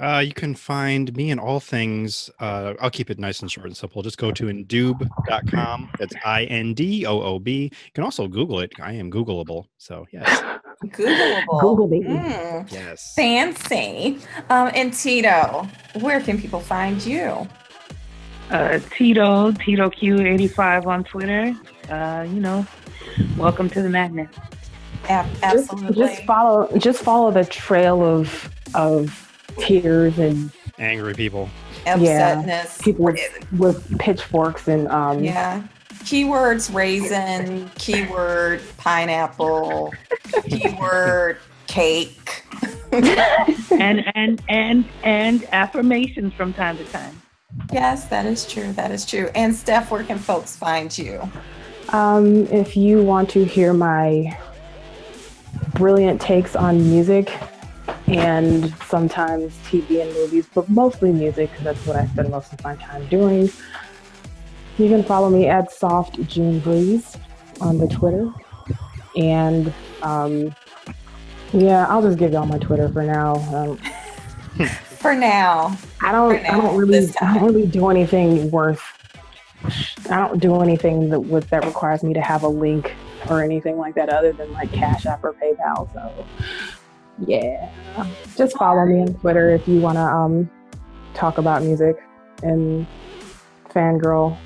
[0.00, 2.28] Uh, you can find me and all things.
[2.40, 4.02] Uh, I'll keep it nice and short and simple.
[4.02, 5.90] Just go to indoob.com.
[5.98, 7.64] That's I N D O O B.
[7.72, 8.72] You can also Google it.
[8.82, 9.66] I am Googleable.
[9.78, 10.42] So, yes.
[10.86, 11.60] Googleable.
[11.60, 11.88] Google.
[11.88, 13.12] Mm, Yes.
[13.14, 14.18] fancy.
[14.50, 15.68] Um, and Tito,
[16.00, 17.46] where can people find you?
[18.50, 21.54] Uh, Tito, Tito Q85 on Twitter.
[21.88, 22.66] Uh, you know,
[23.36, 24.28] welcome to the madness.
[25.08, 25.96] Ab- Just, absolutely.
[25.96, 29.23] just follow just follow the trail of of
[29.58, 31.48] tears and Angry people.
[31.86, 35.62] yeah, people with, with pitchforks and um Yeah.
[36.04, 39.94] Keywords raisin, keyword pineapple,
[40.48, 42.42] keyword cake.
[42.92, 47.20] and and and and affirmations from time to time.
[47.72, 48.72] Yes, that is true.
[48.72, 49.30] That is true.
[49.34, 51.22] And Steph, where can folks find you?
[51.90, 54.36] Um, if you want to hear my
[55.74, 57.30] brilliant takes on music
[58.06, 62.62] and sometimes TV and movies, but mostly music because that's what I spend most of
[62.64, 63.50] my time doing,
[64.78, 67.16] you can follow me at Soft June Breeze
[67.60, 68.30] on the Twitter.
[69.16, 70.54] And um,
[71.52, 73.36] yeah, I'll just give y'all my Twitter for now.
[73.54, 73.78] Um,
[75.04, 75.76] For now.
[76.02, 76.40] I don't.
[76.40, 77.14] For I don't really.
[77.20, 78.82] I don't really do anything worth.
[80.08, 82.94] I don't do anything that would that requires me to have a link
[83.28, 85.92] or anything like that, other than like Cash App or PayPal.
[85.92, 86.26] So,
[87.26, 87.70] yeah,
[88.36, 90.50] just follow me on Twitter if you want to um
[91.14, 91.96] talk about music
[92.42, 92.86] and
[93.70, 94.36] fangirl.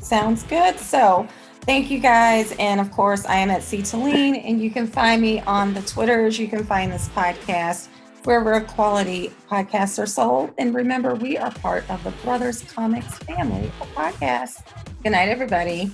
[0.00, 0.78] Sounds good.
[0.78, 1.28] So,
[1.66, 2.54] Thank you guys.
[2.60, 5.82] And of course, I am at C Talene, and you can find me on the
[5.82, 6.38] Twitters.
[6.38, 7.88] You can find this podcast
[8.22, 10.52] wherever quality podcasts are sold.
[10.58, 14.62] And remember, we are part of the Brothers Comics family of podcasts.
[15.02, 15.90] Good night, everybody.